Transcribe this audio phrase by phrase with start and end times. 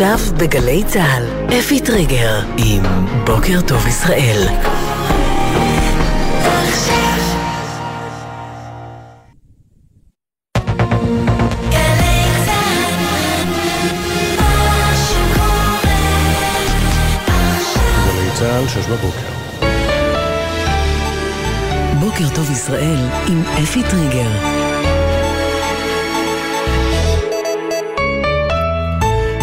[0.00, 1.24] עכשיו בגלי צה"ל,
[1.58, 2.82] אפי טריגר עם
[3.26, 4.48] בוקר טוב ישראל.
[18.34, 19.28] צה"ל, שש בבוקר.
[22.00, 24.58] בוקר טוב ישראל עם אפי טריגר.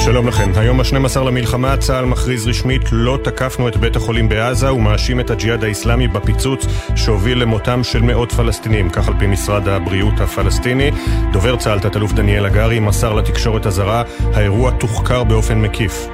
[0.05, 5.19] שלום לכם, היום ה-12 למלחמה צה"ל מכריז רשמית לא תקפנו את בית החולים בעזה ומאשים
[5.19, 10.91] את הג'יהאד האיסלאמי בפיצוץ שהוביל למותם של מאות פלסטינים, כך על פי משרד הבריאות הפלסטיני.
[11.31, 14.03] דובר צה"ל, תת-אלוף דניאל הגרי, מסר לתקשורת הזרה,
[14.33, 16.07] האירוע תוחקר באופן מקיף.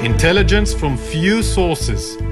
[0.00, 2.22] Intelligence from few sources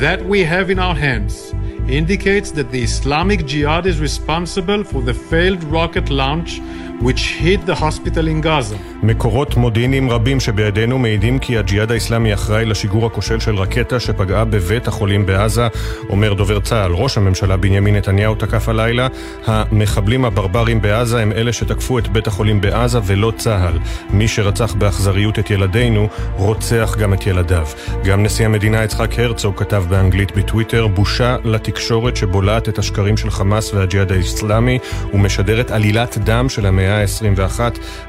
[0.00, 1.54] that we have in our hands
[1.88, 6.60] indicates that the Islamic Jihad is responsible for the failed rocket launch
[7.04, 8.76] which hit the hospital in Gaza.
[9.02, 14.88] מקורות מודיעיניים רבים שבידינו מעידים כי הג'יהאד האיסלאמי אחראי לשיגור הכושל של רקטה שפגעה בבית
[14.88, 15.68] החולים בעזה,
[16.08, 16.92] אומר דובר צה"ל.
[16.92, 19.08] ראש הממשלה בנימין נתניהו תקף הלילה,
[19.46, 23.78] המחבלים הברברים בעזה הם אלה שתקפו את בית החולים בעזה ולא צה"ל.
[24.10, 27.66] מי שרצח באכזריות את ילדינו, רוצח גם את ילדיו.
[28.04, 33.74] גם נשיא המדינה יצחק הרצוג כתב באנגלית בטוויטר, בושה לתקשורת שבולעת את השקרים של חמאס
[33.74, 34.78] והג'יהאד האיסלאמי
[35.14, 37.60] ומשדרת עלילת דם של המאה ה-21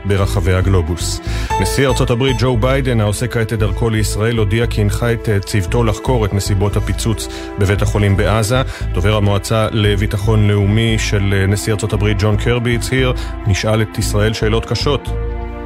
[0.06, 1.22] ברחבי הגלובוס.
[1.62, 5.40] נשיא ארצות הברית ג'ו ביידן, העושה כעת את דרכו לישראל, הודיע כי הנחה את אה,
[5.40, 7.28] צוותו לחקור את נסיבות הפיצוץ
[7.60, 8.62] בבית החולים בעזה.
[8.94, 13.14] דובר המועצה לביטחון לאומי של אה, נשיא ארצות הברית ג'ון קרבי הצהיר,
[13.48, 15.10] נשאל את ישראל שאלות קשות.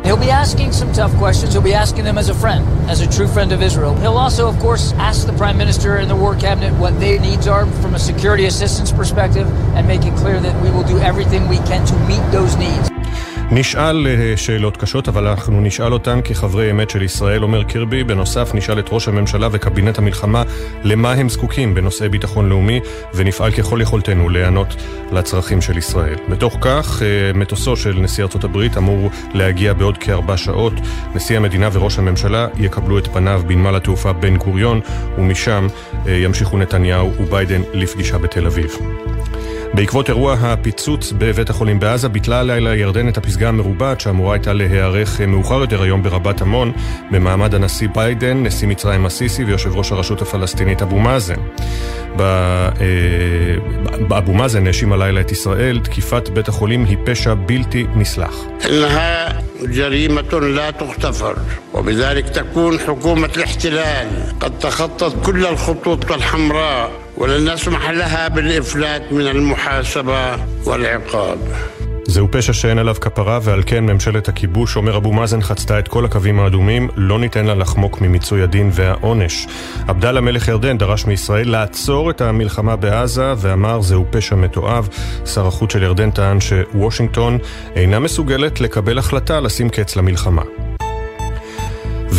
[0.04, 1.54] He'll be asking some tough questions.
[1.54, 3.96] He'll be asking them as a friend, as a true friend of Israel.
[3.96, 7.48] He'll also, of course, ask the Prime Minister and the War Cabinet what their needs
[7.48, 11.48] are from a security assistance perspective and make it clear that we will do everything
[11.48, 12.89] we can to meet those needs.
[13.52, 18.04] נשאל אה, שאלות קשות, אבל אנחנו נשאל אותן כחברי אמת של ישראל, אומר קירבי.
[18.04, 20.44] בנוסף, נשאל את ראש הממשלה וקבינט המלחמה
[20.84, 22.80] למה הם זקוקים בנושאי ביטחון לאומי,
[23.14, 24.76] ונפעל ככל יכולתנו להיענות
[25.12, 26.16] לצרכים של ישראל.
[26.30, 30.74] בתוך כך, אה, מטוסו של נשיא ארצות הברית אמור להגיע בעוד כארבע שעות.
[31.16, 34.80] נשיא המדינה וראש הממשלה יקבלו את פניו בנמל התעופה בן גוריון,
[35.18, 35.68] ומשם
[36.08, 38.78] אה, ימשיכו נתניהו וביידן לפגישה בתל אביב.
[39.75, 45.21] בעקבות אירוע הפיצוץ בבית החולים בעזה ביטלה הלילה ירדן את הפסגה המרובעת שאמורה הייתה להיערך
[45.21, 46.73] מאוחר יותר היום ברבת עמון
[47.11, 51.41] במעמד הנשיא ביידן, נשיא מצרים א-סיסי ויושב ראש הרשות הפלסטינית אבו מאזן.
[52.21, 52.69] אה,
[54.19, 58.35] אבו מאזן האשים הלילה את ישראל, תקיפת בית החולים היא פשע בלתי נסלח.
[59.63, 61.37] جريمة لا تغتفر
[61.75, 64.09] وبذلك تكون حكومة الاحتلال
[64.41, 71.39] قد تخطت كل الخطوط الحمراء ولن نسمح لها بالإفلات من المحاسبة والعقاب
[72.07, 76.05] זהו פשע שאין עליו כפרה ועל כן ממשלת הכיבוש, אומר אבו מאזן, חצתה את כל
[76.05, 79.47] הקווים האדומים, לא ניתן לה לחמוק ממיצוי הדין והעונש.
[79.89, 84.89] עבדאללה מלך ירדן דרש מישראל לעצור את המלחמה בעזה ואמר זהו פשע מתועב.
[85.27, 87.39] שר החוץ של ירדן טען שוושינגטון
[87.77, 90.43] אינה מסוגלת לקבל החלטה לשים קץ למלחמה.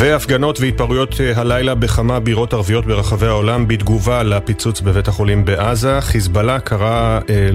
[0.00, 6.00] והפגנות והתפרעויות אה, הלילה בכמה בירות ערביות ברחבי העולם בתגובה לפיצוץ בבית החולים בעזה.
[6.00, 7.48] חיזבאללה קרא אה,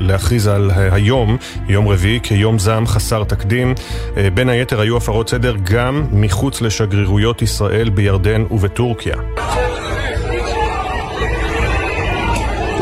[0.00, 1.36] להכריז על היום,
[1.68, 3.74] יום רביעי, כיום זעם חסר תקדים.
[4.16, 9.16] אה, בין היתר היו הפרות סדר גם מחוץ לשגרירויות ישראל בירדן ובטורקיה.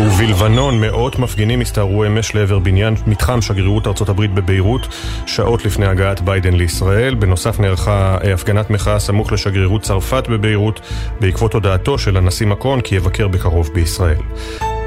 [0.01, 4.89] ובלבנון מאות מפגינים הסתערו אמש לעבר בניין מתחם שגרירות ארצות הברית בביירות
[5.27, 7.15] שעות לפני הגעת ביידן לישראל.
[7.15, 10.81] בנוסף נערכה הפגנת מחאה סמוך לשגרירות צרפת בביירות
[11.21, 14.21] בעקבות הודעתו של הנשיא מקרון כי יבקר בקרוב בישראל.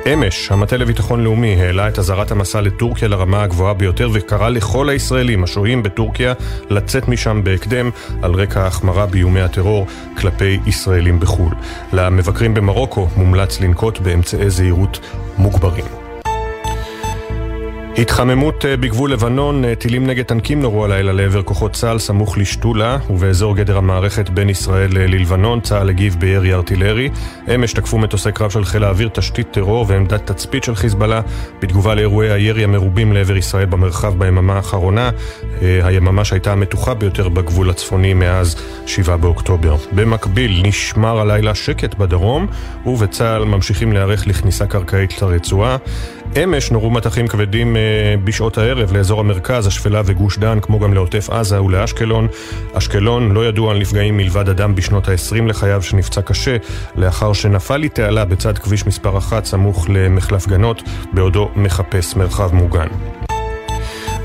[0.08, 5.44] אמש, המטה לביטחון לאומי העלה את אזהרת המסע לטורקיה לרמה הגבוהה ביותר וקרא לכל הישראלים
[5.44, 6.34] השוהים בטורקיה
[6.70, 7.90] לצאת משם בהקדם
[8.22, 9.88] על רקע ההחמרה באיומי הטרור
[10.18, 11.54] כלפי ישראלים בחו"ל.
[11.94, 15.00] למבקרים במרוקו מומלץ לנקוט באמצעי זהירות
[15.38, 16.03] מוגברים.
[17.98, 22.98] התחממות אה, בגבול לבנון, אה, טילים נגד טנקים נורו הלילה לעבר כוחות צה"ל סמוך לשתולה
[23.10, 27.10] ובאזור גדר המערכת בין ישראל אה, ללבנון, צה"ל הגיב בירי ארטילרי.
[27.56, 31.22] אמש תקפו מטוסי קרב של חיל האוויר תשתית טרור ועמדת תצפית של חיזבאללה
[31.62, 35.10] בתגובה לאירועי הירי המרובים לעבר ישראל במרחב ביממה האחרונה,
[35.62, 38.56] היממה שהייתה המתוחה ביותר בגבול הצפוני מאז
[38.86, 39.76] 7 באוקטובר.
[39.92, 42.48] במקביל נשמר הלילה שקט בדרום
[42.86, 45.78] ובצה"ל ממשיכים להיערך לכניסה קרקעית לרצועה.
[46.44, 47.82] אמש נורו מטחים כבדים אה,
[48.24, 52.28] בשעות הערב לאזור המרכז, השפלה וגוש דן, כמו גם לעוטף עזה ולאשקלון.
[52.74, 56.58] אשקלון לא ידוע על נפגעים מלבד אדם בשנות ה-20 לחייו שנפצע קשה,
[56.96, 60.84] לאחר שנפל לי תעלה בצד כביש מספר 1 סמוך למחלף גנות,
[61.14, 62.88] בעודו מחפש מרחב מוגן.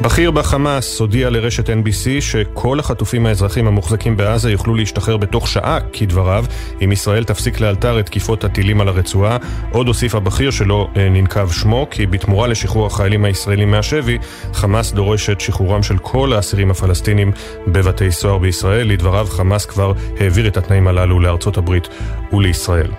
[0.03, 6.45] בכיר בחמאס הודיע לרשת NBC שכל החטופים האזרחים המוחזקים בעזה יוכלו להשתחרר בתוך שעה, כדבריו,
[6.85, 9.37] אם ישראל תפסיק לאלתר את תקיפות הטילים על הרצועה.
[9.73, 14.19] עוד הוסיף הבכיר שלא אה, ננקב שמו, כי בתמורה לשחרור החיילים הישראלים מהשבי,
[14.53, 17.33] חמאס דורש את שחרורם של כל האסירים הפלסטינים
[17.67, 18.87] בבתי סוהר בישראל.
[18.89, 21.89] לדבריו, חמאס כבר העביר את התנאים הללו לארצות הברית
[22.33, 22.91] ולישראל.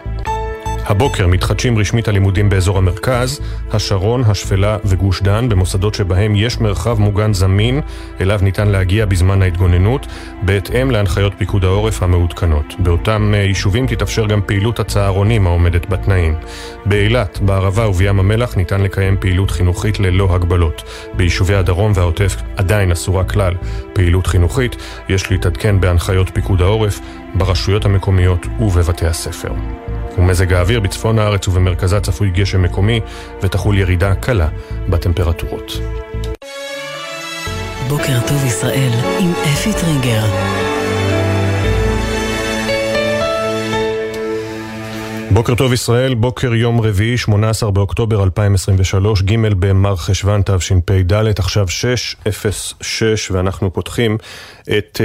[0.89, 3.39] הבוקר מתחדשים רשמית הלימודים באזור המרכז,
[3.71, 7.81] השרון, השפלה וגוש דן, במוסדות שבהם יש מרחב מוגן זמין,
[8.21, 10.07] אליו ניתן להגיע בזמן ההתגוננות,
[10.41, 12.73] בהתאם להנחיות פיקוד העורף המעודכנות.
[12.79, 16.35] באותם אה, יישובים תתאפשר גם פעילות הצהרונים העומדת בתנאים.
[16.85, 20.83] באילת, בערבה ובים המלח ניתן לקיים פעילות חינוכית ללא הגבלות.
[21.13, 23.53] ביישובי הדרום והעוטף עדיין אסורה כלל
[23.93, 24.75] פעילות חינוכית,
[25.09, 26.99] יש להתעדכן בהנחיות פיקוד העורף,
[27.35, 29.53] ברשויות המקומיות ובבתי הספר.
[30.17, 32.99] ומזג האוויר בצפון הארץ ובמרכזה צפוי גשם מקומי
[33.41, 34.47] ותחול ירידה קלה
[34.89, 35.71] בטמפרטורות.
[37.87, 40.68] בוקר טוב ישראל עם אפי טריגר.
[45.31, 52.83] בוקר טוב ישראל, בוקר יום רביעי, 18 באוקטובר 2023, ג' במר חשוון תשפ"ד, עכשיו 6:06
[53.31, 54.17] ואנחנו פותחים
[54.77, 55.01] את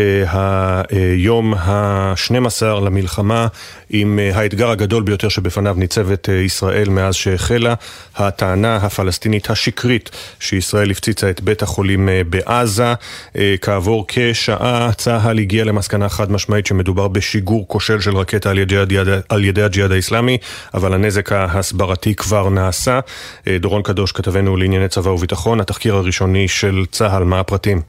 [1.01, 3.47] היום ה-12 למלחמה
[3.91, 7.75] עם uh, האתגר הגדול ביותר שבפניו ניצבת ישראל מאז שהחלה,
[8.17, 10.11] הטענה הפלסטינית השקרית
[10.41, 12.95] שישראל הפציצה את בית החולים בעזה.
[13.61, 18.77] כעבור כשעה צה"ל הגיע למסקנה חד משמעית שמדובר בשיגור כושל של רקטה על ידי,
[19.29, 20.39] על ידי הג'יהאד האיסלאמי,
[20.75, 23.01] אבל הנזק ההסברתי כבר נעשה.
[23.01, 27.81] Uh, דורון קדוש, כתבנו לענייני צבא וביטחון, התחקיר הראשוני של צה"ל, מה הפרטים?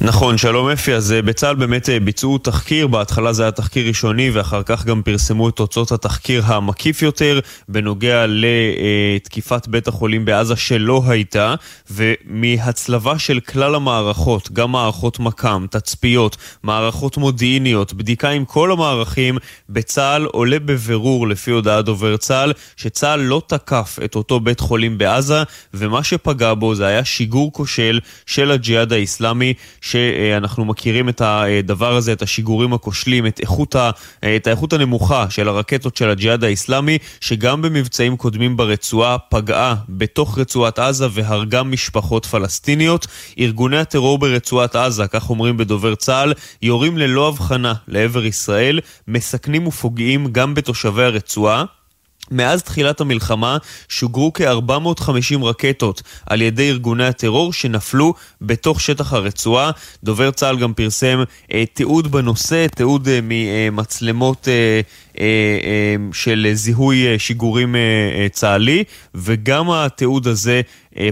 [0.00, 0.94] נכון, שלום אפי.
[0.94, 5.02] אז אה, בצה"ל באמת אה, ביצעו תחקיר, בהתחלה זה היה תחקיר ראשוני ואחר כך גם
[5.02, 11.54] פרסמו את תוצאות התחקיר המקיף יותר בנוגע לתקיפת בית החולים בעזה שלא הייתה
[11.90, 20.24] ומהצלבה של כלל המערכות, גם מערכות מקם, תצפיות, מערכות מודיעיניות, בדיקה עם כל המערכים, בצה"ל
[20.24, 25.42] עולה בבירור לפי הודעת דובר צה"ל שצה"ל לא תקף את אותו בית חולים בעזה
[25.74, 29.54] ומה שפגע בו זה היה שיגור כושל של הג'יהאד האיסלאמי
[29.88, 33.90] שאנחנו מכירים את הדבר הזה, את השיגורים הכושלים, את, איכות ה,
[34.36, 40.78] את האיכות הנמוכה של הרקטות של הג'יהאד האיסלאמי, שגם במבצעים קודמים ברצועה פגעה בתוך רצועת
[40.78, 43.06] עזה והרגה משפחות פלסטיניות.
[43.38, 46.32] ארגוני הטרור ברצועת עזה, כך אומרים בדובר צה"ל,
[46.62, 51.77] יורים ללא הבחנה לעבר ישראל, מסכנים ופוגעים גם בתושבי הרצועה.
[52.30, 53.56] מאז תחילת המלחמה
[53.88, 59.70] שוגרו כ-450 רקטות על ידי ארגוני הטרור שנפלו בתוך שטח הרצועה.
[60.04, 61.22] דובר צה"ל גם פרסם
[61.52, 64.80] אה, תיעוד בנושא, תיעוד אה, ממצלמות אה,
[65.20, 65.24] אה,
[65.64, 68.84] אה, של זיהוי אה, שיגורים אה, אה, צה"לי,
[69.14, 70.60] וגם התיעוד הזה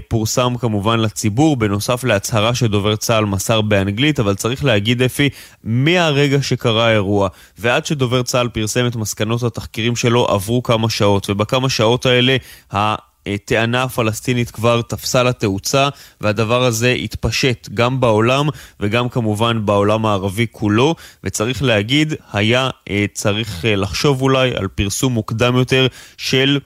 [0.07, 5.29] פורסם כמובן לציבור, בנוסף להצהרה שדובר צה"ל מסר באנגלית, אבל צריך להגיד אפי,
[5.63, 11.69] מהרגע שקרה האירוע ועד שדובר צה"ל פרסם את מסקנות התחקירים שלו עברו כמה שעות, ובכמה
[11.69, 12.37] שעות האלה
[12.71, 15.89] הטענה הפלסטינית כבר תפסה לה תאוצה,
[16.21, 18.49] והדבר הזה התפשט גם בעולם
[18.79, 25.13] וגם כמובן בעולם הערבי כולו, וצריך להגיד, היה אה, צריך אה, לחשוב אולי על פרסום
[25.13, 25.87] מוקדם יותר
[26.17, 26.59] של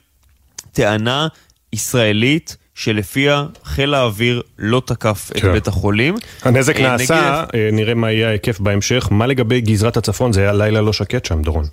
[0.72, 1.28] טענה
[1.72, 5.48] ישראלית שלפיה חיל האוויר לא תקף כן.
[5.48, 6.14] את בית החולים.
[6.42, 7.74] הנזק אה, נעשה, נגיד...
[7.74, 9.08] נראה מה יהיה ההיקף בהמשך.
[9.10, 10.32] מה לגבי גזרת הצפון?
[10.32, 11.64] זה היה לילה לא שקט שם, דורון.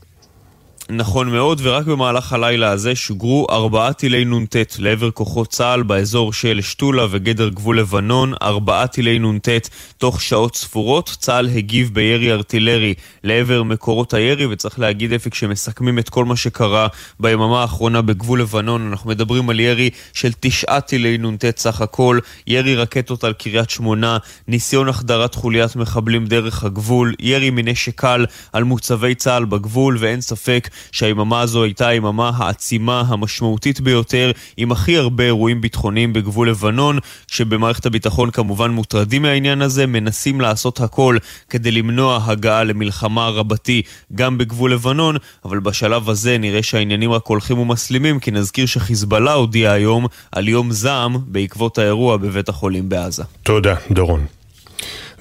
[0.91, 6.62] נכון מאוד, ורק במהלך הלילה הזה שוגרו ארבעה טילי נ"ט לעבר כוחות צה"ל באזור של
[6.62, 9.50] שתולה וגדר גבול לבנון, ארבעה טילי נ"ט
[9.98, 11.15] תוך שעות ספורות.
[11.19, 12.93] צה"ל הגיב בירי ארטילרי
[13.24, 16.88] לעבר מקורות הירי, וצריך להגיד אפי, כשמסכמים את כל מה שקרה
[17.19, 22.75] ביממה האחרונה בגבול לבנון, אנחנו מדברים על ירי של תשעה טילי נ"ט סך הכל, ירי
[22.75, 24.17] רקטות על קריית שמונה,
[24.48, 30.69] ניסיון החדרת חוליית מחבלים דרך הגבול, ירי מנשק קל על מוצבי צה"ל בגבול, ואין ספק
[30.91, 37.86] שהיממה הזו הייתה היממה העצימה, המשמעותית ביותר, עם הכי הרבה אירועים ביטחוניים בגבול לבנון, שבמערכת
[37.86, 41.17] הביטחון כמובן מוטרדים מהעניין הזה, מנסים לעשות הכל
[41.50, 43.81] כדי למנוע הגעה למלחמה רבתי
[44.15, 49.71] גם בגבול לבנון, אבל בשלב הזה נראה שהעניינים רק הולכים ומסלימים, כי נזכיר שחיזבאללה הודיע
[49.71, 53.24] היום על יום זעם בעקבות האירוע בבית החולים בעזה.
[53.43, 54.38] תודה, דורון.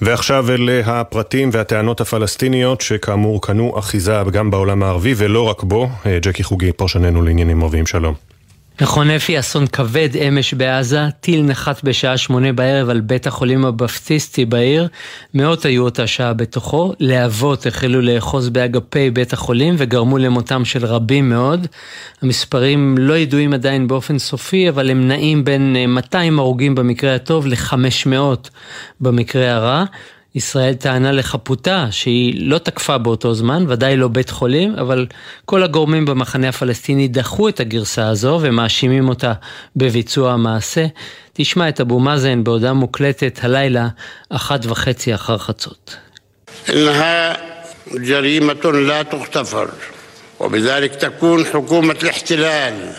[0.01, 5.89] ועכשיו אלה הפרטים והטענות הפלסטיניות שכאמור קנו אחיזה גם בעולם הערבי ולא רק בו.
[6.05, 8.38] אה, ג'קי חוגי, פרשננו לעניינים ערביים, שלום.
[8.81, 14.45] נכון אפי, אסון כבד אמש בעזה, טיל נחת בשעה שמונה בערב על בית החולים הבפטיסטי
[14.45, 14.87] בעיר,
[15.33, 21.29] מאות היו אותה שעה בתוכו, להבות החלו לאחוז באגפי בית החולים וגרמו למותם של רבים
[21.29, 21.67] מאוד.
[22.21, 28.49] המספרים לא ידועים עדיין באופן סופי, אבל הם נעים בין 200 הרוגים במקרה הטוב ל-500
[29.01, 29.83] במקרה הרע.
[30.34, 35.06] ישראל טענה לחפותה שהיא לא תקפה באותו זמן, ודאי לא בית חולים, אבל
[35.44, 39.32] כל הגורמים במחנה הפלסטיני דחו את הגרסה הזו ומאשימים אותה
[39.76, 40.86] בביצוע המעשה.
[41.32, 43.88] תשמע את אבו מאזן בהודעה מוקלטת הלילה,
[44.30, 45.96] אחת וחצי אחר חצות.
[47.92, 49.68] جريمة لا تغتفر
[50.40, 52.92] وبذلك تكون حكومة الاحتلال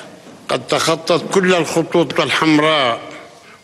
[0.50, 3.00] قد تخطت كل الخطوط الحمراء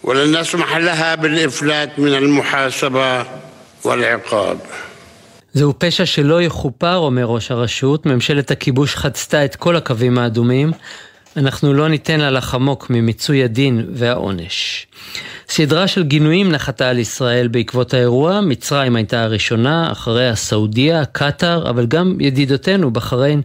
[0.03, 3.25] ولن نسمح لها بالإفلات من المحاسبة
[3.85, 4.57] والعقاب.
[5.53, 8.05] זהו פשע שלא יכופר, אומר ראש הרשות.
[8.05, 10.71] ממשלת הכיבוש חצתה את כל הקווים האדומים.
[11.37, 14.87] אנחנו לא ניתן לה לחמוק ממיצוי הדין והעונש.
[15.49, 21.85] סדרה של גינויים נחתה על ישראל בעקבות האירוע, מצרים הייתה הראשונה, אחריה סעודיה, קטאר, אבל
[21.85, 23.41] גם ידידותינו בחריין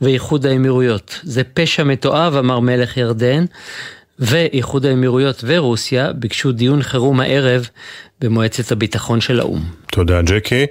[0.00, 1.20] ואיחוד האמירויות.
[1.22, 3.44] זה פשע מתועב, אמר מלך ירדן.
[4.18, 7.68] ואיחוד האמירויות ורוסיה ביקשו דיון חירום הערב
[8.23, 9.63] במועצת הביטחון של האו"ם.
[9.91, 10.65] תודה ג'קי.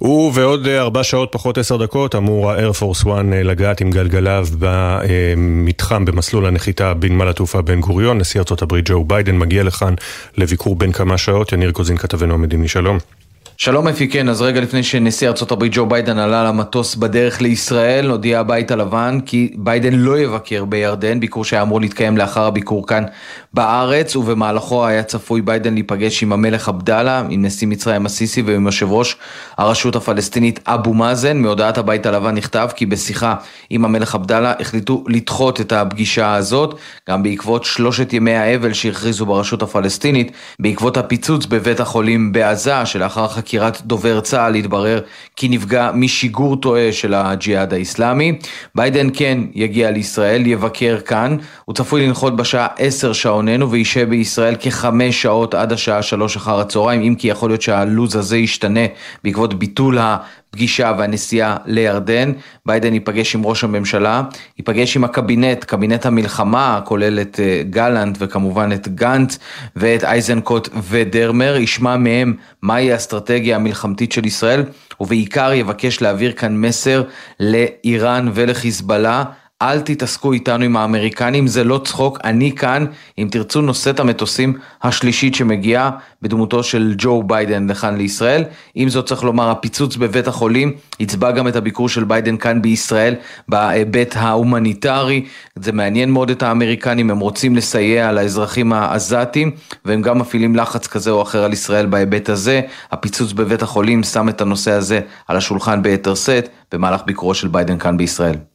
[0.00, 2.52] ובעוד ארבע שעות פחות עשר דקות אמור
[3.04, 8.18] One אה, לגעת עם גלגליו במתחם במסלול הנחיתה בנמל התעופה בן גוריון.
[8.18, 9.94] נשיא הברית ג'ו ביידן מגיע לכאן
[10.36, 11.52] לביקור בין כמה שעות.
[11.52, 12.98] יניר קוזין כתבנו המדיני, שלום.
[13.62, 18.40] שלום אפי, כן, אז רגע לפני שנשיא ארה"ב ג'ו ביידן עלה למטוס בדרך לישראל, הודיע
[18.40, 23.04] הבית הלבן כי ביידן לא יבקר בירדן, ביקור שהיה אמור להתקיים לאחר הביקור כאן
[23.54, 28.92] בארץ, ובמהלכו היה צפוי ביידן להיפגש עם המלך עבדאללה, עם נשיא מצרים הסיסי ועם יושב
[28.92, 29.16] ראש
[29.58, 31.38] הרשות הפלסטינית אבו מאזן.
[31.38, 33.34] מהודעת הבית הלבן נכתב כי בשיחה
[33.70, 36.78] עם המלך עבדאללה החליטו לדחות את הפגישה הזאת,
[37.10, 43.82] גם בעקבות שלושת ימי האבל שהכריזו ברשות הפלסטינית, בעקבות הפיצוץ בבית החולים בעזה, שלאחר חקירת
[43.82, 45.00] דובר צה"ל התברר
[45.36, 48.38] כי נפגע משיגור טועה של הג'יהאד האיסלאמי.
[48.74, 55.22] ביידן כן יגיע לישראל, יבקר כאן, הוא צפוי לנחות בשעה 10 שעוננו וישהה בישראל כחמש
[55.22, 58.86] שעות עד השעה 3 אחר הצהריים, אם כי יכול להיות שהלו"ז הזה ישתנה
[59.24, 59.98] בעקבות ביטול
[60.50, 62.32] הפגישה והנסיעה לירדן.
[62.66, 64.22] ביידן ייפגש עם ראש הממשלה,
[64.58, 69.38] ייפגש עם הקבינט, קבינט המלחמה, הכולל את אה, גלנט וכמובן את גנץ
[69.76, 74.62] ואת אייזנקוט ודרמר, ישמע מהם מהי האסטרטגיה המלחמתית של ישראל,
[75.00, 77.02] ובעיקר יבקש להעביר כאן מסר
[77.40, 79.24] לאיראן ולחיזבאללה.
[79.62, 82.86] אל תתעסקו איתנו עם האמריקנים, זה לא צחוק, אני כאן,
[83.18, 85.90] אם תרצו נושאת המטוסים השלישית שמגיעה
[86.22, 88.44] בדמותו של ג'ו ביידן לכאן לישראל.
[88.74, 93.14] עם זאת צריך לומר, הפיצוץ בבית החולים יצבע גם את הביקור של ביידן כאן בישראל
[93.48, 95.24] בהיבט ההומניטרי.
[95.56, 99.50] זה מעניין מאוד את האמריקנים, הם רוצים לסייע לאזרחים העזתים,
[99.84, 102.60] והם גם מפעילים לחץ כזה או אחר על ישראל בהיבט הזה.
[102.92, 107.78] הפיצוץ בבית החולים שם את הנושא הזה על השולחן ביתר שאת במהלך ביקורו של ביידן
[107.78, 108.49] כאן בישראל.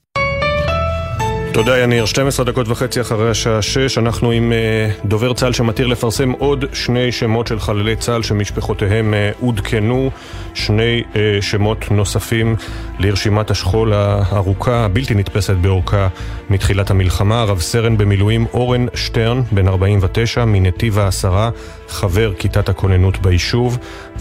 [1.55, 6.31] תודה יניר, 12 דקות וחצי אחרי השעה 6, אנחנו עם uh, דובר צה"ל שמתיר לפרסם
[6.31, 10.11] עוד שני שמות של חללי צה"ל שמשפחותיהם uh, עודכנו,
[10.53, 12.55] שני uh, שמות נוספים
[12.99, 16.07] לרשימת השכול הארוכה, הבלתי נתפסת באורכה
[16.49, 21.49] מתחילת המלחמה, רב סרן במילואים אורן שטרן, בן 49, מנתיב העשרה,
[21.87, 23.77] חבר כיתת הכוננות ביישוב,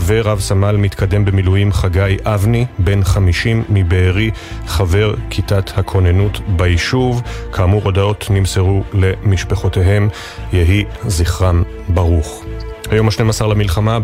[0.06, 4.30] ורב סמל מתקדם במילואים חגי אבני, בן 50 מבארי,
[4.66, 7.22] חבר כיתת הכוננות ביישוב.
[7.52, 10.08] כאמור, הודעות נמסרו למשפחותיהם,
[10.52, 12.44] יהי זכרם ברוך.
[12.90, 13.98] היום ה-12 למלחמה,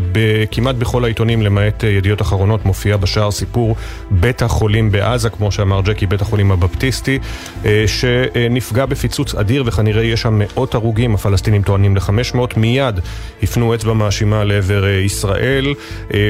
[0.51, 3.77] כמעט בכל העיתונים, למעט אה, ידיעות אחרונות, מופיע בשער סיפור
[4.11, 7.19] בית החולים בעזה, כמו שאמר ג'קי, בית החולים הבפטיסטי,
[7.65, 13.01] אה, שנפגע בפיצוץ אדיר וכנראה יש שם מאות הרוגים, הפלסטינים טוענים ל-500, מיד
[13.43, 15.75] הפנו אצבע מאשימה לעבר אה, ישראל,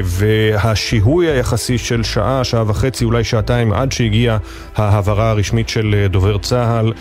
[0.04, 4.38] והשיהוי היחסי של שעה, שעה וחצי, אולי שעתיים, עד שהגיעה
[4.76, 6.92] ההבהרה הרשמית של דובר צה"ל,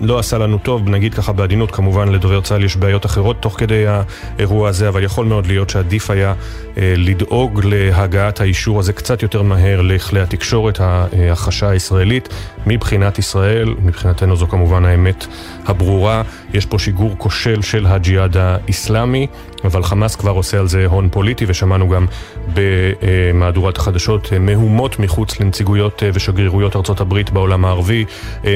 [0.00, 3.86] לא עשה לנו טוב, נגיד ככה בעדינות, כמובן לדובר צה"ל יש בעיות אחרות תוך כדי
[3.86, 4.02] ה...
[4.38, 6.34] האירוע הזה, אבל יכול מאוד להיות שעדיף היה
[6.78, 12.28] אה, לדאוג להגעת האישור הזה קצת יותר מהר לכלי התקשורת, ההכחשה הישראלית.
[12.66, 15.26] מבחינת ישראל, מבחינתנו זו כמובן האמת
[15.66, 16.22] הברורה,
[16.54, 19.26] יש פה שיגור כושל של הג'יהאד האיסלאמי.
[19.64, 22.06] אבל חמאס כבר עושה על זה הון פוליטי, ושמענו גם
[22.54, 28.04] במהדורת החדשות מהומות מחוץ לנציגויות ושגרירויות ארצות הברית בעולם הערבי,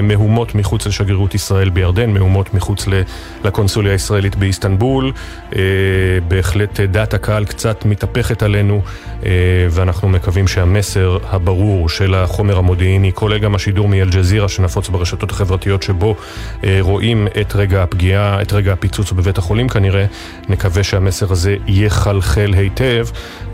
[0.02, 2.86] מהומות מחוץ לשגרירות ישראל בירדן, מהומות מחוץ
[3.44, 5.12] לקונסוליה הישראלית באיסטנבול.
[6.28, 8.82] בהחלט דעת הקהל קצת מתהפכת עלינו,
[9.70, 16.16] ואנחנו מקווים שהמסר הברור של החומר המודיעיני, כולל גם השידור מאל-ג'זירה שנפוץ ברשתות החברתיות שבו
[16.80, 20.04] רואים את רגע הפגיעה, את רגע הפיצוץ בבית החולים כנראה,
[20.48, 23.06] נקווה שהמסר הזה יחלחל היטב.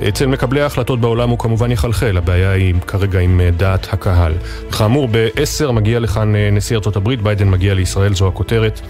[0.09, 4.33] אצל מקבלי ההחלטות בעולם הוא כמובן יחלחל, הבעיה היא כרגע עם דעת הקהל.
[4.73, 8.81] כאמור, ב-10 מגיע לכאן נשיא ארצות הברית, ביידן מגיע לישראל, זו הכותרת.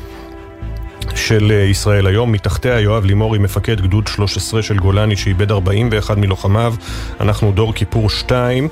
[1.14, 2.32] של ישראל היום.
[2.32, 6.75] מתחתיה יואב לימורי, מפקד גדוד 13 של גולני, שאיבד 41 מלוחמיו.
[7.20, 8.68] אנחנו דור כיפור 2.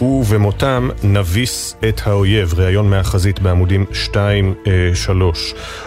[0.00, 4.16] ובמותם נביס את האויב, ראיון מהחזית בעמודים 2-3.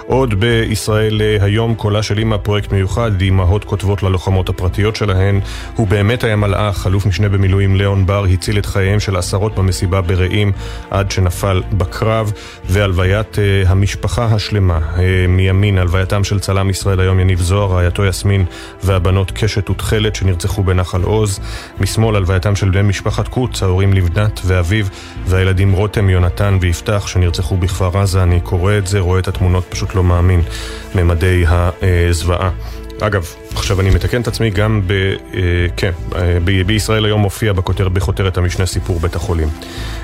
[0.08, 5.39] עוד בישראל היום קולה של אימא, פרויקט מיוחד, אימהות כותבות ללוחמות הפרטיות שלהן.
[5.75, 10.01] הוא באמת היה מלאך, אלוף משנה במילואים ליאון בר הציל את חייהם של עשרות במסיבה
[10.01, 10.51] ברעים
[10.91, 12.32] עד שנפל בקרב,
[12.65, 14.79] והלוויית uh, המשפחה השלמה.
[15.27, 18.46] מימין, הלווייתם של צלם ישראל היום יניב זוהר, רעייתו יסמין
[18.84, 21.39] והבנות קשת ותכלת שנרצחו בנחל עוז.
[21.79, 24.86] משמאל, הלווייתם של בני משפחת קוץ, ההורים לבנת ואביו,
[25.27, 28.24] והילדים רותם, יונתן ויפתח שנרצחו בכפר עזה.
[28.24, 30.41] אני קורא את זה, רואה את התמונות, פשוט לא מאמין,
[30.95, 32.50] ממדי הזוועה.
[33.01, 34.91] אגב, עכשיו אני מתקן את עצמי גם ב...
[34.91, 35.39] אה,
[35.77, 39.48] כן, אה, בישראל היום מופיע בכותר, בכותרת המשנה סיפור בית החולים.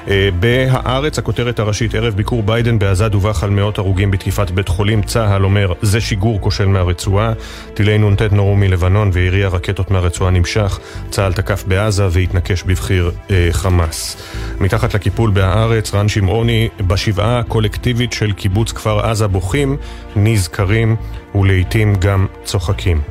[0.08, 5.02] אה, בהארץ, הכותרת הראשית, ערב ביקור ביידן בעזה דווח על מאות הרוגים בתקיפת בית חולים.
[5.02, 7.34] צה"ל אומר, זה שיגור כושל מהרצועה.
[7.74, 10.80] טילי נ"ט נורו מלבנון וירי הרקטות מהרצועה נמשך.
[11.10, 13.12] צה"ל תקף בעזה והתנקש בבחיר
[13.52, 14.18] חמאס.
[14.60, 19.78] מתחת לקיפול בהארץ, רן שמעוני, בשבעה הקולקטיבית של קיבוץ כפר עזה בוכים,
[20.16, 20.96] נזכרים
[21.36, 23.02] ולעיתים גם צוחקים.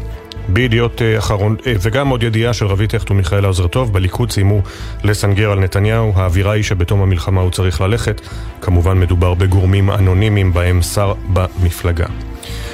[0.48, 4.62] בידיעות אחרון, וגם עוד ידיעה של רבי טכט ומיכאל עוזר טוב, בליכוד סיימו
[5.04, 8.20] לסנגר על נתניהו, האווירה היא שבתום המלחמה הוא צריך ללכת,
[8.60, 12.06] כמובן מדובר בגורמים אנונימיים בהם שר במפלגה.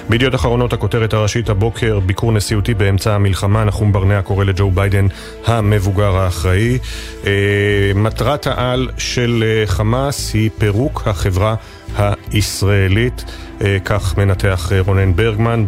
[0.08, 5.06] בידיעות אחרונות הכותרת הראשית הבוקר, ביקור נשיאותי באמצע המלחמה, נחום ברנע קורא לג'ו ביידן
[5.46, 6.78] המבוגר האחראי.
[7.94, 11.54] מטרת העל של חמאס היא פירוק החברה
[11.96, 13.24] הישראלית.
[13.84, 15.64] כך מנתח רונן ברגמן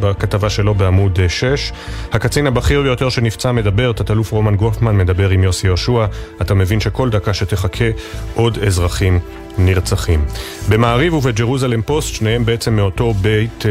[0.00, 1.72] בכתבה שלו בעמוד 6.
[2.12, 6.06] הקצין הבכיר ביותר שנפצע מדבר, תת-אלוף רומן גופמן מדבר עם יוסי יהושע.
[6.42, 7.84] אתה מבין שכל דקה שתחכה
[8.34, 9.18] עוד אזרחים
[9.58, 10.24] נרצחים.
[10.68, 13.64] במעריב ובג'רוזלם פוסט, שניהם בעצם מאותו בית,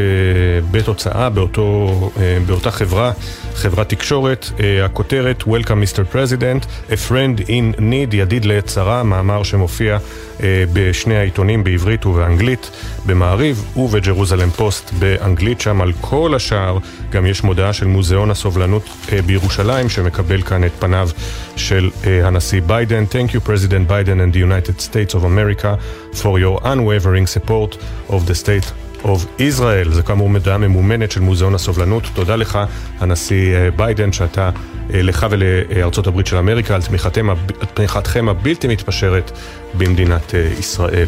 [0.70, 2.10] בית הוצאה, באותו,
[2.46, 3.12] באותה חברה,
[3.58, 4.46] חברת תקשורת.
[4.84, 6.14] הכותרת Welcome Mr.
[6.14, 9.98] President, a friend in need, ידיד לעת צרה, מאמר שמופיע
[10.72, 12.70] בשני העיתונים בעברית ובאנגלית.
[13.06, 16.78] במעריב ובג'רוזלם פוסט באנגלית, שם על כל השער
[17.10, 18.88] גם יש מודעה של מוזיאון הסובלנות
[19.26, 21.08] בירושלים שמקבל כאן את פניו
[21.56, 21.90] של
[22.24, 23.04] הנשיא ביידן.
[23.04, 25.78] Thank you President Biden and the United States of America
[26.12, 27.76] for your unwavering support
[28.08, 29.90] of the state of Israel.
[29.90, 32.02] זה כאמור מודעה ממומנת של מוזיאון הסובלנות.
[32.14, 32.58] תודה לך,
[32.98, 34.50] הנשיא ביידן, שאתה,
[34.90, 36.82] לך ולארצות הברית של אמריקה, על
[37.74, 39.30] תמיכתכם, הבלתי מתפשרת
[39.74, 41.06] במדינת ישראל.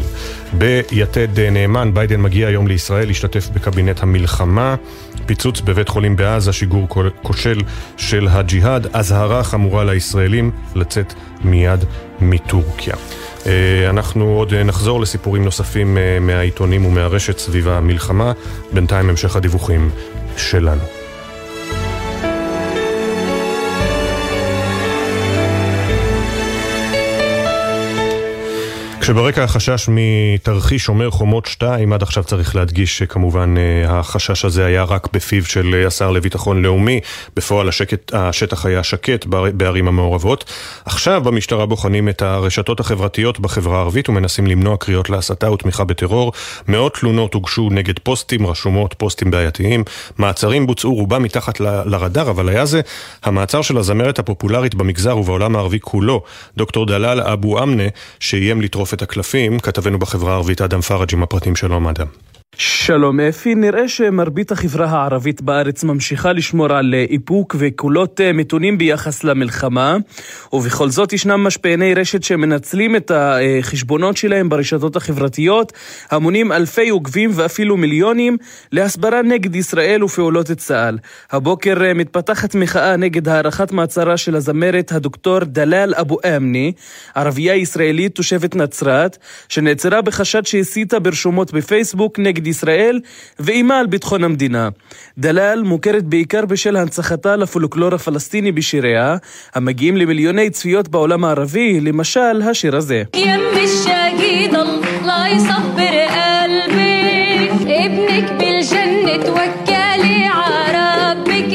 [0.53, 4.75] ביתד נאמן, ביידן מגיע היום לישראל להשתתף בקבינט המלחמה.
[5.25, 6.87] פיצוץ בבית חולים בעזה, שיגור
[7.21, 7.61] כושל
[7.97, 11.85] של הג'יהאד, אזהרה חמורה לישראלים לצאת מיד
[12.21, 12.95] מטורקיה.
[13.89, 18.31] אנחנו עוד נחזור לסיפורים נוספים מהעיתונים ומהרשת סביב המלחמה,
[18.73, 19.89] בינתיים המשך הדיווחים
[20.37, 21.00] שלנו.
[29.11, 33.55] כשברקע החשש מתרחיש שומר חומות 2, עד עכשיו צריך להדגיש שכמובן
[33.87, 36.99] החשש הזה היה רק בפיו של השר לביטחון לאומי,
[37.35, 40.45] בפועל השקט, השטח היה שקט בערים המעורבות.
[40.85, 46.31] עכשיו במשטרה בוחנים את הרשתות החברתיות בחברה הערבית ומנסים למנוע קריאות להסתה ותמיכה בטרור.
[46.67, 49.83] מאות תלונות הוגשו נגד פוסטים, רשומות, פוסטים בעייתיים.
[50.17, 52.81] מעצרים בוצעו רובם מתחת ל- לרדאר, אבל היה זה
[53.23, 56.23] המעצר של הזמרת הפופולרית במגזר ובעולם הערבי כולו,
[56.57, 57.83] דוקטור דלאל אבו אמנה,
[58.19, 62.07] שאיים לטרוף את הקלפים, כתבנו בחברה הערבית אדם פראג' עם הפרטים שלום אדם.
[62.55, 69.97] שלום אפי, נראה שמרבית החברה הערבית בארץ ממשיכה לשמור על איפוק וקולות מתונים ביחס למלחמה
[70.53, 75.73] ובכל זאת ישנם משפיעני רשת שמנצלים את החשבונות שלהם ברשתות החברתיות
[76.09, 78.37] המונים אלפי עוקבים ואפילו מיליונים
[78.71, 80.97] להסברה נגד ישראל ופעולות צה"ל.
[81.31, 86.71] הבוקר מתפתחת מחאה נגד הארכת מעצרה של הזמרת הדוקטור דלאל אבו אמני,
[87.15, 89.17] ערבייה ישראלית תושבת נצרת,
[89.49, 92.99] שנעצרה בחשד שהסיתה ברשומות בפייסבוק נגד נגד ישראל
[93.39, 94.69] ואימה על ביטחון המדינה.
[95.17, 99.17] דלאל מוכרת בעיקר בשל הנצחתה לפולקלור הפלסטיני בשיריה,
[99.55, 103.03] המגיעים למיליוני צפיות בעולם הערבי, למשל השיר הזה.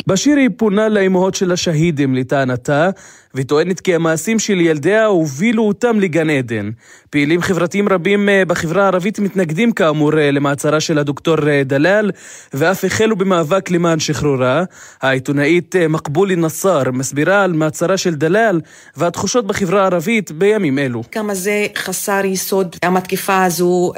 [0.07, 2.91] בשיר היא פונה לאמהות של השהידים לטענתה,
[3.35, 6.71] וטוענת כי המעשים של ילדיה הובילו אותם לגן עדן.
[7.11, 12.11] פעילים חברתיים רבים אה, בחברה הערבית מתנגדים כאמור אה, למעצרה של הדוקטור אה, דלאל,
[12.55, 14.65] ואף החלו במאבק למען שחרורה.
[15.03, 18.61] העיתונאית מקבולי נסאר מסבירה על מעצרה של דלאל
[18.97, 21.03] והתחושות בחברה הערבית בימים אלו.
[21.13, 23.93] כמה זה חסר יסוד המתקפה הזו,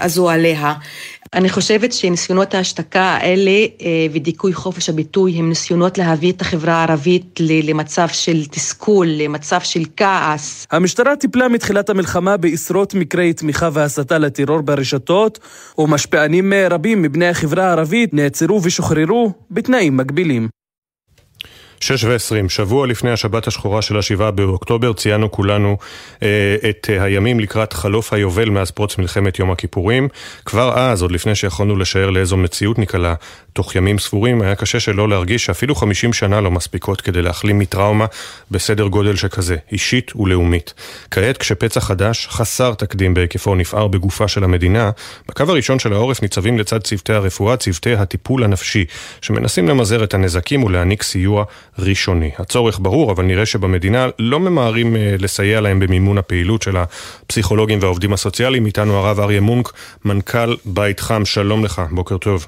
[0.00, 0.74] הזו עליה.
[1.34, 7.40] אני חושבת שניסיונות ההשתקה האלה אה, ודיכוי חופש הביטוי הם ניסיונות להביא את החברה הערבית
[7.40, 10.66] למצב של תסכול, למצב של כעס.
[10.70, 15.38] המשטרה טיפלה מתחילת המלחמה בעשרות מקרי תמיכה והסתה לטרור ברשתות,
[15.78, 20.48] ומשפיענים רבים מבני החברה הערבית נעצרו ושוחררו בתנאים מגבילים.
[21.80, 25.76] שש ועשרים, שבוע לפני השבת השחורה של השבעה באוקטובר, ציינו כולנו
[26.22, 30.08] אה, את אה, הימים לקראת חלוף היובל מאז פרוץ מלחמת יום הכיפורים.
[30.44, 33.14] כבר אז, עוד לפני שיכולנו לשער לאיזו מציאות ניקלע
[33.52, 38.06] תוך ימים ספורים, היה קשה שלא להרגיש שאפילו חמישים שנה לא מספיקות כדי להחלים מטראומה
[38.50, 40.74] בסדר גודל שכזה, אישית ולאומית.
[41.10, 44.90] כעת, כשפצע חדש, חסר תקדים בהיקפו, נפער בגופה של המדינה,
[45.28, 48.84] בקו הראשון של העורף ניצבים לצד צוותי הרפואה, צוותי הטיפול הנפשי,
[49.20, 51.44] שמנסים למזער את הנזקים ולהעניק סיוע
[51.78, 52.30] ראשוני.
[52.38, 58.12] הצורך ברור, אבל נראה שבמדינה לא ממהרים אה, לסייע להם במימון הפעילות של הפסיכולוגים והעובדים
[58.12, 58.66] הסוציאליים.
[58.66, 59.72] איתנו הרב אריה מונק,
[60.04, 62.46] מנכ"ל בית חם, שלום לך, בוקר טוב.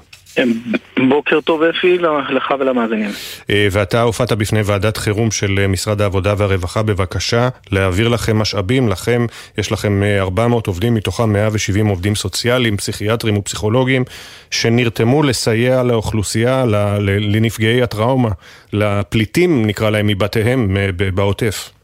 [1.09, 1.97] בוקר טוב אפי,
[2.29, 3.09] לך ולמאזינים.
[3.49, 8.89] אה, ואתה הופעת בפני ועדת חירום של אה, משרד העבודה והרווחה, בבקשה להעביר לכם משאבים,
[8.89, 9.25] לכם,
[9.57, 14.03] יש לכם 400 אה, עובדים, מתוכם 170 עובדים סוציאליים, פסיכיאטרים ופסיכולוגים,
[14.51, 16.65] שנרתמו לסייע לאוכלוסייה,
[16.99, 18.29] לנפגעי הטראומה,
[18.73, 20.77] לפליטים נקרא להם מבתיהם
[21.15, 21.78] בעוטף.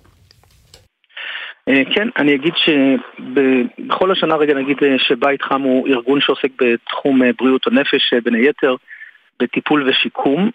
[1.70, 7.24] אה, כן, אני אגיד שבכל השנה רגע נגיד אה, שבית חם הוא ארגון שעוסק בתחום
[7.24, 8.76] אה, בריאות הנפש, בין היתר
[9.40, 10.50] בטיפול ושיקום,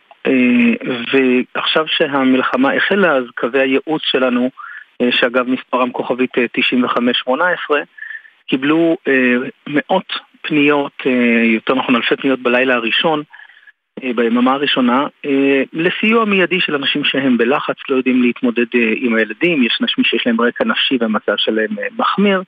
[1.12, 4.50] ועכשיו שהמלחמה החלה אז קווי הייעוץ שלנו,
[5.10, 7.80] שאגב מספרם כוכבית 9518,
[8.46, 8.96] קיבלו
[9.66, 10.92] מאות פניות,
[11.44, 13.22] יותר נכון אלפי פניות בלילה הראשון,
[14.14, 15.06] ביממה הראשונה.
[15.24, 20.04] אה, לסיוע מיידי של אנשים שהם בלחץ, לא יודעים להתמודד אה, עם הילדים, יש אנשים
[20.04, 22.42] שיש להם רקע נפשי והמצב שלהם מחמיר,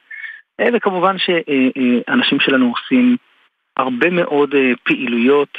[0.75, 3.17] וכמובן שאנשים שלנו עושים
[3.77, 5.59] הרבה מאוד פעילויות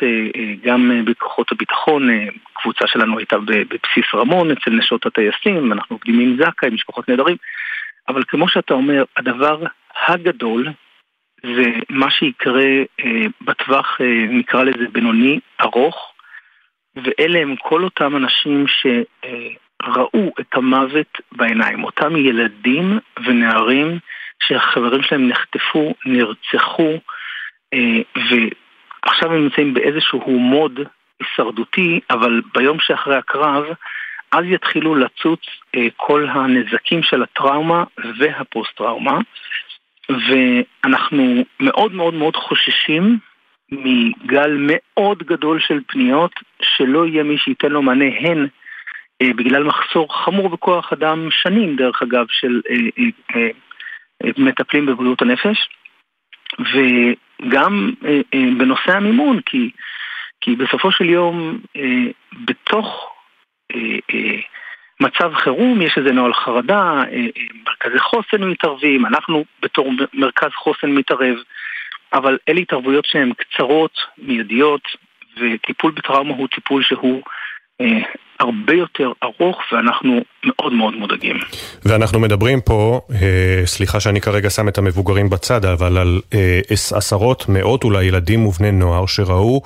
[0.64, 2.10] גם בכוחות הביטחון,
[2.54, 7.38] קבוצה שלנו הייתה בבסיס רמון אצל נשות הטייסים, אנחנו עובדים עם זק"א, עם משפחות נהדרים,
[8.08, 9.64] אבל כמו שאתה אומר, הדבר
[10.08, 10.68] הגדול
[11.46, 16.14] ומה שיקרה אה, בטווח, אה, נקרא לזה בינוני, ארוך,
[16.96, 24.00] ואלה הם כל אותם אנשים שראו את המוות בעיניים, אותם ילדים ונערים
[24.44, 26.94] שהחברים שלהם נחטפו, נרצחו,
[27.74, 30.80] אה, ועכשיו הם נמצאים באיזשהו מוד
[31.20, 33.64] הישרדותי, אבל ביום שאחרי הקרב,
[34.32, 35.40] אז יתחילו לצוץ
[35.76, 37.84] אה, כל הנזקים של הטראומה
[38.20, 39.20] והפוסט-טראומה.
[40.10, 43.18] ואנחנו מאוד מאוד מאוד חוששים
[43.72, 48.48] מגל מאוד גדול של פניות, שלא יהיה מי שייתן לו מענה הן
[49.22, 52.76] אה, בגלל מחסור חמור בכוח אדם שנים, דרך אגב, של אה,
[53.36, 53.50] אה,
[54.26, 55.70] אה, מטפלים בבריאות הנפש,
[56.60, 59.72] וגם אה, אה, בנושא המימון, כי,
[60.42, 62.06] כי בסופו של יום, אה,
[62.46, 63.16] בתוך
[63.76, 64.40] אה, אה,
[65.04, 67.28] מצב חירום, יש איזה נוהל חרדה, אה, אה,
[67.66, 71.36] מרכזי חוסן מתערבים, אנחנו בתור מרכז חוסן מתערב,
[72.14, 74.82] אבל אלה התערבויות שהן קצרות, מיידיות,
[75.38, 77.22] וטיפול בטראומה הוא טיפול שהוא
[77.82, 78.00] אה,
[78.40, 81.38] הרבה יותר ארוך ואנחנו מאוד מאוד מודאגים.
[81.86, 83.02] ואנחנו מדברים פה,
[83.66, 86.22] סליחה שאני כרגע שם את המבוגרים בצד, אבל על
[86.72, 89.62] עשרות, מאות אולי ילדים ובני נוער שראו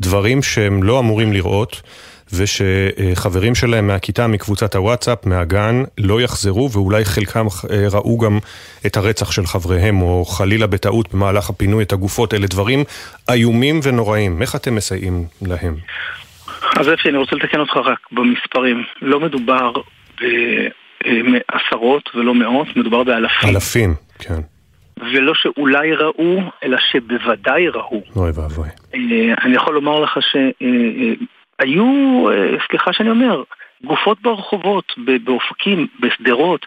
[0.00, 1.82] דברים שהם לא אמורים לראות.
[2.32, 8.38] ושחברים שלהם מהכיתה, מקבוצת הוואטסאפ, מהגן, לא יחזרו, ואולי חלקם אה, ראו גם
[8.86, 12.34] את הרצח של חבריהם, או חלילה בטעות במהלך הפינוי את הגופות.
[12.34, 12.84] אלה דברים
[13.30, 14.42] איומים ונוראים.
[14.42, 15.74] איך אתם מסייעים להם?
[16.76, 18.84] אז אפי, אני רוצה לתקן אותך רק במספרים.
[19.02, 19.72] לא מדובר
[20.20, 23.48] בעשרות ולא מאות, מדובר באלפים.
[23.48, 24.40] אלפים, כן.
[25.12, 28.02] ולא שאולי ראו, אלא שבוודאי ראו.
[28.16, 28.68] אוי ואבוי.
[28.94, 30.36] אה, אני יכול לומר לך ש...
[31.60, 31.84] אה, היו,
[32.30, 33.42] אה, סליחה שאני אומר,
[33.84, 34.92] גופות ברחובות,
[35.24, 36.66] באופקים, בשדרות,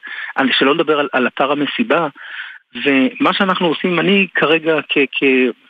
[0.52, 2.08] שלא לדבר על, על אתר המסיבה,
[2.86, 4.98] ומה שאנחנו עושים, אני כרגע כ...
[5.12, 5.24] כ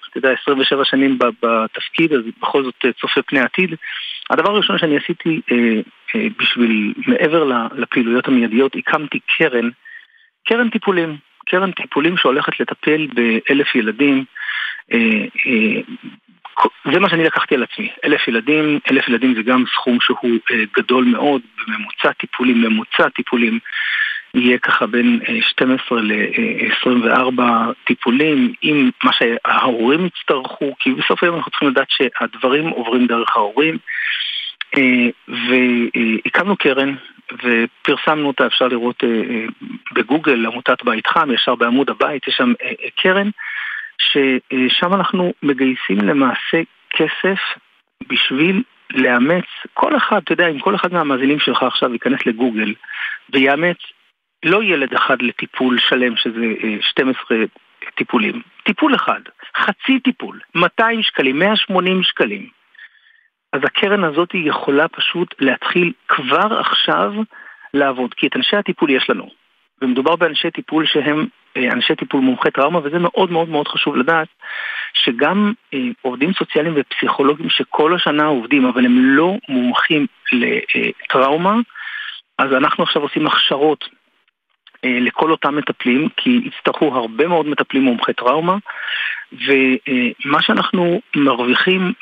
[0.10, 3.76] אתה יודע, 27 שנים בתפקיד, אז בכל זאת צופה פני עתיד.
[4.30, 5.82] הדבר הראשון שאני עשיתי אה,
[6.16, 9.70] אה, בשביל, מעבר לפעילויות המיידיות, הקמתי קרן,
[10.48, 11.18] קרן טיפולים.
[11.46, 14.26] קרן טיפולים שהולכת לטפל באלף ילדים.
[14.94, 15.82] אה, אה,
[16.94, 20.64] זה מה שאני לקחתי על עצמי, אלף ילדים, אלף ילדים זה גם סכום שהוא אה,
[20.78, 23.60] גדול מאוד, בממוצע טיפולים, ממוצע טיפולים.
[24.34, 27.42] יהיה ככה בין 12 ל-24
[27.84, 33.78] טיפולים, עם מה שההורים יצטרכו, כי בסוף היום אנחנו צריכים לדעת שהדברים עוברים דרך ההורים.
[35.28, 36.96] והקמנו קרן
[37.44, 39.04] ופרסמנו אותה, אפשר לראות
[39.94, 42.54] בגוגל, עמותת בית חם, ישר בעמוד הבית, יש שם
[42.96, 43.30] קרן
[44.02, 47.40] ששם אנחנו מגייסים למעשה כסף
[48.10, 52.74] בשביל לאמץ, כל אחד, אתה יודע, אם כל אחד מהמאזינים שלך עכשיו ייכנס לגוגל
[53.34, 53.78] ויאמץ
[54.46, 56.46] לא ילד אחד לטיפול שלם שזה
[56.82, 57.38] 12
[57.96, 59.22] טיפולים, טיפול אחד,
[59.58, 62.50] חצי טיפול, 200 שקלים, 180 שקלים.
[63.54, 67.14] אז הקרן הזאת יכולה פשוט להתחיל כבר עכשיו
[67.74, 69.30] לעבוד, כי את אנשי הטיפול יש לנו.
[69.82, 71.26] ומדובר באנשי טיפול שהם אה,
[71.72, 74.28] אנשי טיפול מומחי טראומה, וזה מאוד מאוד מאוד חשוב לדעת
[74.94, 81.56] שגם אה, עובדים סוציאליים ופסיכולוגים שכל השנה עובדים, אבל הם לא מומחים לטראומה,
[82.38, 83.90] אז אנחנו עכשיו עושים הכשרות
[84.86, 88.56] אה, לכל אותם מטפלים, כי יצטרכו הרבה מאוד מטפלים מומחי טראומה,
[89.32, 91.94] ומה שאנחנו מרוויחים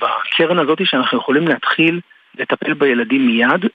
[0.00, 2.00] בקרן הזאת, שאנחנו יכולים להתחיל
[2.38, 3.66] לטפל בילדים מיד,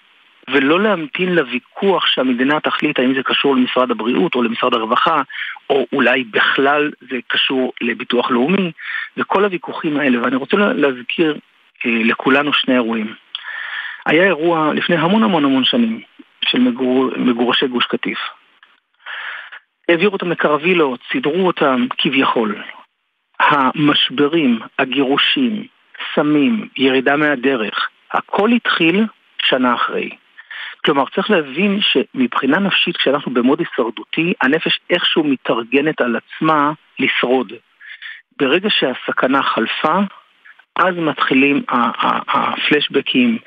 [0.52, 5.22] ולא להמתין לוויכוח שהמדינה תחליט האם זה קשור למשרד הבריאות או למשרד הרווחה,
[5.70, 8.72] או אולי בכלל זה קשור לביטוח לאומי,
[9.18, 10.22] וכל הוויכוחים האלה.
[10.22, 11.38] ואני רוצה להזכיר
[11.86, 13.14] אה, לכולנו שני אירועים.
[14.06, 16.02] היה אירוע לפני המון המון המון שנים
[16.46, 18.20] של מגור, מגורשי גוש קטיף.
[19.90, 22.56] העבירו אותם לקרווילות, סידרו אותם כביכול.
[23.40, 25.66] המשברים, הגירושים,
[26.16, 29.06] סמים, ירידה מהדרך, הכל התחיל
[29.42, 30.10] שנה אחרי.
[30.86, 37.54] כלומר, צריך להבין שמבחינה נפשית, כשאנחנו במוד הישרדותי, הנפש איכשהו מתארגנת על עצמה לשרוד.
[38.40, 40.00] ברגע שהסכנה חלפה,
[40.76, 41.64] אז מתחילים
[42.28, 43.38] הפלשבקים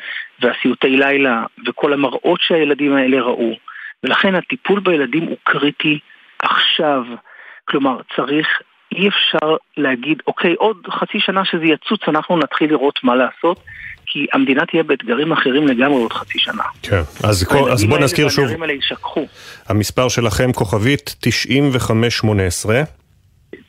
[0.40, 3.56] והסיוטי לילה וכל המראות שהילדים האלה ראו.
[4.04, 5.98] ולכן הטיפול בילדים הוא קריטי
[6.42, 7.04] עכשיו.
[7.64, 13.14] כלומר, צריך, אי אפשר להגיד, אוקיי, עוד חצי שנה שזה יצוץ, אנחנו נתחיל לראות מה
[13.14, 13.64] לעשות.
[14.12, 16.62] כי המדינה תהיה באתגרים אחרים לגמרי עוד חצי שנה.
[16.82, 18.48] כן, אז, כל, אז בוא נזכיר שוב.
[18.62, 19.26] האלה יישכחו.
[19.68, 22.82] המספר שלכם כוכבית 9518.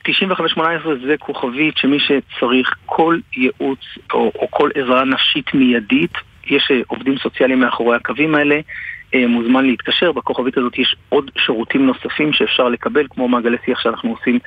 [0.03, 3.79] 9518 זה כוכבית שמי שצריך כל ייעוץ
[4.13, 6.13] או, או כל עזרה נפשית מיידית,
[6.47, 8.59] יש אה, עובדים סוציאליים מאחורי הקווים האלה,
[9.13, 14.09] אה, מוזמן להתקשר, בכוכבית הזאת יש עוד שירותים נוספים שאפשר לקבל, כמו מעגלי שיח שאנחנו
[14.09, 14.39] עושים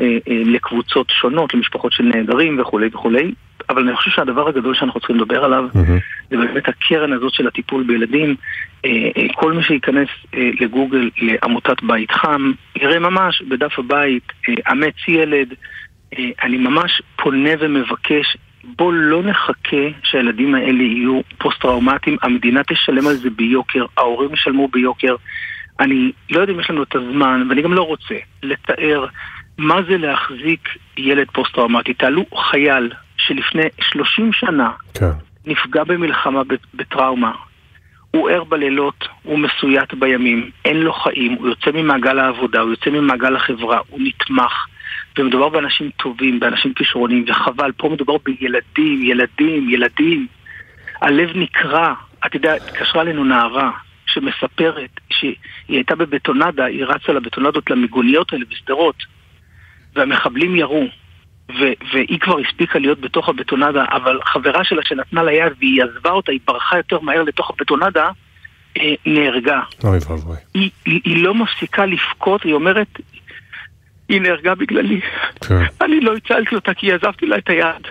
[0.00, 3.32] אה, לקבוצות שונות, למשפחות של נעדרים וכולי וכולי.
[3.72, 6.00] אבל אני חושב שהדבר הגדול שאנחנו צריכים לדבר עליו mm-hmm.
[6.30, 8.36] זה באמת הקרן הזאת של הטיפול בילדים.
[8.84, 14.32] אה, אה, כל מי שייכנס אה, לגוגל לעמותת בית חם, יראה ממש בדף הבית,
[14.72, 15.54] אמץ ילד.
[16.42, 23.30] אני ממש פונה ומבקש, בוא לא נחכה שהילדים האלה יהיו פוסט-טראומטיים, המדינה תשלם על זה
[23.30, 25.16] ביוקר, ההורים ישלמו ביוקר.
[25.80, 29.06] אני לא יודע אם יש לנו את הזמן, ואני גם לא רוצה, לתאר
[29.58, 31.94] מה זה להחזיק ילד פוסט-טראומטי.
[31.94, 32.90] תעלו חייל
[33.26, 35.10] שלפני 30 שנה כן.
[35.46, 36.42] נפגע במלחמה
[36.74, 37.32] בטראומה.
[38.10, 42.90] הוא ער בלילות, הוא מסויט בימים, אין לו חיים, הוא יוצא ממעגל העבודה, הוא יוצא
[42.90, 44.66] ממעגל החברה, הוא נתמך.
[45.18, 50.26] ומדובר באנשים טובים, באנשים כישרונים, וחבל, פה מדובר בילדים, ילדים, ילדים.
[51.00, 51.94] הלב נקרע.
[52.26, 53.70] את יודעת, התקשרה אלינו נערה
[54.06, 55.34] שמספרת שהיא
[55.68, 58.96] הייתה בבטונדה, היא רצה לבטונדות למיגוניות האלה בשדרות,
[59.94, 60.86] והמחבלים ירו.
[61.60, 66.10] ו- והיא כבר הספיקה להיות בתוך הבטונדה, אבל חברה שלה שנתנה לה יד והיא עזבה
[66.10, 68.10] אותה, היא ברחה יותר מהר לתוך הבטונדה,
[68.78, 69.60] אה, נהרגה.
[69.84, 70.36] אוי ואבוי.
[70.54, 72.98] היא, היא, היא לא מפסיקה לבכות, היא אומרת,
[74.08, 75.00] היא נהרגה בגללי.
[75.48, 75.64] כן.
[75.84, 77.86] אני לא הצלתי אותה כי עזבתי לה את היד.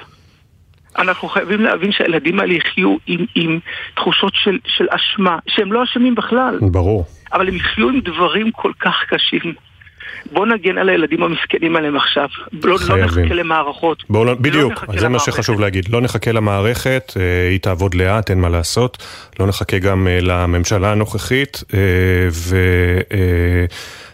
[0.98, 3.60] אנחנו חייבים להבין שהילדים האלה יחיו עם, עם
[3.96, 6.60] תחושות של, של אשמה, שהם לא אשמים בכלל.
[6.62, 7.06] ברור.
[7.34, 9.54] אבל הם יחיו עם דברים כל כך קשים.
[10.32, 12.28] בוא נגן על הילדים המסכנים עליהם עכשיו.
[12.64, 14.04] לא, לא נחכה למערכות.
[14.10, 15.90] בוא, לא, בדיוק, לא זה מה שחשוב להגיד.
[15.90, 19.04] לא נחכה למערכת, אה, היא תעבוד לאט, אין מה לעשות.
[19.40, 21.64] לא נחכה גם אה, לממשלה הנוכחית.
[21.74, 21.80] אה,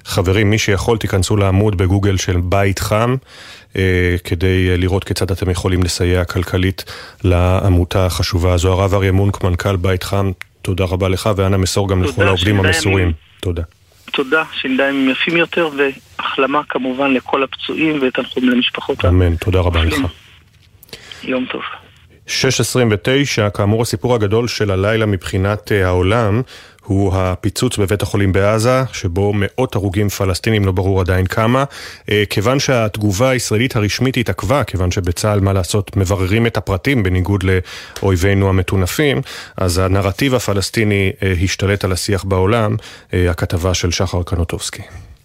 [0.06, 3.16] וחברים, מי שיכול, תיכנסו לעמוד בגוגל של בית חם.
[4.24, 6.86] כדי לראות כיצד אתם יכולים לסייע כלכלית
[7.24, 8.72] לעמותה החשובה הזו.
[8.72, 10.32] הרב אריה מונק, מנכ"ל בית חם,
[10.62, 13.12] תודה רבה לך, ואנא מסור גם לכל העובדים המסורים.
[13.40, 13.64] תודה.
[14.12, 19.06] תודה, שיניים יפים יותר, והחלמה כמובן לכל הפצועים ותנחומים למשפחות.
[19.06, 19.96] אמן, תודה רבה לך.
[21.24, 21.62] יום טוב.
[22.28, 26.42] 6.29, כאמור הסיפור הגדול של הלילה מבחינת אה, העולם
[26.88, 31.64] הוא הפיצוץ בבית החולים בעזה, שבו מאות הרוגים פלסטינים, לא ברור עדיין כמה.
[32.12, 38.50] אה, כיוון שהתגובה הישראלית הרשמית התעכבה, כיוון שבצה"ל, מה לעשות, מבררים את הפרטים בניגוד לאויבינו
[38.50, 39.22] המטונפים,
[39.58, 42.76] אז הנרטיב הפלסטיני אה, השתלט על השיח בעולם,
[43.14, 44.82] הכתבה של שחר קנוטובסקי.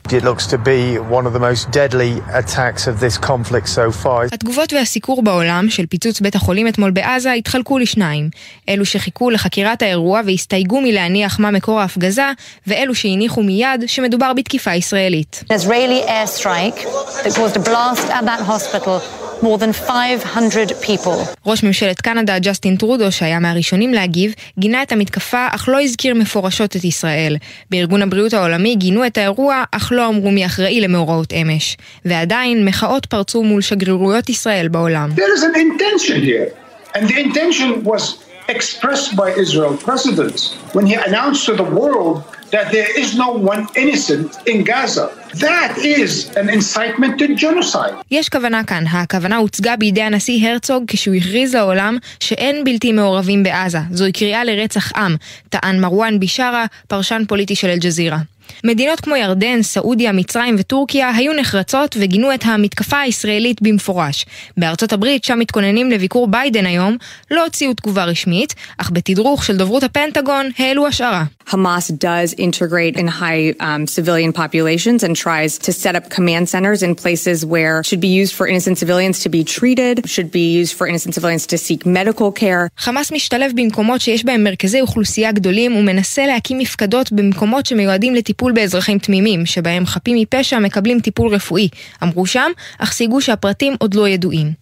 [0.09, 4.27] It looks to be one of the most deadly attacks of this conflict so far.
[4.33, 8.31] התגובות והסיקור בעולם של פיצוץ בית החולים אתמול בעזה התחלקו לשניים.
[8.69, 12.31] אלו שחיכו לחקירת האירוע והסתייגו מלהניח מה מקור ההפגזה,
[12.67, 15.45] ואלו שהניחו מיד שמדובר בתקיפה ישראלית.
[15.53, 16.79] Israeli airstrike
[17.25, 19.01] that caused a blast at that hospital
[19.43, 21.37] more than 500 people.
[21.47, 26.77] ראש ממשלת קנדה, ג'סטין טרודו, שהיה מהראשונים להגיב, גינה את המתקפה, אך לא הזכיר מפורשות
[26.77, 27.37] את ישראל.
[27.71, 31.77] בארגון הבריאות העולמי גינו את האירוע, אך לא אמרו מי אחראי למאורעות אמש.
[32.05, 35.11] ועדיין, מחאות פרצו מול שגרירויות ישראל בעולם.
[35.17, 36.49] There is an intention here,
[36.95, 38.03] and the intention was
[38.49, 40.37] expressed by Israel president
[40.75, 42.23] when he announced to the world
[42.55, 45.07] that there is no one innocent in Gaza.
[45.49, 47.95] That is an incitement to genocide.
[48.11, 48.85] יש כוונה כאן.
[48.87, 53.79] הכוונה הוצגה בידי הנשיא הרצוג כשהוא הכריז לעולם שאין בלתי מעורבים בעזה.
[53.91, 55.17] זוהי קריאה לרצח עם,
[55.49, 58.19] טען מרואן בישארה, פרשן פוליטי של אל-ג'זירה.
[58.65, 64.27] מדינות כמו ירדן, סעודיה, מצרים וטורקיה היו נחרצות וגינו את המתקפה הישראלית במפורש.
[64.57, 66.97] בארצות הברית, שם מתכוננים לביקור ביידן היום,
[67.31, 71.25] לא הוציאו תגובה רשמית, אך בתדרוך של דוברות הפנטגון העלו השערה.
[71.49, 76.81] Hamas does integrate in high um, civilian populations and tries to set up command centers
[76.87, 80.73] in places where should be used for innocent civilians to be treated, should be used
[80.79, 82.69] for innocent civilians to seek medical care.
[82.79, 88.99] חמאס משתלב במקומות שיש בהם מרכזי אוכלוסייה גדולים ומנסה להקים מפקדות במקומות שמיועדים לטיפול באזרחים
[88.99, 91.69] תמימים, שבהם חפים מפשע מקבלים טיפול רפואי,
[92.03, 94.53] אמרו שם, אך סייגו שהפרטים עוד לא ידועים.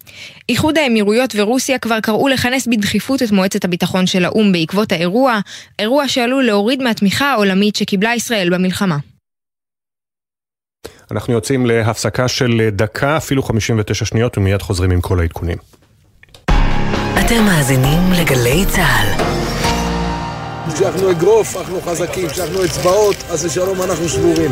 [0.49, 5.41] איחוד האמירויות ורוסיה כבר קראו לכנס בדחיפות את מועצת הביטחון של האו"ם בעקבות האירוע,
[5.79, 8.97] אירוע שעלול להוריד מהתמיכה העולמית שקיבלה ישראל במלחמה.
[11.11, 15.59] אנחנו יוצאים להפסקה של דקה, אפילו 59 שניות, ומיד חוזרים עם כל העדכונים.
[17.27, 19.60] אתם מאזינים לגלי צה"ל.
[20.65, 24.51] המשכנו אגרוף, אנחנו חזקים, המשכנו אצבעות, אז לשלום אנחנו שבורים.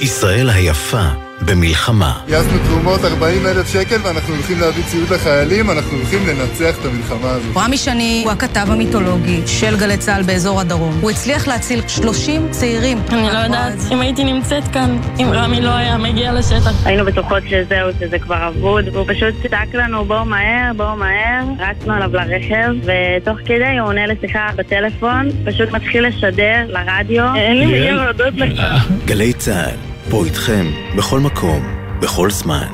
[0.00, 2.12] ישראל היפה במלחמה.
[2.26, 7.30] גייסנו תרומות 40 אלף שקל ואנחנו הולכים להביא ציוד לחיילים, אנחנו הולכים לנצח את המלחמה
[7.30, 7.56] הזאת.
[7.56, 10.98] רמי שני הוא הכתב המיתולוגי של גלי צה"ל באזור הדרום.
[11.00, 12.98] הוא הצליח להציל 30 צעירים.
[13.08, 16.86] אני לא יודעת אם הייתי נמצאת כאן, אם רמי לא היה מגיע לשטח.
[16.86, 21.44] היינו בטוחות שזהו, שזה כבר אבוד, והוא פשוט צעק לנו בואו מהר, בואו מהר.
[21.58, 27.34] רצנו עליו לרכב, ותוך כדי הוא עונה לשיחה בטלפון, פשוט מתחיל לשדר לרדיו.
[27.34, 28.60] אין לי מילים להודות לך.
[29.04, 30.66] גלי צה"ל פה איתכם,
[30.96, 31.62] בכל מקום,
[32.00, 32.66] בכל זמן.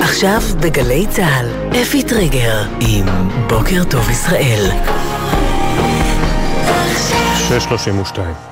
[0.00, 1.46] עכשיו בגלי צה"ל,
[1.82, 3.06] אפי טריגר עם
[3.48, 4.70] בוקר טוב ישראל.
[7.48, 8.49] 632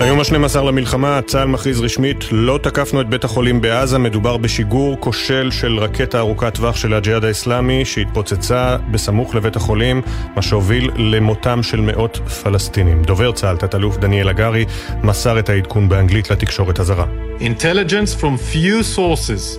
[0.00, 5.50] היום ה-12 למלחמה, צה"ל מכריז רשמית, לא תקפנו את בית החולים בעזה, מדובר בשיגור כושל
[5.50, 10.02] של רקטה ארוכת טווח של הג'יהאד האסלאמי שהתפוצצה בסמוך לבית החולים,
[10.36, 13.02] מה שהוביל למותם של מאות פלסטינים.
[13.02, 14.64] דובר צה"ל, תת-אלוף דניאל הגרי,
[15.02, 17.06] מסר את העדכון באנגלית לתקשורת הזרה.
[17.40, 19.58] Intelligence from few sources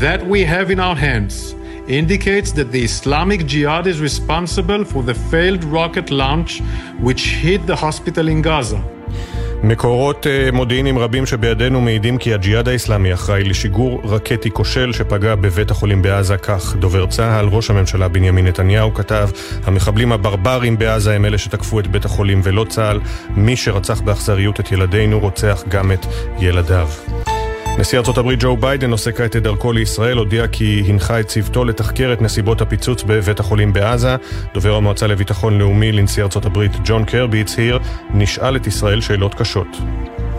[0.00, 1.54] that we have in our hands
[1.88, 6.62] indicates that the Islamic Jihad is responsible for the failed rocket launch
[7.06, 9.01] which hit the hospital in Gaza.
[9.62, 15.70] מקורות uh, מודיעיניים רבים שבידינו מעידים כי הג'יהאד האסלאמי אחראי לשיגור רקטי כושל שפגע בבית
[15.70, 19.28] החולים בעזה, כך דובר צה"ל, ראש הממשלה בנימין נתניהו כתב,
[19.64, 23.00] המחבלים הברברים בעזה הם אלה שתקפו את בית החולים ולא צה"ל,
[23.36, 26.06] מי שרצח באכזריות את ילדינו רוצח גם את
[26.38, 26.88] ילדיו.
[27.78, 31.64] נשיא ארצות הברית ג'ו ביידן עושה כעת את דרכו לישראל, הודיע כי הנחה את צוותו
[31.64, 34.16] לתחקר את נסיבות הפיצוץ בבית החולים בעזה.
[34.54, 37.78] דובר המועצה לביטחון לאומי לנשיא ארצות הברית ג'ון קרבי הצהיר,
[38.14, 39.66] נשאל את ישראל שאלות קשות.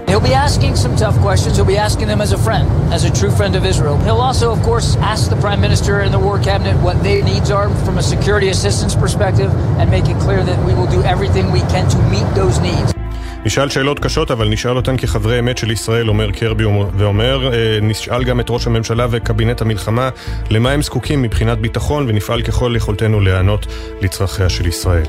[0.07, 1.55] He'll be asking some tough questions.
[1.57, 3.97] He'll be asking them as a friend, as a true friend of Israel.
[4.05, 7.49] He'll also, of course, ask the Prime Minister and the War Cabinet what their needs
[7.57, 11.45] are from a security assistance perspective and make it clear that we will do everything
[11.59, 13.02] we can to meet those needs.
[13.45, 16.65] נשאל שאלות קשות, אבל נשאל אותן כחברי אמת של ישראל, אומר קרבי
[16.97, 20.09] ואומר, אה, נשאל גם את ראש הממשלה וקבינט המלחמה
[20.49, 23.65] למה הם זקוקים מבחינת ביטחון, ונפעל ככל יכולתנו להיענות
[24.01, 25.03] לצרכיה של ישראל.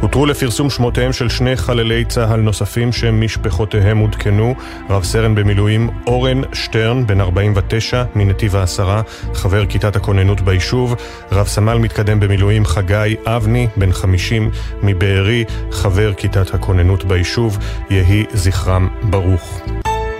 [0.00, 4.54] הותרו לפרסום שמותיהם של שני חללי צה"ל נוספים שמשפחותיהם עודכנו,
[4.90, 9.02] רב סרן במילואים אורן שטרן, בן 49, מנתיב העשרה,
[9.34, 10.94] חבר כיתת הכוננות ביישוב,
[11.32, 14.50] רב סמל מתקדם במילואים חגי אבני, בן 50,
[14.82, 17.58] מבארי, חבר כיתת הכוננות ביישוב.
[17.90, 19.62] יהי זכרם ברוך.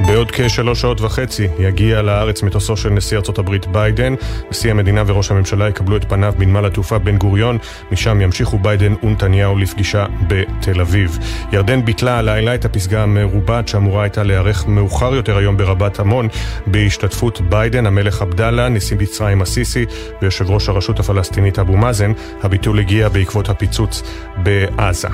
[0.06, 4.14] בעוד כשלוש שעות וחצי יגיע לארץ מטוסו של נשיא ארצות הברית ביידן.
[4.50, 7.58] נשיא המדינה וראש הממשלה יקבלו את פניו בנמל התעופה בן גוריון,
[7.92, 11.18] משם ימשיכו ביידן ונתניהו לפגישה בתל אביב.
[11.52, 16.28] ירדן ביטלה הלילה את הפסגה המרובעת שאמורה הייתה להיערך מאוחר יותר היום ברבת עמון,
[16.66, 19.84] בהשתתפות ביידן, המלך עבדאללה, נשיא מצרים א-סיסי
[20.22, 22.12] ויושב ראש הרשות הפלסטינית אבו מאזן.
[22.42, 24.02] הביטול הגיע בעקבות הפיצוץ
[24.36, 25.08] בעזה.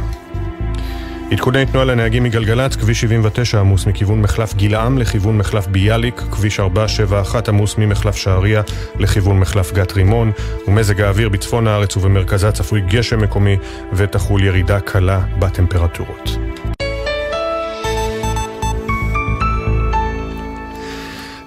[1.34, 7.48] עדכוני תנועה לנהגים מגלגלצ, כביש 79 עמוס מכיוון מחלף גילעם לכיוון מחלף ביאליק, כביש 471
[7.48, 8.62] עמוס ממחלף שעריה
[8.98, 10.32] לכיוון מחלף גת רימון,
[10.68, 13.56] ומזג האוויר בצפון הארץ ובמרכזה צפוי גשם מקומי
[13.92, 16.53] ותחול ירידה קלה בטמפרטורות.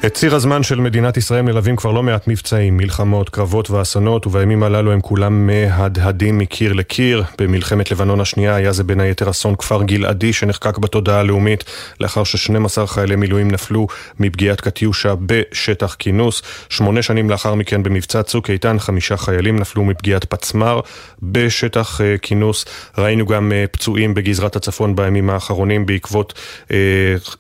[0.08, 4.64] את ציר הזמן של מדינת ישראל מלווים כבר לא מעט מבצעים, מלחמות, קרבות ואסונות, ובימים
[4.64, 7.24] הללו הם כולם מהדהדים מקיר לקיר.
[7.38, 11.64] במלחמת לבנון השנייה היה זה בין היתר אסון כפר גלעדי שנחקק בתודעה הלאומית,
[12.00, 13.88] לאחר ש-12 חיילי מילואים נפלו
[14.20, 16.42] מפגיעת קטיושה בשטח כינוס.
[16.70, 20.80] שמונה שנים לאחר מכן במבצע צוק איתן, חמישה חיילים נפלו מפגיעת פצמ"ר
[21.24, 22.66] בשטח uh, כינוס.
[22.98, 26.34] ראינו גם uh, פצועים בגזרת הצפון בימים האחרונים בעקבות
[26.68, 26.72] uh,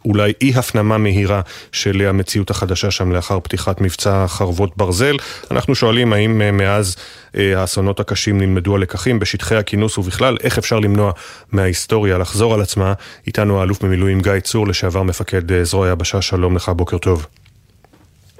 [0.05, 1.41] אולי אי הפנמה מהירה
[1.71, 5.15] של המציאות החדשה שם לאחר פתיחת מבצע חרבות ברזל.
[5.51, 6.95] אנחנו שואלים האם אה, מאז
[7.37, 11.11] אה, האסונות הקשים נלמדו הלקחים בשטחי הכינוס ובכלל, איך אפשר למנוע
[11.51, 12.93] מההיסטוריה לחזור על עצמה.
[13.27, 17.25] איתנו האלוף במילואים גיא צור, לשעבר מפקד אה, זרוע היבשה, שלום לך, בוקר טוב.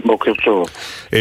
[0.05, 0.67] בוקר טוב.
[1.05, 1.11] Uh,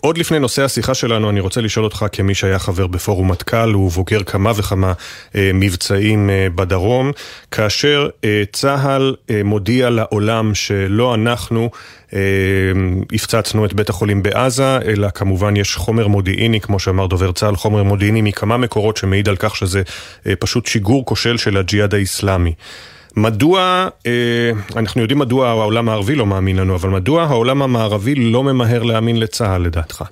[0.00, 4.22] עוד לפני נושא השיחה שלנו, אני רוצה לשאול אותך כמי שהיה חבר בפורום מטכ"ל ובוגר
[4.22, 7.12] כמה וכמה uh, מבצעים uh, בדרום,
[7.50, 11.70] כאשר uh, צה"ל uh, מודיע לעולם שלא אנחנו
[12.10, 12.14] uh,
[13.12, 17.82] הפצצנו את בית החולים בעזה, אלא כמובן יש חומר מודיעיני, כמו שאמר דובר צה"ל, חומר
[17.82, 22.52] מודיעיני מכמה מקורות שמעיד על כך שזה uh, פשוט שיגור כושל של הג'יהאד האיסלאמי.
[23.16, 28.42] מדוע, אה, אנחנו יודעים מדוע העולם הערבי לא מאמין לנו, אבל מדוע העולם המערבי לא
[28.42, 30.02] ממהר להאמין לצה"ל לדעתך?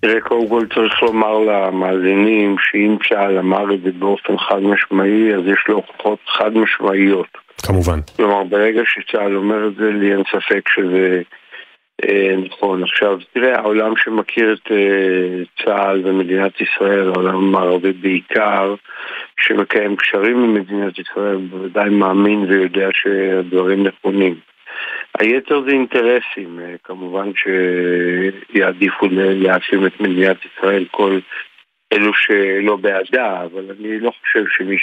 [0.00, 5.40] תראה, קודם כל צריך לומר למאזינים שאם צה"ל אמר את זה באופן חד משמעי, אז
[5.46, 7.26] יש לו הוכחות חד משמעיות.
[7.62, 8.00] כמובן.
[8.16, 11.22] כלומר, ברגע שצה"ל אומר את זה, לי אין ספק שזה
[12.46, 12.82] נכון.
[12.82, 18.74] עכשיו, תראה, העולם שמכיר את אה, צה"ל ומדינת ישראל, העולם המערבי בעיקר,
[19.40, 24.34] שמקיים קשרים עם מדינת ישראל, בוודאי מאמין ויודע שהדברים נכונים.
[25.18, 31.18] היתר זה אינטרסים, אה, כמובן שיעדיפו להאשים את מדינת ישראל כל
[31.92, 34.76] אלו שלא בעדה, אבל אני לא חושב שמי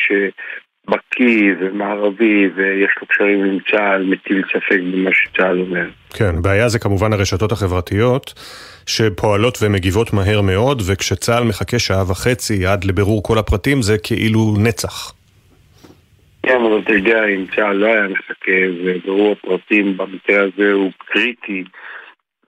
[0.88, 5.86] בקיא ומערבי ויש לו קשרים עם צה"ל, מטיל ספק במה שצה"ל אומר.
[6.14, 8.34] כן, בעיה זה כמובן הרשתות החברתיות
[8.86, 15.14] שפועלות ומגיבות מהר מאוד, וכשצה"ל מחכה שעה וחצי עד לבירור כל הפרטים זה כאילו נצח.
[16.44, 21.64] כן, אבל אתה יודע, אם צה"ל לא היה מחכה ובירור הפרטים במקרה הזה הוא קריטי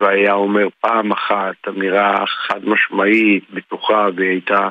[0.01, 4.69] והיה אומר פעם אחת אמירה חד משמעית, בטוחה, והיא הייתה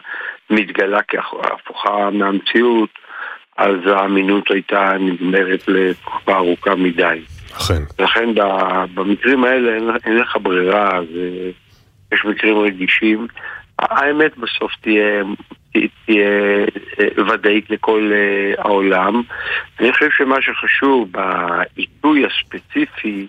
[0.51, 2.91] מתגלה כהפוכה מהמציאות
[3.57, 7.21] אז האמינות הייתה נגמרת לתקופה ארוכה מדי.
[7.57, 7.83] אכן.
[7.99, 8.29] לכן
[8.95, 11.51] במקרים האלה אין, אין לך ברירה, זה,
[12.13, 13.27] יש מקרים רגישים.
[13.79, 15.23] האמת בסוף תהיה,
[16.07, 16.29] תהיה
[17.01, 19.23] אה, ודאית לכל אה, העולם.
[19.81, 23.27] אני חושב שמה שחשוב בעיתוי הספציפי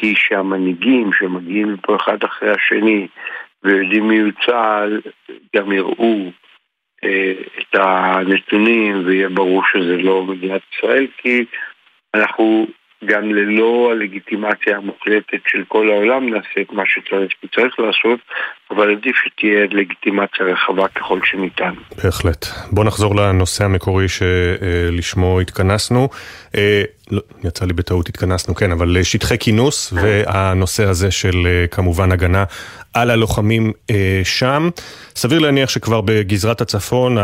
[0.00, 3.06] היא שהמנהיגים שמגיעים פה אחד אחרי השני
[3.64, 5.00] ויודעים מי הוא צה"ל
[5.56, 6.30] גם יראו
[7.58, 11.44] את הנתונים ויהיה ברור שזה לא מדינת ישראל כי
[12.14, 12.66] אנחנו
[13.06, 18.20] גם ללא הלגיטימציה המוחלטת של כל העולם נעשה את מה שצריך וצריך לעשות,
[18.70, 21.74] אבל עדיף שתהיה לגיטימציה רחבה ככל שניתן.
[22.04, 22.46] בהחלט.
[22.72, 26.08] בוא נחזור לנושא המקורי שלשמו התכנסנו.
[26.56, 32.12] אה, לא, יצא לי בטעות התכנסנו, כן, אבל שטחי כינוס והנושא הזה של אה, כמובן
[32.12, 32.44] הגנה
[32.92, 34.68] על הלוחמים אה, שם.
[35.16, 37.16] סביר להניח שכבר בגזרת הצפון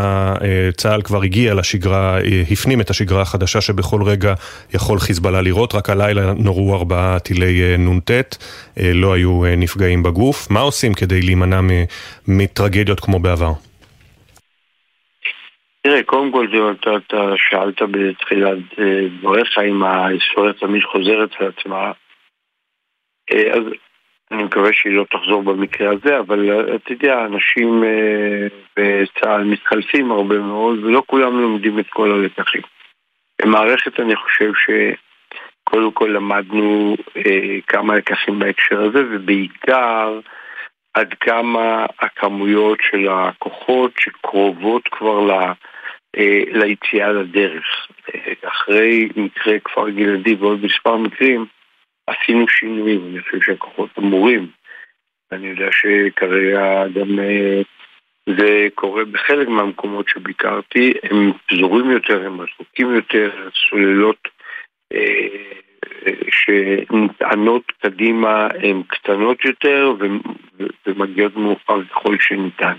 [0.76, 2.18] צה"ל כבר הגיע לשגרה,
[2.50, 4.34] הפנים את השגרה החדשה שבכל רגע
[4.74, 8.10] יכול חיזבאללה לראות, רק הלילה נורו ארבעה טילי נ"ט,
[8.94, 10.50] לא היו נפגעים בגוף.
[10.50, 11.60] מה עושים כדי להימנע
[12.28, 13.52] מטרגדיות כמו בעבר?
[15.82, 16.46] תראה, קודם כל
[16.80, 21.92] אתה, אתה שאלת בתחילת אה, דבריך אם ההיסטוריה תמיד חוזרת לעצמה.
[23.32, 23.62] אה, אז
[24.30, 27.84] אני מקווה שהיא לא תחזור במקרה הזה, אבל אה, אתה יודע, אנשים
[28.76, 32.62] בצה"ל מתחלפים הרבה מאוד, ולא כולם לומדים את כל הלקחים.
[33.42, 34.52] במערכת אני חושב
[35.70, 36.96] שקודם כל למדנו
[37.66, 40.20] כמה לקחים בהקשר הזה, ובעיקר
[40.94, 45.52] עד כמה הכמויות של הכוחות שקרובות כבר ל...
[46.16, 47.64] אה, ליציאה לדרך.
[48.14, 51.46] אה, אחרי מקרה כפר גלעדי ועוד מספר מקרים,
[52.06, 54.46] עשינו שינויים, אני חושב שהכוחות אמורים.
[55.32, 57.62] אני יודע שכרגע גם אה,
[58.26, 64.28] זה קורה בחלק מהמקומות שביקרתי, הם פזורים יותר, הם רחוקים יותר, סוללות
[66.30, 69.94] שנטענות קדימה הן קטנות יותר
[70.86, 72.74] ומגיעות מאוחר ככל שניתן.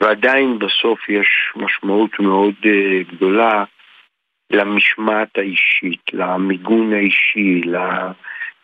[0.00, 2.68] ועדיין בסוף יש משמעות מאוד uh,
[3.14, 3.64] גדולה
[4.50, 7.60] למשמעת האישית, למיגון האישי,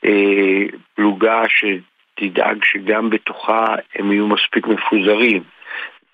[0.05, 5.43] לפלוגה שתדאג שגם בתוכה הם יהיו מספיק מפוזרים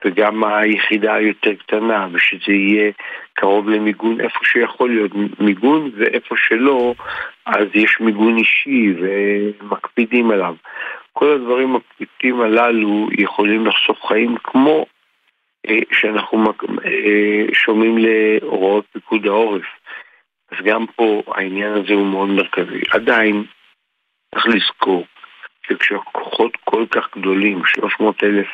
[0.05, 2.93] וגם היחידה היותר קטנה ושזה יהיה
[3.33, 6.95] קרוב למיגון איפה שיכול להיות מיגון ואיפה שלא
[7.47, 10.55] אז יש מיגון אישי ומקפידים עליו.
[11.13, 14.87] כל הדברים הפשוטים הללו יכולים לחסוך חיים כמו
[15.69, 16.45] אה, שאנחנו
[16.85, 19.67] אה, שומעים להוראות פיקוד העורף.
[20.53, 22.81] אז גם פה העניין הזה הוא מאוד מרכזי.
[22.91, 23.45] עדיין
[24.35, 25.07] צריך לזכור
[25.67, 28.47] שכשהכוחות כל כך גדולים, 300 אלף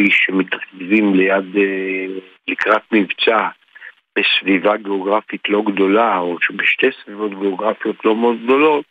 [0.00, 2.06] איש שמתרכזים ליד, אה,
[2.48, 3.48] לקראת מבצע
[4.18, 8.84] בסביבה גיאוגרפית לא גדולה, או שבשתי סביבות גיאוגרפיות לא מאוד גדולות,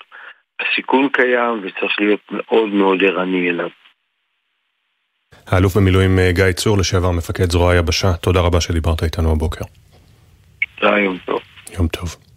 [0.60, 3.70] הסיכון קיים וצריך להיות מאוד מאוד ערני אליו.
[5.47, 9.66] האלוף במילואים אה, גיא צור, לשעבר מפקד זרוע היבשה, תודה רבה שדיברת איתנו הבוקר.
[10.80, 11.39] תודה, יום טוב.
[11.78, 12.28] יום טוב.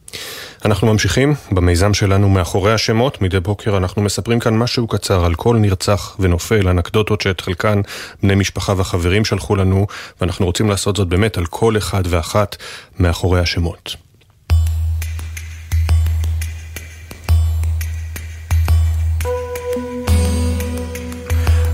[0.65, 3.23] אנחנו ממשיכים במיזם שלנו מאחורי השמות.
[3.23, 7.81] מדי בוקר אנחנו מספרים כאן משהו קצר על כל נרצח ונופל, אנקדוטות שאת חלקן
[8.23, 9.87] בני משפחה וחברים שלחו לנו,
[10.21, 12.57] ואנחנו רוצים לעשות זאת באמת על כל אחד ואחת
[12.99, 13.97] מאחורי השמות.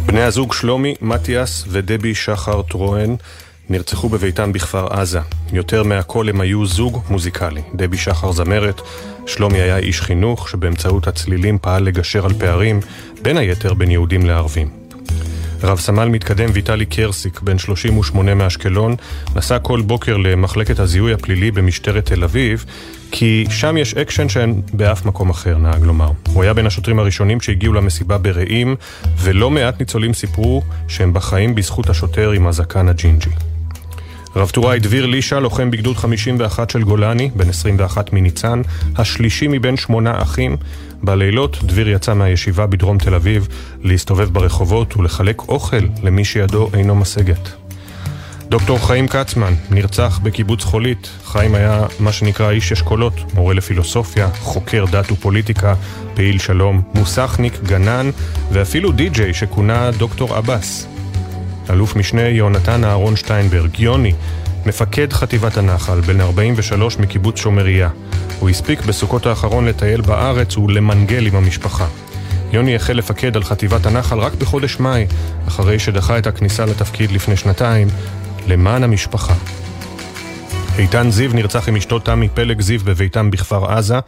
[0.07, 3.15] בני הזוג שלומי, מתיאס ודבי שחר טרואן
[3.71, 5.21] נרצחו בביתם בכפר עזה.
[5.53, 7.63] יותר מהכל הם היו זוג מוזיקלי.
[7.75, 8.81] דבי שחר זמרת,
[9.27, 12.81] שלומי היה איש חינוך שבאמצעות הצלילים פעל לגשר על פערים,
[13.23, 14.69] בין היתר בין יהודים לערבים.
[15.63, 18.95] רב סמל מתקדם ויטלי קרסיק, בן 38 מאשקלון,
[19.37, 22.65] נסע כל בוקר למחלקת הזיהוי הפלילי במשטרת תל אביב,
[23.11, 26.11] כי שם יש אקשן שאין באף מקום אחר, נהג לומר.
[26.33, 28.77] הוא היה בין השוטרים הראשונים שהגיעו למסיבה ברעים,
[29.19, 33.58] ולא מעט ניצולים סיפרו שהם בחיים בזכות השוטר עם הזקן הג'ינג'י.
[34.37, 38.63] רב טוראי דביר לישה, לוחם בגדוד 51 של גולני, בן 21 מניצן,
[38.97, 40.57] השלישי מבין שמונה אחים.
[41.03, 43.49] בלילות דביר יצא מהישיבה בדרום תל אביב
[43.83, 47.51] להסתובב ברחובות ולחלק אוכל למי שידו אינו משגת.
[48.49, 51.11] דוקטור חיים כצמן נרצח בקיבוץ חולית.
[51.25, 55.75] חיים היה מה שנקרא איש אשכולות, מורה לפילוסופיה, חוקר דת ופוליטיקה,
[56.15, 58.11] פעיל שלום, מוסכניק, גנן
[58.53, 60.98] ואפילו די-ג'יי שכונה דוקטור עבאס.
[61.71, 64.13] אלוף משנה יונתן אהרון שטיינברג, יוני,
[64.67, 67.89] מפקד חטיבת הנחל, בן 43 מקיבוץ שומריה.
[68.39, 71.87] הוא הספיק בסוכות האחרון לטייל בארץ ולמנגל עם המשפחה.
[72.53, 75.07] יוני החל לפקד על חטיבת הנחל רק בחודש מאי,
[75.49, 77.89] אחרי שדחה את הכניסה לתפקיד לפני שנתיים,
[78.47, 79.35] למען המשפחה.
[80.79, 83.99] איתן זיו נרצח עם אשתו תמי פלג זיו בביתם בכפר עזה.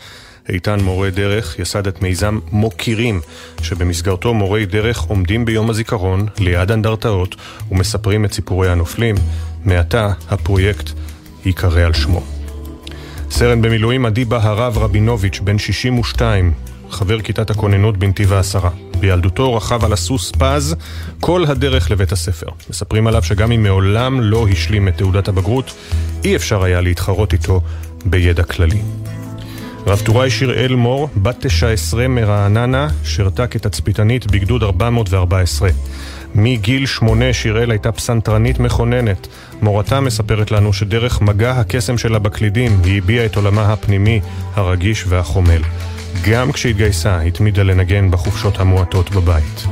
[0.48, 3.20] איתן מורה דרך יסד את מיזם מוקירים,
[3.62, 7.36] שבמסגרתו מורי דרך עומדים ביום הזיכרון ליד אנדרטאות
[7.70, 9.14] ומספרים את סיפורי הנופלים.
[9.64, 10.90] מעתה הפרויקט
[11.44, 12.22] ייקרא על שמו.
[13.30, 16.52] סרן במילואים עדי בהרב רבינוביץ', בן 62,
[16.90, 18.70] חבר כיתת הכוננות בנתיב העשרה.
[19.00, 20.76] בילדותו רכב על הסוס פז
[21.20, 22.46] כל הדרך לבית הספר.
[22.70, 25.74] מספרים עליו שגם אם מעולם לא השלים את תעודת הבגרות,
[26.24, 27.60] אי אפשר היה להתחרות איתו
[28.04, 28.80] בידע כללי.
[29.86, 35.68] רב טוראי שיראל מור, בת 19 מרעננה, שירתה כתצפיתנית בגדוד 414.
[36.34, 39.28] מגיל שמונה שיראל הייתה פסנתרנית מכוננת.
[39.62, 44.20] מורתה מספרת לנו שדרך מגע הקסם שלה בקלידים היא הביעה את עולמה הפנימי,
[44.54, 45.62] הרגיש והחומל.
[46.30, 49.66] גם כשהתגייסה, התמידה לנגן בחופשות המועטות בבית.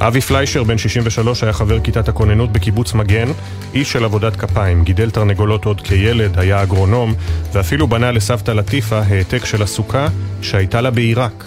[0.00, 3.28] אבי פליישר, בן 63, היה חבר כיתת הכוננות בקיבוץ מגן,
[3.74, 7.14] איש של עבודת כפיים, גידל תרנגולות עוד כילד, היה אגרונום,
[7.52, 10.08] ואפילו בנה לסבתא לטיפה העתק של הסוכה
[10.42, 11.44] שהייתה לה בעיראק.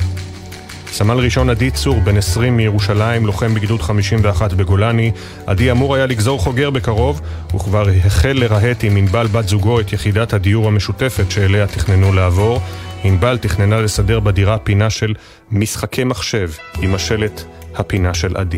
[0.92, 5.12] סמל ראשון עדי צור, בן 20 מירושלים, לוחם בגדוד 51 בגולני.
[5.46, 7.22] עדי אמור היה לגזור חוגר בקרוב,
[7.56, 12.62] וכבר החל לרהט עם ענבל בת זוגו את יחידת הדיור המשותפת שאליה תכננו לעבור.
[13.04, 15.14] ענבל תכננה לסדר בדירה פינה של
[15.52, 16.50] משחקי מחשב,
[16.82, 17.44] עם השלט
[17.76, 18.58] הפינה של עדי.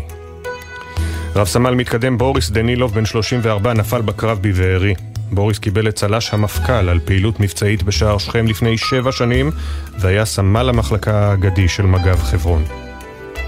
[1.36, 4.94] רב סמל מתקדם בוריס דנילוב, בן 34, נפל בקרב בבארי.
[5.30, 9.50] בוריס קיבל את צל"ש המפכ"ל על פעילות מבצעית בשער שכם לפני שבע שנים,
[9.98, 12.64] והיה סמל המחלקה האגדי של מג"ב חברון.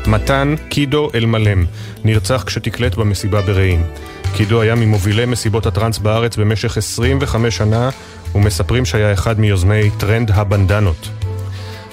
[0.06, 1.64] מתן קידו אלמלם
[2.04, 3.82] נרצח כשתקלט במסיבה ברעים.
[4.36, 7.90] קידו היה ממובילי מסיבות הטראנס בארץ במשך 25 שנה,
[8.34, 11.08] ומספרים שהיה אחד מיוזמי טרנד הבנדנות.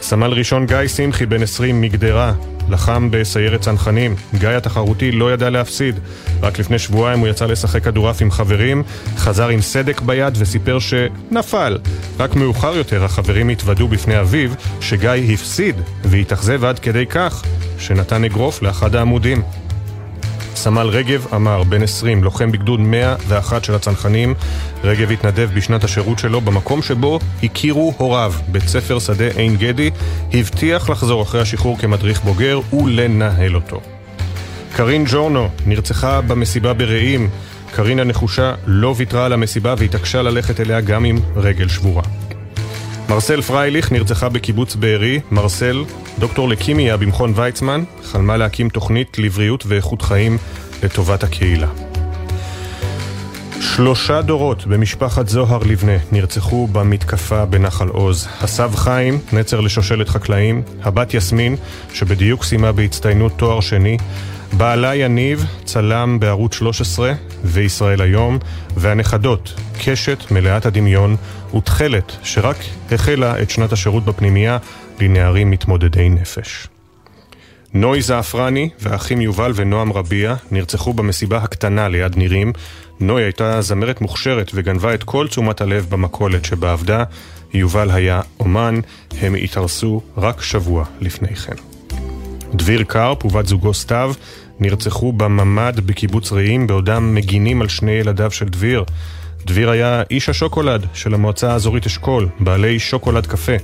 [0.01, 2.33] סמל ראשון גיא שמחי, בן 20, מגדרה,
[2.71, 4.15] לחם בסיירת צנחנים.
[4.33, 5.99] גיא התחרותי לא ידע להפסיד.
[6.41, 8.83] רק לפני שבועיים הוא יצא לשחק כדורעף עם חברים,
[9.17, 11.77] חזר עם סדק ביד וסיפר שנפל.
[12.19, 14.49] רק מאוחר יותר החברים התוודו בפני אביו
[14.81, 17.43] שגיא הפסיד והתאכזב עד כדי כך
[17.79, 19.41] שנתן אגרוף לאחד העמודים.
[20.61, 24.33] סמל רגב אמר, בן 20, לוחם בגדוד 101 של הצנחנים.
[24.83, 29.91] רגב התנדב בשנת השירות שלו במקום שבו הכירו הוריו, בית ספר שדה עין גדי,
[30.33, 33.81] הבטיח לחזור אחרי השחרור כמדריך בוגר ולנהל אותו.
[34.75, 37.29] קרין ג'ורנו נרצחה במסיבה ברעים.
[37.75, 42.03] קרין הנחושה לא ויתרה על המסיבה והתעקשה ללכת אליה גם עם רגל שבורה.
[43.11, 45.19] מרסל פרייליך נרצחה בקיבוץ בארי.
[45.31, 45.83] מרסל,
[46.19, 50.37] דוקטור לקימיה במכון ויצמן, חלמה להקים תוכנית לבריאות ואיכות חיים
[50.83, 51.67] לטובת הקהילה.
[53.61, 58.27] שלושה דורות במשפחת זוהר לבנה נרצחו במתקפה בנחל עוז.
[58.41, 61.55] הסב חיים, נצר לשושלת חקלאים, הבת יסמין,
[61.93, 63.97] שבדיוק סיימה בהצטיינות תואר שני,
[64.53, 68.37] בעלה יניב, צלם בערוץ 13 וישראל היום,
[68.77, 71.15] והנכדות, קשת מלאת הדמיון
[71.55, 72.57] ותכלת שרק
[72.91, 74.57] החלה את שנת השירות בפנימייה
[74.99, 76.67] לנערים מתמודדי נפש.
[77.73, 82.53] נוי זעפרני והאחים יובל ונועם רביע נרצחו במסיבה הקטנה ליד נירים.
[82.99, 87.03] נוי הייתה זמרת מוכשרת וגנבה את כל תשומת הלב במכולת שבה עבדה.
[87.53, 88.79] יובל היה אומן,
[89.21, 91.55] הם התארסו רק שבוע לפני כן.
[92.53, 94.13] דביר קרפ ובת זוגו סתיו
[94.59, 98.83] נרצחו בממ"ד בקיבוץ רעים בעודם מגינים על שני ילדיו של דביר.
[99.45, 103.55] דביר היה איש השוקולד של המועצה האזורית אשכול, בעלי שוקולד קפה,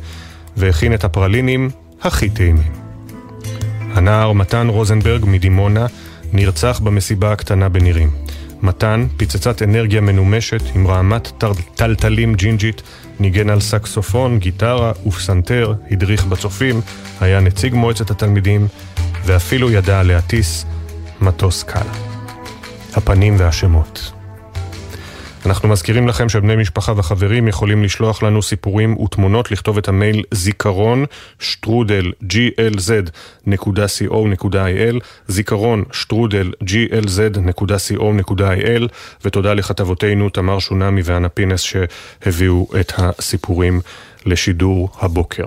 [0.57, 1.69] והכין את הפרלינים
[2.01, 2.73] הכי טעימים.
[3.93, 5.85] הנער מתן רוזנברג מדימונה
[6.33, 8.09] נרצח במסיבה הקטנה בנירים.
[8.61, 11.43] מתן, פצצת אנרגיה מנומשת עם רעמת
[11.75, 12.81] טלטלים ג'ינג'ית,
[13.19, 16.81] ניגן על סקסופון, גיטרה ופסנתר, הדריך בצופים,
[17.21, 18.67] היה נציג מועצת התלמידים,
[19.25, 20.65] ואפילו ידע להטיס
[21.21, 21.87] מטוס קל.
[22.95, 24.16] הפנים והשמות.
[25.47, 31.05] אנחנו מזכירים לכם שבני משפחה וחברים יכולים לשלוח לנו סיפורים ותמונות, לכתוב את המייל זיכרון
[31.39, 33.49] שטרודל glz.co.il
[35.27, 37.63] זיכרון שטרודל glz.co.il
[39.25, 43.81] ותודה לכתבותינו תמר שונמי ואנה פינס שהביאו את הסיפורים
[44.25, 45.45] לשידור הבוקר.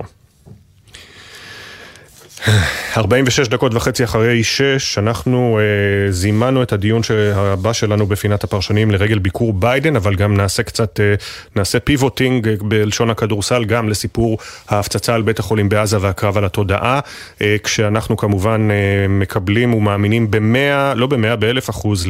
[2.97, 7.03] 46 דקות וחצי אחרי 6, אנחנו אה, זימנו את הדיון
[7.35, 11.15] הבא שלנו בפינת הפרשנים לרגל ביקור ביידן, אבל גם נעשה קצת, אה,
[11.57, 14.39] נעשה פיבוטינג אה, בלשון הכדורסל גם לסיפור
[14.69, 17.01] ההפצצה על בית החולים בעזה והקרב על התודעה,
[17.43, 22.07] אה, כשאנחנו כמובן אה, מקבלים ומאמינים במאה, לא במאה, באלף אחוז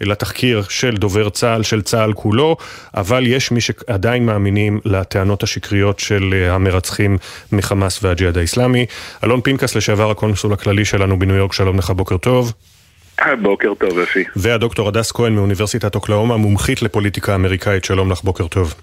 [0.00, 2.56] לתחקיר של דובר צה"ל, של צה"ל כולו,
[2.96, 7.18] אבל יש מי שעדיין מאמינים לטענות השקריות של אה, המרצחים
[7.52, 8.86] מחמאס והג'יהאד האיסלאמי.
[9.24, 12.52] אלון פנקס לשעבר הקונסול הכללי שלנו בניו יורק, שלום לך, בוקר טוב.
[13.42, 14.24] בוקר טוב, אפי.
[14.36, 18.74] והדוקטור הדס כהן מאוניברסיטת אוקלהומה, מומחית לפוליטיקה אמריקאית, שלום לך, בוקר טוב.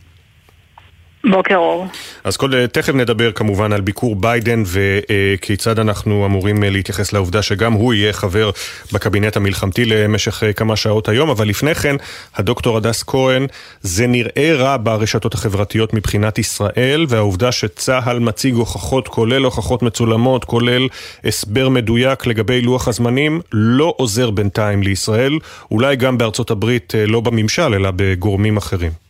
[1.31, 1.87] בוקר אור.
[2.23, 7.93] אז כל, תכף נדבר כמובן על ביקור ביידן וכיצד אנחנו אמורים להתייחס לעובדה שגם הוא
[7.93, 8.51] יהיה חבר
[8.93, 11.95] בקבינט המלחמתי למשך כמה שעות היום, אבל לפני כן,
[12.35, 13.47] הדוקטור הדס כהן,
[13.81, 20.87] זה נראה רע ברשתות החברתיות מבחינת ישראל, והעובדה שצה"ל מציג הוכחות, כולל הוכחות מצולמות, כולל
[21.23, 25.39] הסבר מדויק לגבי לוח הזמנים, לא עוזר בינתיים לישראל,
[25.71, 29.06] אולי גם בארצות הברית, לא בממשל, אלא בגורמים אחרים.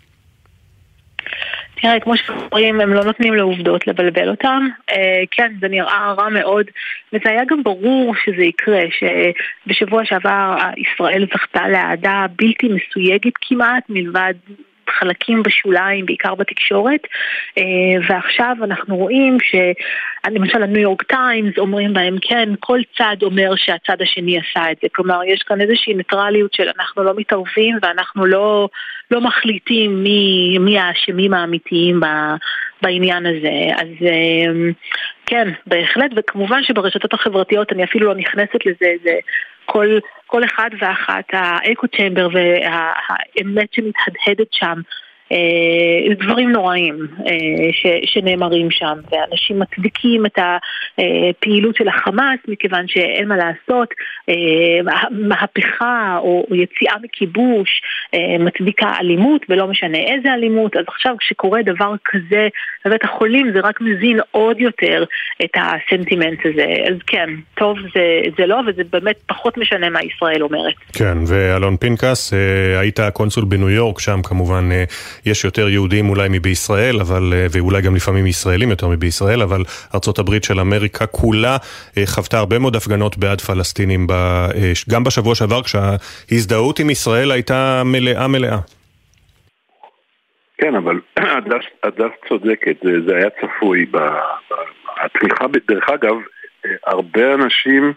[1.87, 4.67] תראה, כמו שאומרים, הם לא נותנים לעובדות לבלבל אותם.
[4.91, 6.65] אה, כן, זה נראה רע מאוד,
[7.13, 14.33] וזה היה גם ברור שזה יקרה, שבשבוע שעבר ישראל זכתה לאהדה בלתי מסויגת כמעט, מלבד
[14.89, 17.01] חלקים בשוליים, בעיקר בתקשורת,
[17.57, 17.63] אה,
[18.09, 24.39] ועכשיו אנחנו רואים שלמשל הניו יורק טיימס אומרים בהם כן, כל צד אומר שהצד השני
[24.39, 28.69] עשה את זה, כלומר יש כאן איזושהי ניטרליות של אנחנו לא מתערבים ואנחנו לא,
[29.11, 31.99] לא מחליטים מי, מי האשמים האמיתיים
[32.81, 33.75] בעניין הזה.
[33.77, 34.07] אז
[35.25, 39.13] כן, בהחלט, וכמובן שברשתות החברתיות אני אפילו לא נכנסת לזה, זה
[39.65, 39.87] כל,
[40.27, 44.81] כל אחד ואחת, האקו צ'מבר והאמת שמתהדהדת שם.
[45.31, 47.33] אה, דברים נוראים אה,
[47.71, 53.93] ש, שנאמרים שם, ואנשים מצדיקים את הפעילות של החמאס מכיוון שאין מה לעשות,
[54.29, 54.35] אה,
[55.11, 57.81] מהפכה או יציאה מכיבוש
[58.39, 62.47] מצדיקה אלימות ולא משנה איזה אלימות, אז עכשיו כשקורה דבר כזה
[62.85, 65.03] בבית החולים זה רק מזין עוד יותר
[65.45, 70.43] את הסנטימנט הזה, אז כן, טוב זה, זה לא, וזה באמת פחות משנה מה ישראל
[70.43, 70.73] אומרת.
[70.93, 72.33] כן, ואלון פנקס,
[72.79, 74.69] היית הקונסול בניו יורק, שם כמובן
[75.25, 79.61] יש יותר יהודים אולי מבישראל, אבל, אה, ואולי גם לפעמים ישראלים יותר מבישראל, אבל
[80.19, 81.57] הברית של אמריקה כולה
[81.97, 84.47] אה, חוותה הרבה מאוד הפגנות בעד פלסטינים, אה,
[84.89, 88.57] גם בשבוע שעבר כשההזדהות עם ישראל הייתה מלאה מלאה.
[90.57, 90.99] כן, אבל
[91.83, 93.85] הדס צודקת, זה היה צפוי.
[95.05, 96.15] התמיכה, דרך אגב,
[96.85, 97.93] הרבה אנשים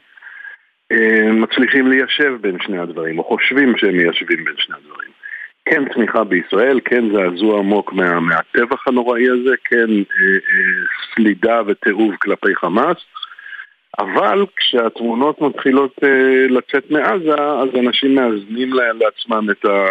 [1.33, 5.00] מצליחים ליישב בין שני הדברים, או חושבים שהם מיישבים בין שני הדברים.
[5.65, 10.85] כן צמיחה בישראל, כן זעזוע עמוק מה, מהטבח הנוראי הזה, כן אה, אה,
[11.15, 12.97] סלידה וטירוב כלפי חמאס,
[13.99, 19.87] אבל כשהתמונות מתחילות אה, לצאת מעזה, אז אנשים מאזנים לעצמם את, ה,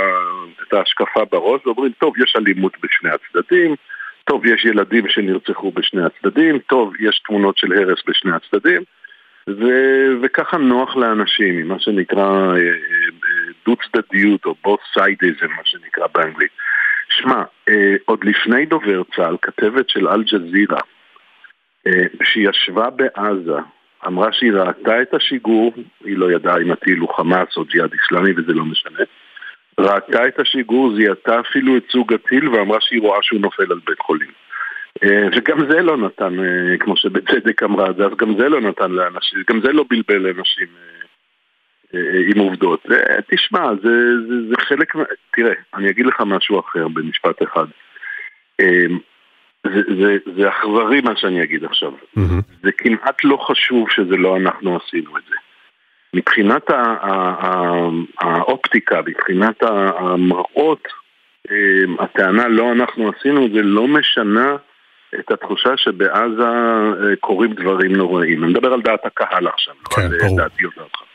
[0.67, 3.75] את ההשקפה בראש ואומרים, טוב, יש אלימות בשני הצדדים,
[4.23, 8.81] טוב, יש ילדים שנרצחו בשני הצדדים, טוב, יש תמונות של הרס בשני הצדדים,
[9.49, 9.65] ו,
[10.21, 12.53] וככה נוח לאנשים, מה שנקרא...
[13.67, 16.51] אה, אה, דו צדדיות או both sideism מה שנקרא באנגלית.
[17.09, 20.79] שמע, אה, עוד לפני דובר צה"ל, כתבת של אל-ג'זירה,
[21.87, 23.59] אה, שישבה בעזה,
[24.07, 28.31] אמרה שהיא ראתה את השיגור, היא לא ידעה אם הטיל הוא חמאס או ג'יהאד איסלאמי
[28.31, 28.99] וזה לא משנה,
[29.79, 33.99] ראתה את השיגור, זיהתה אפילו את סוג הטיל ואמרה שהיא רואה שהוא נופל על בית
[33.99, 34.31] חולים.
[35.03, 39.43] אה, וגם זה לא נתן, אה, כמו שבצדק אמרה, אז גם זה לא נתן לאנשים,
[39.49, 40.99] גם זה לא בלבל לאנשים אה,
[41.93, 42.85] עם עובדות.
[43.31, 43.91] תשמע, זה,
[44.27, 44.93] זה, זה חלק,
[45.31, 47.65] תראה, אני אגיד לך משהו אחר במשפט אחד.
[48.59, 48.99] אמ,
[49.67, 51.91] זה, זה, זה אכזרי מה שאני אגיד עכשיו.
[51.91, 52.41] Mm-hmm.
[52.63, 55.35] זה כמעט לא חשוב שזה לא אנחנו עשינו את זה.
[56.13, 56.69] מבחינת
[58.19, 60.87] האופטיקה, מבחינת המראות,
[61.51, 64.55] אמ, הטענה לא אנחנו עשינו את זה לא משנה
[65.19, 68.43] את התחושה שבעזה אה, קורים דברים נוראים.
[68.43, 71.08] אני מדבר על דעת הקהל עכשיו, כן, לא על דעתי או דעתך.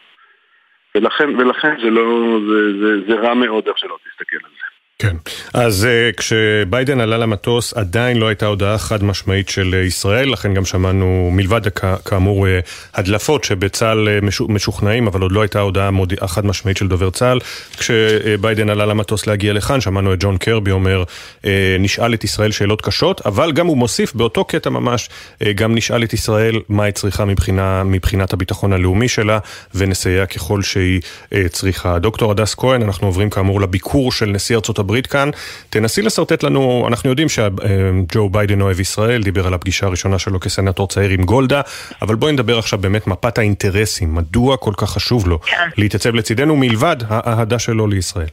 [0.97, 4.74] ולכן, ולכן זה לא, זה, זה, זה רע מאוד איך שלא תסתכל על זה.
[4.99, 5.16] כן,
[5.55, 10.55] אז uh, כשביידן עלה למטוס עדיין לא הייתה הודעה חד משמעית של uh, ישראל, לכן
[10.55, 11.61] גם שמענו מלבד
[12.05, 12.51] כאמור uh,
[12.95, 14.09] הדלפות שבצה"ל
[14.49, 17.38] משוכנעים, אבל עוד לא הייתה הודעה מודיע, חד משמעית של דובר צה"ל.
[17.78, 21.05] כשביידן עלה למטוס להגיע לכאן, שמענו את ג'ון קרבי אומר,
[21.42, 21.47] uh,
[21.78, 26.05] נשאל את ישראל שאלות קשות, אבל גם הוא מוסיף באותו קטע ממש, uh, גם נשאל
[26.05, 29.38] את ישראל מה היא צריכה מבחינה, מבחינת הביטחון הלאומי שלה,
[29.74, 31.01] ונסייע ככל שהיא
[31.49, 31.99] צריכה.
[31.99, 35.30] דוקטור הדס כהן, אנחנו עוברים כאמור לביקור של נשיא ארצות הברית כאן.
[35.70, 40.89] תנסי לשרטט לנו, אנחנו יודעים שג'ו ביידן אוהב ישראל, דיבר על הפגישה הראשונה שלו כסנטור
[40.89, 41.61] צעיר עם גולדה,
[42.03, 45.68] אבל בואי נדבר עכשיו באמת מפת האינטרסים, מדוע כל כך חשוב לו כן.
[45.78, 48.28] להתייצב לצידנו מלבד האהדה שלו לישראל.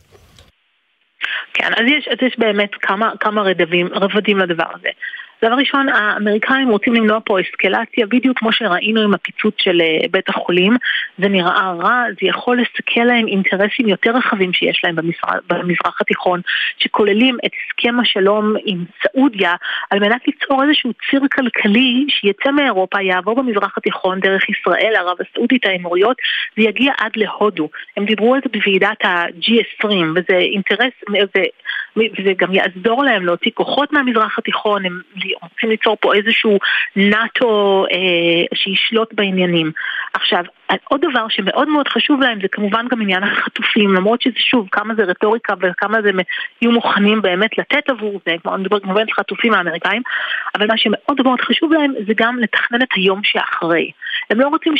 [1.54, 4.90] כן, אז יש, אז יש באמת כמה, כמה רדבים, רבדים לדבר הזה.
[5.46, 10.30] דבר ראשון, האמריקאים רוצים למנוע פה אסקלציה, בדיוק כמו שראינו עם הפיצוץ של אה, בית
[10.30, 10.74] החולים.
[11.18, 16.42] זה נראה רע, זה יכול לסכל להם אינטרסים יותר רחבים שיש להם במזרח, במזרח התיכון,
[16.78, 19.54] שכוללים את הסכם השלום עם סעודיה,
[19.90, 25.66] על מנת ליצור איזשהו ציר כלכלי שיצא מאירופה, יעבור במזרח התיכון דרך ישראל, ערב הסעודית,
[25.66, 26.18] האמוריות,
[26.58, 27.70] ויגיע עד להודו.
[27.98, 30.94] הם דיברו על זה בוועידת ה-G20, וזה אינטרס,
[31.98, 35.02] וזה גם יעזור להם להוציא כוחות מהמזרח התיכון, הם
[35.42, 36.60] רוצים ליצור פה איזשהו
[36.96, 37.98] נאט"ו אה,
[38.54, 39.72] שישלוט בעניינים.
[40.14, 40.44] עכשיו,
[40.90, 44.96] עוד דבר שמאוד מאוד חשוב להם זה כמובן גם עניין החטופים, למרות שזה שוב, כמה
[44.96, 46.10] זה רטוריקה וכמה זה
[46.62, 50.02] יהיו מוכנים באמת לתת עבור זה, כמו אני מדבר כמובן על חטופים האמריקאים,
[50.56, 53.92] אבל מה שמאוד מאוד חשוב להם זה גם לתכנן את היום שאחרי.
[54.30, 54.74] הם לא רוצים.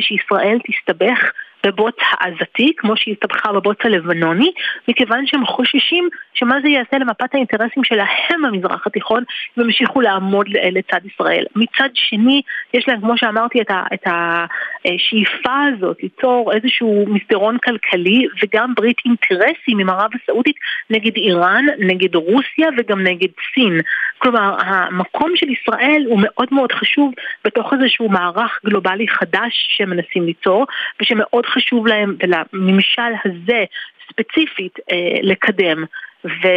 [0.00, 1.30] שישראל תסתבך
[1.66, 4.52] בבוץ העזתי, כמו שהיא הסתבכה בבוץ הלבנוני,
[4.88, 9.24] מכיוון שהם חוששים שמה זה יעשה למפת האינטרסים שלהם במזרח התיכון,
[9.58, 11.44] אם ימשיכו לעמוד לצד ישראל.
[11.56, 12.42] מצד שני,
[12.74, 13.60] יש להם, כמו שאמרתי,
[13.94, 20.56] את השאיפה הזאת ליצור איזשהו מסדרון כלכלי וגם ברית אינטרסים עם ערב הסעודית
[20.90, 23.80] נגד איראן, נגד רוסיה וגם נגד סין.
[24.18, 27.12] כלומר, המקום של ישראל הוא מאוד מאוד חשוב
[27.44, 30.66] בתוך איזשהו מערך גלובלי חדש שהם מנסים ליצור,
[31.00, 33.64] ושמאוד חשוב להם, ולממשל הזה
[34.10, 35.84] ספציפית, אה, לקדם.
[36.24, 36.48] ו...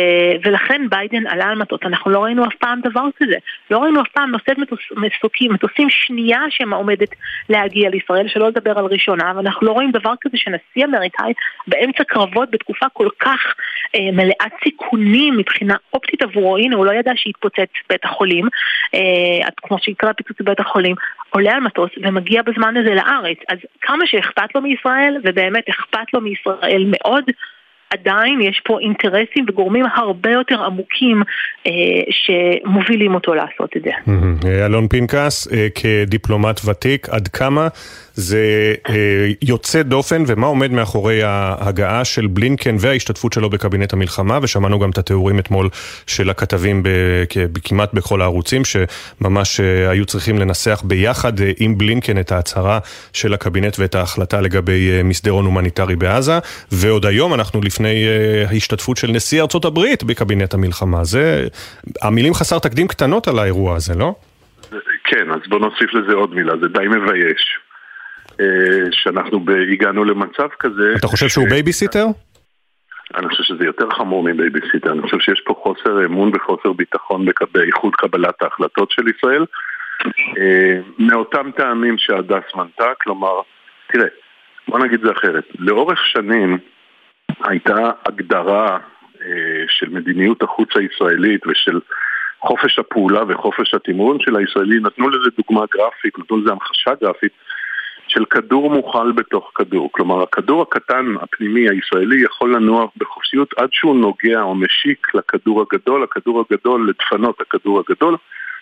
[0.44, 3.36] ולכן ביידן עלה על מטוס, אנחנו לא ראינו אף פעם דבר כזה.
[3.72, 7.10] לא ראינו אף פעם נושאת מטוס, מסוקים, מטוסים שנייה שעומדת
[7.50, 11.34] להגיע לישראל, שלא לדבר על ראשונה, ואנחנו לא רואים דבר כזה שנשיא אמריקאי
[11.68, 13.56] באמצע קרבות בתקופה כל כך
[13.96, 18.48] אה, מלאת סיכונים מבחינה אופטית עבורו, הנה הוא לא ידע שיתפוצץ בית החולים,
[18.94, 20.96] אה, כמו שיקרה פיצוץ בבית החולים,
[21.30, 23.38] עולה על מטוס ומגיע בזמן הזה לארץ.
[23.50, 27.24] אז כמה שאכפת לו מישראל, ובאמת אכפת לו מישראל מאוד,
[27.90, 31.24] עדיין יש פה אינטרסים וגורמים הרבה יותר עמוקים
[31.68, 31.72] אה,
[32.10, 33.92] שמובילים אותו לעשות את זה.
[34.66, 37.68] אלון פנקס, אה, כדיפלומט ותיק, עד כמה
[38.16, 44.80] זה אה, יוצא דופן ומה עומד מאחורי ההגעה של בלינקן וההשתתפות שלו בקבינט המלחמה ושמענו
[44.80, 45.70] גם את התיאורים אתמול
[46.08, 46.84] של הכתבים
[47.64, 52.80] כמעט בכל הערוצים שממש אה, היו צריכים לנסח ביחד אה, עם בלינקן את ההצהרה
[53.14, 56.40] של הקבינט ואת ההחלטה לגבי מסדרון הומניטרי בעזה
[56.72, 58.06] ועוד היום אנחנו לפני
[58.50, 61.48] ההשתתפות של נשיא ארצות הברית בקבינט המלחמה זה
[62.02, 64.16] המילים חסר תקדים קטנות על האירוע הזה לא?
[65.04, 67.65] כן, אז בוא נוסיף לזה עוד מילה, זה די מבייש.
[68.40, 70.94] אה, שאנחנו הגענו למצב כזה...
[70.98, 72.06] אתה חושב שהוא בייביסיטר?
[73.16, 77.96] אני חושב שזה יותר חמור מבייביסיטר, אני חושב שיש פה חוסר אמון וחוסר ביטחון באיכות
[77.96, 79.46] קבלת ההחלטות של ישראל.
[80.38, 83.42] אה, מאותם טעמים שהדס מנתה, כלומר,
[83.88, 84.08] תראה,
[84.68, 86.58] בוא נגיד זה אחרת, לאורך שנים
[87.44, 88.78] הייתה הגדרה
[89.22, 91.80] אה, של מדיניות החוץ הישראלית ושל
[92.40, 97.32] חופש הפעולה וחופש התמרון של הישראלי, נתנו לזה דוגמה גרפית, נתנו לזה המחשה גרפית
[98.16, 99.90] של כדור מוכל בתוך כדור.
[99.92, 106.04] כלומר, הכדור הקטן, הפנימי, הישראלי, יכול לנוע בחופשיות עד שהוא נוגע או משיק לכדור הגדול,
[106.04, 108.18] הכדור הגדול, לדפנות הכדור הגדול,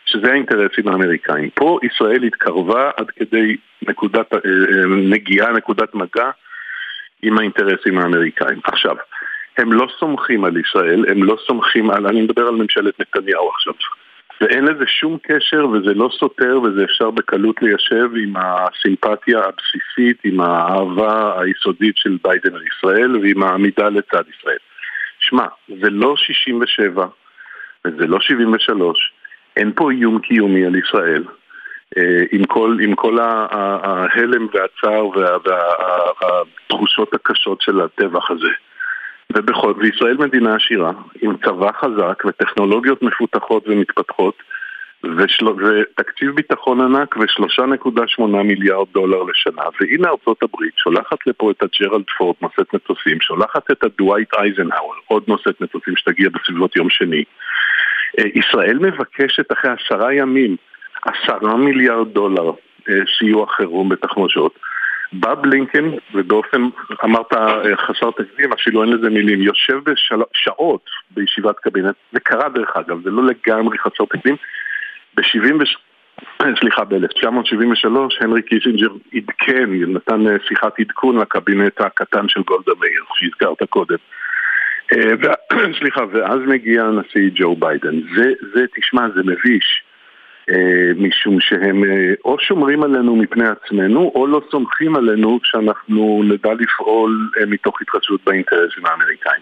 [0.06, 1.50] שזה האינטרסים האמריקאים.
[1.50, 6.30] פה ישראל התקרבה עד כדי נקודת, אה, אה, נגיעה, נקודת מגע
[7.22, 8.60] עם האינטרסים האמריקאים.
[8.64, 8.96] עכשיו,
[9.58, 13.74] הם לא סומכים על ישראל, הם לא סומכים על, אני מדבר על ממשלת נתניהו עכשיו.
[14.42, 20.42] ואין לזה שום קשר וזה לא סותר וזה אפשר בקלות ליישב עם הסימפתיה הבסיסית, עם
[20.42, 24.58] האהבה היסודית של ביידן לישראל ועם העמידה לצד ישראל.
[25.20, 27.06] שמע, זה לא 67
[27.88, 29.14] וזה לא 73,
[29.58, 31.24] אין פה איום קיומי על ישראל.
[31.98, 35.08] אה, עם כל, עם כל ההלם והצער
[36.70, 38.50] והתחושות הקשות של הטבח הזה.
[39.34, 44.44] ובכל, וישראל מדינה עשירה, עם צבא חזק וטכנולוגיות מפותחות ומתפתחות
[45.18, 49.64] ושל, ותקציב ביטחון ענק ו-3.8 מיליארד דולר לשנה.
[49.82, 55.24] והנה ארצות הברית שולחת לפה את הג'רלד פורד נושאת מטוסים, שולחת את הדווייט אייזנהאואר, עוד
[55.28, 57.24] נושאת מטוסים שתגיע בסביבות יום שני.
[58.20, 60.56] אה, ישראל מבקשת אחרי עשרה ימים
[61.02, 62.52] עשרה מיליארד דולר
[62.90, 64.60] אה, סיוע חירום בתחמושות
[65.14, 66.62] בא בלינקן, ובאופן,
[67.04, 67.34] אמרת
[67.76, 73.10] חסר תקדים, אפילו אין לזה מילים, יושב בשעות בישיבת קבינט, זה קרה דרך אגב, זה
[73.10, 74.36] לא לגמרי חסר תקדים,
[75.16, 75.66] ב-70,
[76.60, 77.88] סליחה, ב-1973
[78.22, 83.98] הנרי קיסינג'ר עדכן, נתן אה, שיחת עדכון לקבינט הקטן של גולדה מאיר, שהזכרת קודם.
[84.94, 85.34] אה,
[85.80, 88.02] סליחה, ואז מגיע הנשיא ג'ו ביידן.
[88.16, 89.84] זה, זה, תשמע, זה מביש.
[90.50, 96.50] אה, משום שהם אה, או שומרים עלינו מפני עצמנו, או לא סומכים עלינו שאנחנו נדע
[96.60, 99.42] לפעול אה, מתוך התחשבות באינטרסים האמריקאים.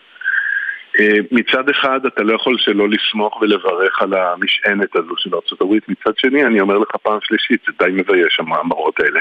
[1.31, 6.45] מצד אחד אתה לא יכול שלא לסמוך ולברך על המשענת הזו של ארה"ב, מצד שני
[6.45, 9.19] אני אומר לך פעם שלישית, זה די מבייש המאמרות האלה.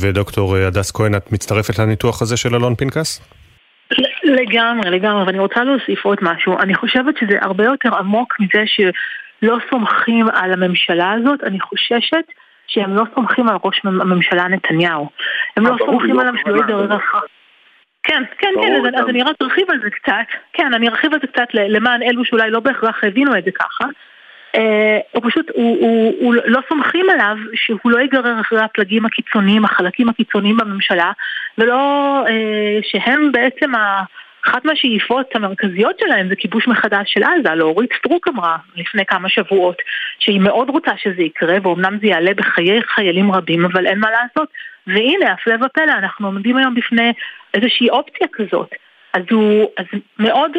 [0.00, 3.20] ודוקטור הדס כהן, את מצטרפת לניתוח הזה של אלון פנקס?
[4.24, 6.58] לגמרי, לגמרי, ואני רוצה להוסיף עוד משהו.
[6.58, 8.80] אני חושבת שזה הרבה יותר עמוק מזה ש...
[9.42, 12.24] לא סומכים על הממשלה הזאת, אני חוששת
[12.66, 15.10] שהם לא סומכים על ראש הממשלה נתניהו.
[15.56, 17.18] הם לא אה, סומכים עליו שהוא ידרר אחר.
[18.02, 21.20] כן, כן, כן, אז, אז אני רק ארחיב על זה קצת, כן, אני ארחיב על
[21.20, 23.84] זה קצת למען אלו שאולי לא בהכרח הבינו את זה ככה.
[24.54, 29.64] אה, הוא פשוט, הוא, הוא, הוא לא סומכים עליו שהוא לא ייגרר אחרי הפלגים הקיצוניים,
[29.64, 31.12] החלקים הקיצוניים בממשלה,
[31.58, 31.80] ולא
[32.28, 34.02] אה, שהם בעצם ה...
[34.46, 37.54] אחת מהשאיפות המרכזיות שלהם זה כיבוש מחדש של עזה.
[37.54, 39.76] לאורית סטרוק אמרה לפני כמה שבועות
[40.18, 44.48] שהיא מאוד רוצה שזה יקרה, ואומנם זה יעלה בחיי חיילים רבים, אבל אין מה לעשות.
[44.86, 47.12] והנה, הפלא ופלא, אנחנו עומדים היום בפני
[47.54, 48.70] איזושהי אופציה כזאת.
[49.14, 49.84] אז הוא, אז
[50.18, 50.50] מאוד,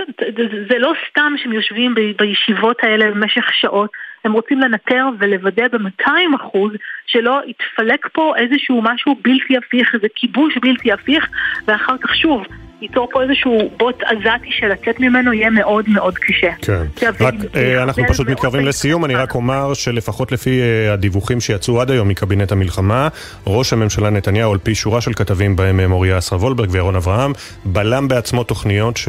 [0.69, 3.89] זה לא סתם שהם יושבים בישיבות האלה במשך שעות,
[4.25, 6.71] הם רוצים לנטר ולוודא ב-200 אחוז
[7.05, 11.27] שלא יתפלק פה איזשהו משהו בלתי הפיך, איזה כיבוש בלתי הפיך,
[11.67, 12.45] ואחר כך שוב,
[12.81, 16.51] ייצור פה איזשהו בוט עזתי שלצאת ממנו יהיה מאוד מאוד קשה.
[16.95, 21.81] כן, רק אה, אנחנו פשוט מתקרבים לסיום, אני רק אומר שלפחות לפי אה, הדיווחים שיצאו
[21.81, 23.07] עד היום מקבינט המלחמה,
[23.47, 27.33] ראש הממשלה נתניהו, על פי שורה של כתבים בהם אה, מוריה אסרה וולברג וירון אברהם,
[27.65, 28.99] בלם בעצמו תוכניות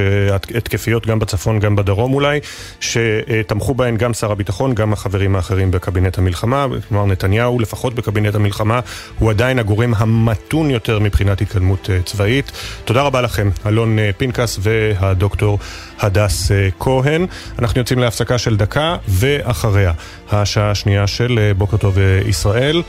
[0.54, 2.40] התקפיות גם בצפון, גם בדרום אולי,
[2.80, 6.66] שתמכו בהן גם שר הביטחון, גם החברים האחרים בקבינט המלחמה.
[6.88, 8.80] כלומר, נתניהו, לפחות בקבינט המלחמה,
[9.18, 12.52] הוא עדיין הגורם המתון יותר מבחינת התקדמות צבאית.
[12.84, 13.50] תודה רבה לכם.
[13.66, 15.58] אלון אה, פנקס והדוקטור
[16.00, 17.26] הדס אה, כהן.
[17.58, 19.92] אנחנו יוצאים להפסקה של דקה, ואחריה
[20.32, 22.82] השעה השנייה של אה, בוקר טוב ישראל,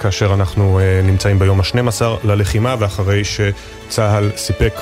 [0.00, 4.74] כאשר אנחנו נמצאים ביום ה-12 ללחימה, ואחרי שצה"ל סיפק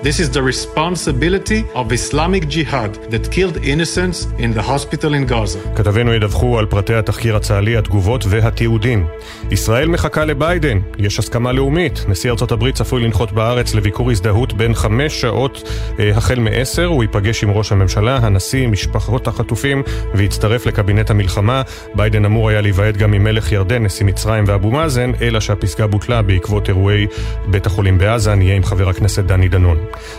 [0.04, 5.60] This is the responsibility of Islamic Jihad that killed innocents in the hospital in Gaza.
[5.76, 9.08] כתבינו ידווחו על פרטי התחקיר הצה"לי, התגובות והתיעודים.
[9.52, 12.06] ישראל מחכה לביידן, יש הסכמה לאומית.
[12.08, 15.64] נשיא ארצות הברית צפוי לנחות בארץ לביקור הזדהות בין חמש שעות
[16.00, 16.86] אה, החל מעשר.
[16.86, 19.84] הוא ייפגש עם ראש הממשלה, הנשיא, משפחות החטופים
[20.14, 21.62] ויצטרף לקבינט המלחמה.
[21.96, 26.22] ביידן אמור היה להיוועד גם עם מלך ירדן, נשיא מצרים ואבו מאזן, אלא שהפסגה בוטלה
[26.22, 27.08] בעקבות אירועי
[27.48, 28.36] בית החולים בעזה.
[28.36, 29.78] נהיה עם חבר הכנסת דני דנון.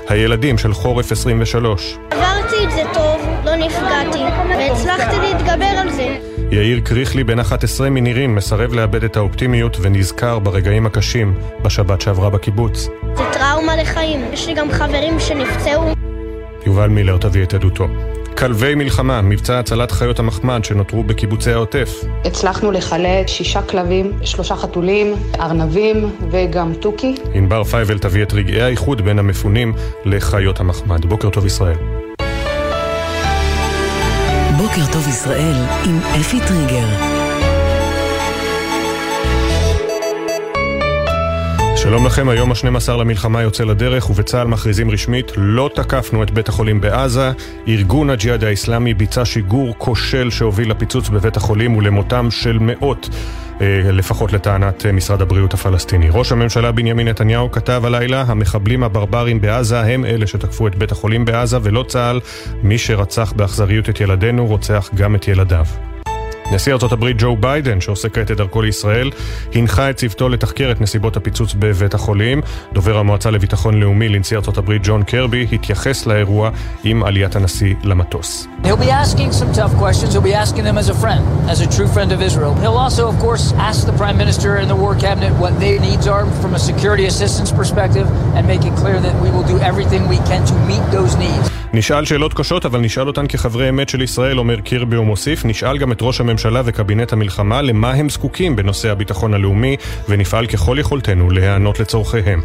[0.09, 1.99] הילדים של חורף 23.
[2.11, 4.19] עברתי את זה טוב, לא נפגעתי,
[4.49, 6.17] והצלחתי להתגבר על זה.
[6.51, 12.89] יאיר קריכלי, בן 11 מנירים, מסרב לאבד את האופטימיות ונזכר ברגעים הקשים בשבת שעברה בקיבוץ.
[13.17, 15.95] זה טראומה לחיים, יש לי גם חברים שנפצעו.
[16.67, 17.89] יובל מילר תביא את עדותו.
[18.39, 22.05] כלבי מלחמה, מבצע הצלת חיות המחמד שנותרו בקיבוצי העוטף.
[22.25, 27.15] הצלחנו לחלץ שישה כלבים, שלושה חתולים, ארנבים וגם תוכי.
[27.35, 29.73] ענבר פייבל תביא את רגעי האיחוד בין המפונים
[30.05, 31.07] לחיות המחמד.
[31.07, 31.77] בוקר טוב ישראל.
[34.57, 35.55] בוקר טוב ישראל
[35.85, 37.22] עם אפי טריגר.
[41.83, 46.81] שלום לכם, היום ה-12 למלחמה יוצא לדרך ובצה"ל מכריזים רשמית לא תקפנו את בית החולים
[46.81, 47.31] בעזה.
[47.69, 53.09] ארגון הג'יהאד האיסלאמי ביצע שיגור כושל שהוביל לפיצוץ בבית החולים ולמותם של מאות,
[53.61, 56.09] אה, לפחות לטענת אה, משרד הבריאות הפלסטיני.
[56.11, 61.25] ראש הממשלה בנימין נתניהו כתב הלילה, המחבלים הברברים בעזה הם אלה שתקפו את בית החולים
[61.25, 62.21] בעזה ולא צה"ל.
[62.63, 65.67] מי שרצח באכזריות את ילדינו רוצח גם את ילדיו.
[66.51, 69.11] נשיא ארצות הברית ג'ו ביידן, שעושה כעת את דרכו לישראל,
[69.55, 72.41] הנחה את צוותו לתחקר את נסיבות הפיצוץ בבית החולים.
[72.73, 76.51] דובר המועצה לביטחון לאומי לנשיא ארצות הברית ג'ון קרבי התייחס לאירוע
[76.85, 78.47] עם עליית הנשיא למטוס.
[78.65, 80.13] He'll be asking some tough questions.
[80.13, 81.23] He'll be asking them as a friend,
[81.53, 82.53] as a true friend of Israel.
[82.63, 86.07] He'll also, of course, ask the Prime Minister and the War Cabinet what their needs
[86.15, 90.01] are from a security assistance perspective and make it clear that we will do everything
[90.15, 91.49] we can to meet those needs.
[91.75, 95.45] נשאל שאלות קשות, אבל נשאל אותן כחברי אמת של ישראל, אומר קירבי ומוסיף.
[95.45, 96.32] נשאל גם את ראש הממשלה
[96.66, 99.78] וקבינט המלחמה למה הם זקוקים בנושא הביטחון הלאומי,
[100.10, 102.42] ונפעל ככל יכולתנו להיענות לצורכיהם.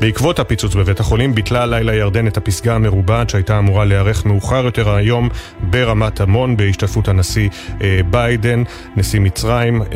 [0.00, 4.94] בעקבות הפיצוץ בבית החולים ביטלה הלילה ירדן את הפסגה המרובעת שהייתה אמורה להיערך מאוחר יותר
[4.94, 5.28] היום
[5.60, 7.48] ברמת עמון בהשתתפות הנשיא
[7.82, 8.62] אה, ביידן,
[8.96, 9.88] נשיא מצרים, אה,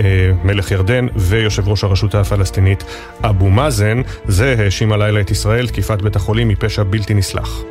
[0.44, 2.84] מלך ירדן ויושב ראש הרשות הפלסטינית
[3.24, 4.02] אבו מאזן.
[4.28, 7.62] זה האשים הלילה את ישראל, תקיפת בית החולים מפשע בלתי נסלח.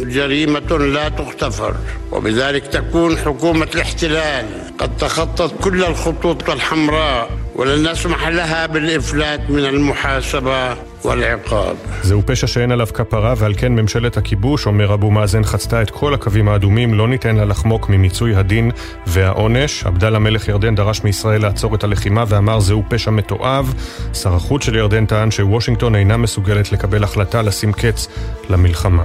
[0.00, 1.74] جريمة لا تغتفر
[2.12, 4.43] وبذلك تكون حكومة الاحتلال
[4.78, 11.76] قد تخطت كل الخطوط الحمراء ولن نسمح لها بالإفلات من المحاسبة والعقاب.
[12.02, 16.14] זהו פשע שאין עליו כפרה ועל כן ממשלת הכיבוש, אומר אבו מאזן, חצתה את כל
[16.14, 18.70] הקווים האדומים, לא ניתן לה לחמוק ממיצוי הדין
[19.06, 19.84] והעונש.
[19.84, 23.74] עבדאללה מלך ירדן דרש מישראל לעצור את הלחימה ואמר זהו פשע מתועב.
[24.14, 28.08] שר החוץ של ירדן טען שוושינגטון אינה מסוגלת לקבל החלטה לשים קץ
[28.50, 29.04] למלחמה.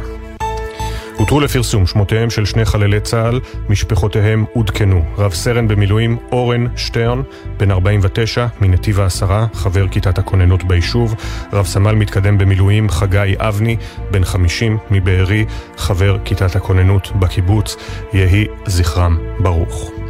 [1.21, 5.05] הותרו לפרסום שמותיהם של שני חללי צה"ל, משפחותיהם עודכנו.
[5.19, 7.23] רב סרן במילואים אורן שטרן,
[7.57, 11.15] בן 49, מנתיב העשרה, חבר כיתת הכוננות ביישוב.
[11.53, 13.77] רב סמל מתקדם במילואים חגי אבני,
[14.11, 15.45] בן 50, מבארי,
[15.77, 17.77] חבר כיתת הכוננות בקיבוץ.
[18.13, 20.10] יהי זכרם ברוך.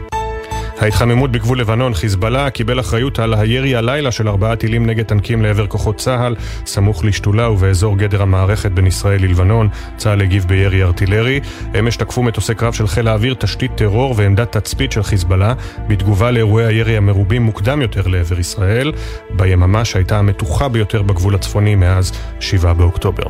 [0.81, 5.67] ההתחממות בגבול לבנון, חיזבאללה קיבל אחריות על הירי הלילה של ארבעה טילים נגד טנקים לעבר
[5.67, 9.69] כוחות צה"ל, סמוך לשתולה ובאזור גדר המערכת בין ישראל ללבנון.
[9.97, 11.41] צה"ל הגיב בירי ארטילרי.
[11.79, 15.55] אמש תקפו מטוסי קרב של חיל האוויר תשתית טרור ועמדת תצפית של חיזבאללה,
[15.89, 18.93] בתגובה לאירועי הירי המרובים מוקדם יותר לעבר ישראל,
[19.31, 23.25] ביממה שהייתה המתוחה ביותר בגבול הצפוני מאז 7 באוקטובר.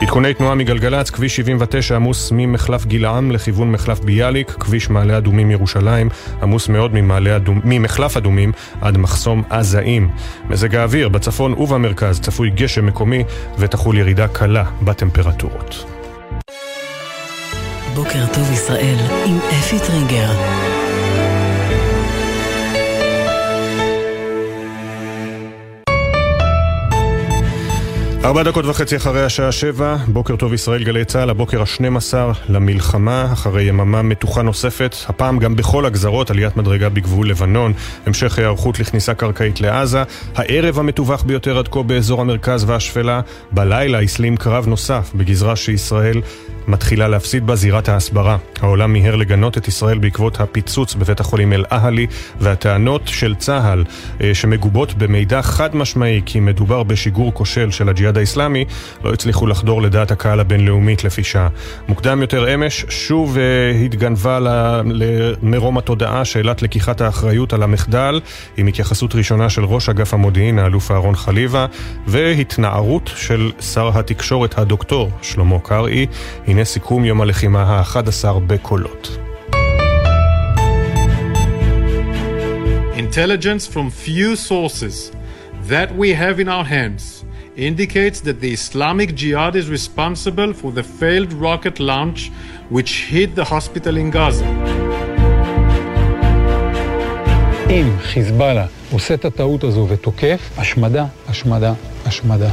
[0.00, 6.08] עדכוני תנועה מגלגלצ, כביש 79 עמוס ממחלף גילעם לכיוון מחלף ביאליק, כביש מעלה אדומים ירושלים
[6.42, 6.90] עמוס מאוד
[7.36, 10.08] אדום, ממחלף אדומים עד מחסום עזאים.
[10.50, 13.24] מזג האוויר בצפון ובמרכז צפוי גשם מקומי
[13.58, 15.84] ותחול ירידה קלה בטמפרטורות.
[17.94, 20.30] בוקר טוב ישראל עם אפי טריגר
[28.24, 33.32] ארבע דקות וחצי אחרי השעה שבע, בוקר טוב ישראל גלי צה"ל, הבוקר השנים עשר למלחמה,
[33.32, 37.72] אחרי יממה מתוחה נוספת, הפעם גם בכל הגזרות, עליית מדרגה בגבול לבנון,
[38.06, 40.02] המשך היערכות לכניסה קרקעית לעזה,
[40.34, 43.20] הערב המטווח ביותר עד כה באזור המרכז והשפלה,
[43.52, 46.20] בלילה הסלים קרב נוסף בגזרה שישראל
[46.68, 48.36] מתחילה להפסיד בה זירת ההסברה.
[48.60, 52.06] העולם מיהר לגנות את ישראל בעקבות הפיצוץ בבית החולים אל-אהלי.
[52.40, 53.84] והטענות של צה"ל
[54.20, 58.64] אה, שמגובות במידע חד משמעי כי מדובר בשיגור כושל של הג'יהאד האסלאמי
[59.04, 61.48] לא הצליחו לחדור לדעת הקהל הבינלאומית לפי שעה.
[61.88, 64.38] מוקדם יותר אמש שוב uh, התגנבה
[65.42, 68.20] למרום התודעה שאלת לקיחת האחריות על המחדל
[68.56, 71.66] עם התייחסות ראשונה של ראש אגף המודיעין האלוף אהרון חליבה
[72.06, 76.06] והתנערות של שר התקשורת הדוקטור שלמה קרעי
[76.46, 79.18] הנה סיכום יום הלחימה ה-11 בקולות.
[82.96, 85.12] Intelligence from few sources
[85.68, 90.83] that we have in our hands indicates that the Islamic Jihad is responsible for the
[90.83, 92.31] failed rocket launch
[92.69, 94.45] which hit the hospital in Gaza.
[97.69, 101.73] אם חיזבאללה עושה את הטעות הזו ותוקף, השמדה, השמדה,
[102.05, 102.49] השמדה.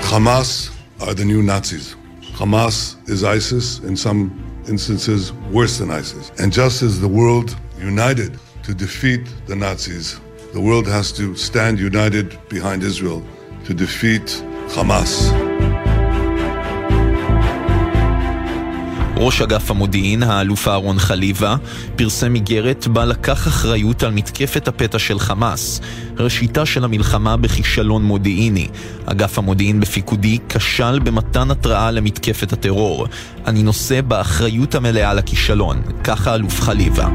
[0.00, 1.96] חמאס are the new Nazis.
[2.40, 4.20] Hamas is ISIS, in some
[4.68, 6.30] instances worse than ISIS.
[6.38, 10.20] And just as the world united to defeat the Nazis,
[10.55, 13.21] the world has to stand united behind Israel
[13.65, 14.27] to defeat
[14.75, 15.33] Hamas.
[19.17, 21.55] ראש אגף המודיעין, האלוף אהרון חליבה,
[21.95, 25.81] פרסם איגרת בה לקח אחריות על מתקפת הפתע של חמאס,
[26.19, 28.67] ראשיתה של המלחמה בכישלון מודיעיני.
[29.05, 33.07] אגף המודיעין בפיקודי כשל במתן התראה למתקפת הטרור.
[33.47, 37.09] אני נושא באחריות המלאה לכישלון, ככה אלוף חליבה.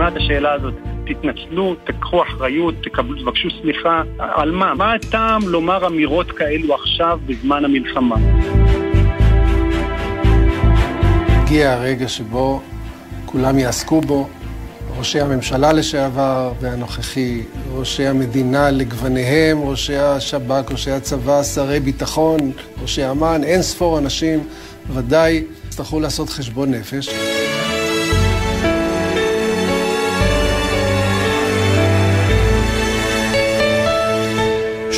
[0.00, 0.74] שומע את השאלה הזאת.
[1.06, 4.02] תתנצלו, תקחו אחריות, תקבלו, תבקשו סליחה.
[4.18, 4.74] על מה?
[4.74, 8.16] מה הטעם לומר אמירות כאלו עכשיו בזמן המלחמה?
[11.28, 12.60] הגיע הרגע שבו
[13.26, 14.28] כולם יעסקו בו,
[14.98, 17.42] ראשי הממשלה לשעבר והנוכחי,
[17.72, 22.38] ראשי המדינה לגווניהם, ראשי השב"כ, ראשי הצבא, שרי ביטחון,
[22.82, 24.40] ראשי אמ"ן, אין ספור אנשים,
[24.94, 27.08] ודאי יצטרכו לעשות חשבון נפש.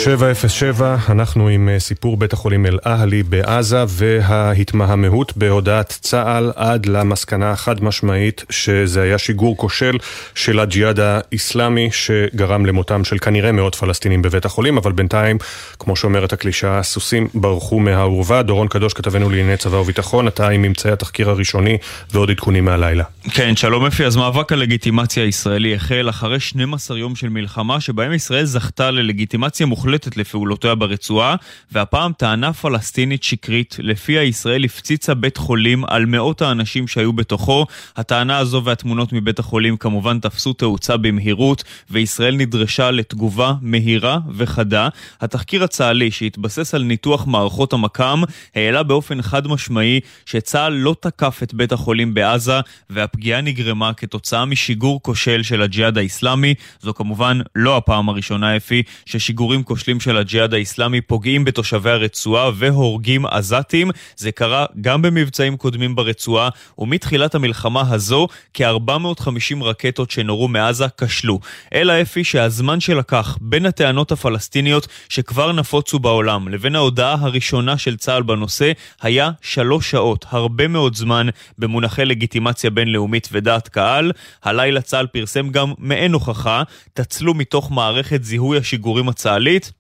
[0.05, 7.85] 707, אנחנו עם אה, סיפור בית החולים אל-אהלי בעזה וההתמהמהות בהודעת צה"ל עד למסקנה החד
[7.85, 9.99] משמעית שזה היה שיגור כושל
[10.35, 15.39] של הג'יהאד האיסלאמי שגרם למותם של כנראה מאות פלסטינים בבית החולים, אבל בינתיים,
[15.79, 18.43] כמו שאומרת הקלישה, הסוסים ברחו מהאורווה.
[18.43, 21.79] דורון קדוש, כתבנו לענייני צבא וביטחון, אתה עם ממצאי התחקיר הראשוני
[22.11, 23.05] ועוד עדכונים מהלילה.
[23.31, 28.45] כן, שלום אפי, אז מאבק הלגיטימציה הישראלי החל אחרי 12 יום של מלחמה שבהם ישראל
[28.45, 31.37] זכתה ללגיטימציה מוחלטת לפעולותיה ברצועה,
[31.73, 37.67] והפעם טענה פלסטינית שקרית, לפיה ישראל הפציצה בית חולים על מאות האנשים שהיו בתוכו.
[37.97, 44.89] הטענה הזו והתמונות מבית החולים כמובן תפסו תאוצה במהירות, וישראל נדרשה לתגובה מהירה וחדה.
[45.21, 48.23] התחקיר הצה"לי, שהתבסס על ניתוח מערכות המקם,
[48.55, 55.03] העלה באופן חד משמעי שצה"ל לא תקף את בית החולים בעזה, והפגיעה נגרמה כתוצאה משיגור
[55.03, 56.55] כושל של הג'יהאד האיסלאמי.
[56.81, 63.27] זו כמובן לא הפעם הראשונה, אפי, ששיגורים כושלים של הג'יהאד האיסלאמי פוגעים בתושבי הרצועה והורגים
[63.27, 63.91] עזתים.
[64.17, 66.49] זה קרה גם במבצעים קודמים ברצועה,
[66.79, 71.41] ומתחילת המלחמה הזו, כ-450 רקטות שנורו מעזה כשלו.
[71.75, 78.23] אלא אפי שהזמן שלקח בין הטענות הפלסטיניות שכבר נפוצו בעולם לבין ההודעה הראשונה של צה"ל
[78.23, 81.27] בנושא היה שלוש שעות, הרבה מאוד זמן
[81.59, 84.13] במונחי לגיטימציה בינלאומית ודעת קהל.
[84.45, 86.63] הלילה צה"ל פרסם גם מעין הוכחה,
[86.95, 89.72] תצלום מתוך מערכת זיהוי השיגורים הצה"לית.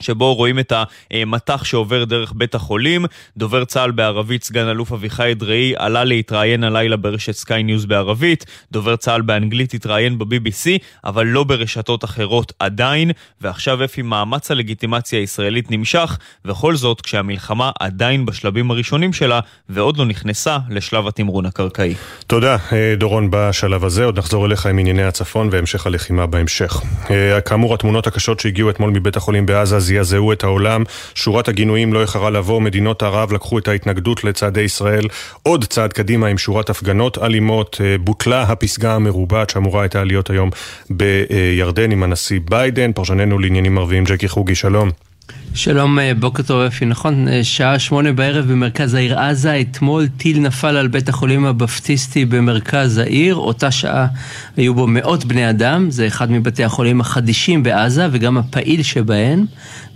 [0.00, 0.72] שבו רואים את
[1.10, 3.04] המטח שעובר דרך בית החולים.
[3.36, 8.44] דובר צה"ל בערבית, סגן אלוף אביחי אדראי, עלה להתראיין הלילה ברשת סקיי ניוז בערבית.
[8.72, 13.10] דובר צה"ל באנגלית התראיין ב-BBC, אבל לא ברשתות אחרות עדיין.
[13.40, 20.06] ועכשיו אפי מאמץ הלגיטימציה הישראלית נמשך, וכל זאת כשהמלחמה עדיין בשלבים הראשונים שלה, ועוד לא
[20.06, 21.94] נכנסה לשלב התמרון הקרקעי.
[22.26, 24.04] תודה, אה, דורון, בשלב הזה.
[24.04, 26.82] עוד נחזור אליך עם ענייני הצפון והמשך הלחימה בהמשך.
[27.10, 30.82] אה, כאמור, התמונות הקשות שהגיעו אתמול מבית החולים בעזה זעזעו את העולם.
[31.14, 35.08] שורת הגינויים לא איחרה לבוא, מדינות ערב לקחו את ההתנגדות לצעדי ישראל
[35.42, 37.80] עוד צעד קדימה עם שורת הפגנות אלימות.
[37.84, 40.50] אה, בוטלה הפסגה המרובעת שאמורה הייתה להיות היום
[40.90, 42.92] בירדן עם הנשיא ביידן.
[42.92, 45.13] פרשננו לעניינים ערביים ג'קי חוגי, שלום.
[45.56, 46.84] שלום, אה, בוקר טוב אפי.
[46.84, 52.24] נכון, אה, שעה שמונה בערב במרכז העיר עזה, אתמול טיל נפל על בית החולים הבפטיסטי
[52.24, 53.34] במרכז העיר.
[53.34, 54.06] אותה שעה
[54.56, 59.46] היו בו מאות בני אדם, זה אחד מבתי החולים החדישים בעזה וגם הפעיל שבהן.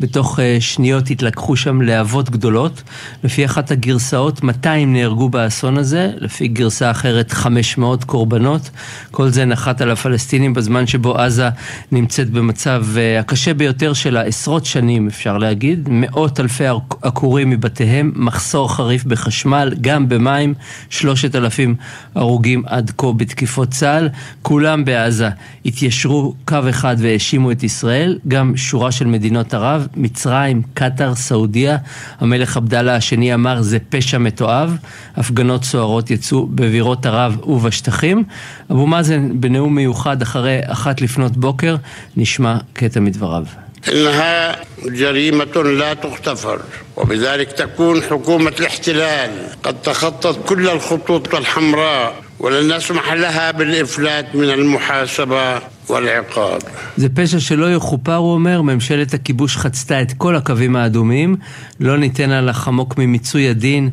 [0.01, 2.83] בתוך אה, שניות התלקחו שם להבות גדולות.
[3.25, 8.71] לפי אחת הגרסאות, 200 נהרגו באסון הזה, לפי גרסה אחרת 500 קורבנות.
[9.11, 11.49] כל זה נחת על הפלסטינים בזמן שבו עזה
[11.93, 12.85] נמצאת במצב
[13.21, 15.89] הקשה ביותר שלה עשרות שנים, אפשר להגיד.
[15.91, 16.65] מאות אלפי
[17.03, 20.55] עקורים מבתיהם, מחסור חריף בחשמל, גם במים,
[20.91, 21.75] שלושת אלפים
[22.15, 24.09] הרוגים עד כה בתקיפות צה"ל.
[24.43, 25.29] כולם בעזה
[25.65, 31.77] התיישרו קו אחד והאשימו את ישראל, גם שורה של מדינות ערב, מצרים, קטאר, סעודיה.
[32.21, 34.77] המלך עבדאללה השני אמר זה פשע מתועב.
[35.17, 38.25] הפגנות סוערות יצאו בבירות ערב ובשטחים.
[38.71, 41.77] אבו מאזן בנאום מיוחד אחרי אחת לפנות בוקר,
[42.17, 43.68] נשמע קטע מדבריו.
[43.92, 46.60] إنها جريمة لا تغتفر
[46.98, 49.30] وبذلك تكون حكومة الاحتلال
[49.64, 56.62] قد تخطت كل الخطوط الحمراء ولن نسمح لها بالإفلات من المحاسبة والعقاب.
[56.98, 61.36] זה פשע שלא יכופר, הוא אומר, ממשלת הכיבוש חצתה את כל הקווים האדומים,
[61.80, 63.90] לא ניתן לה לחמוק ממיצוי הדין.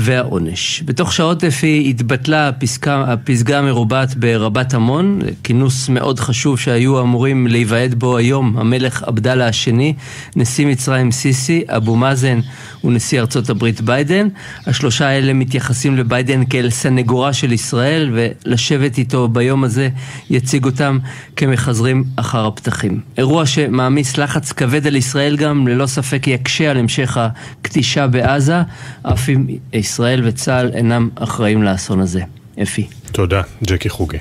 [0.00, 0.82] והעונש.
[0.84, 7.94] בתוך שעות אפי התבטלה הפסקה, הפסגה המרובעת ברבת עמון, כינוס מאוד חשוב שהיו אמורים להיוועד
[7.94, 9.94] בו היום המלך עבדאללה השני,
[10.36, 12.40] נשיא מצרים סיסי, אבו מאזן
[12.84, 14.28] ונשיא ארצות הברית ביידן.
[14.66, 19.88] השלושה האלה מתייחסים לביידן כאל סנגורה של ישראל, ולשבת איתו ביום הזה
[20.30, 20.98] יציג אותם
[21.36, 23.00] כמחזרים אחר הפתחים.
[23.18, 28.62] אירוע שמעמיס לחץ כבד על ישראל גם, ללא ספק יקשה על המשך הכתישה בעזה,
[29.02, 29.46] אף אם
[29.88, 32.22] ישראל וצה"ל אינם אחראים לאסון הזה.
[32.62, 32.86] אפי.
[33.12, 34.18] תודה, ג'קי חוגי.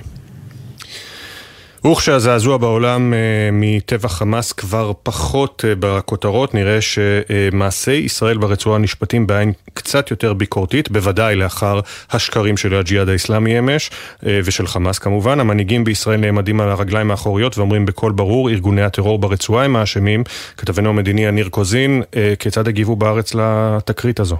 [1.91, 3.19] וכשהזעזוע בעולם אה,
[3.51, 10.91] מטבח חמאס כבר פחות אה, בכותרות, נראה שמעשי ישראל ברצועה נשפטים בעין קצת יותר ביקורתית,
[10.91, 11.79] בוודאי לאחר
[12.11, 13.91] השקרים של הג'יהאד האיסלאמי אמש,
[14.25, 15.39] אה, ושל חמאס כמובן.
[15.39, 20.23] המנהיגים בישראל נעמדים על הרגליים האחוריות ואומרים בקול ברור, ארגוני הטרור ברצועה הם האשמים.
[20.57, 22.03] כתבנו המדיני יניר קוזין,
[22.39, 24.37] כיצד הגיבו בארץ לתקרית הזו?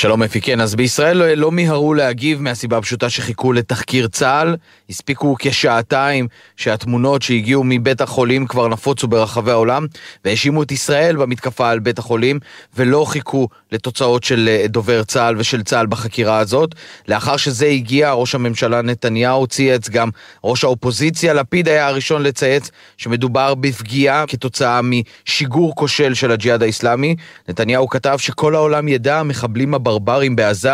[0.00, 4.56] שלום אפי, כן, אז בישראל לא, לא מיהרו להגיב מהסיבה הפשוטה שחיכו לתחקיר צה"ל.
[4.90, 9.86] הספיקו כשעתיים שהתמונות שהגיעו מבית החולים כבר נפוצו ברחבי העולם,
[10.24, 12.38] והאשימו את ישראל במתקפה על בית החולים,
[12.76, 16.74] ולא חיכו לתוצאות של אה, דובר צה"ל ושל צה"ל בחקירה הזאת.
[17.08, 20.10] לאחר שזה הגיע, ראש הממשלה נתניהו צייץ, גם
[20.44, 27.16] ראש האופוזיציה לפיד היה הראשון לצייץ שמדובר בפגיעה כתוצאה משיגור כושל של הג'יהאד האיסלאמי.
[27.48, 30.72] נתניהו כתב שכל העולם ידע, המחבלים הברברים בעזה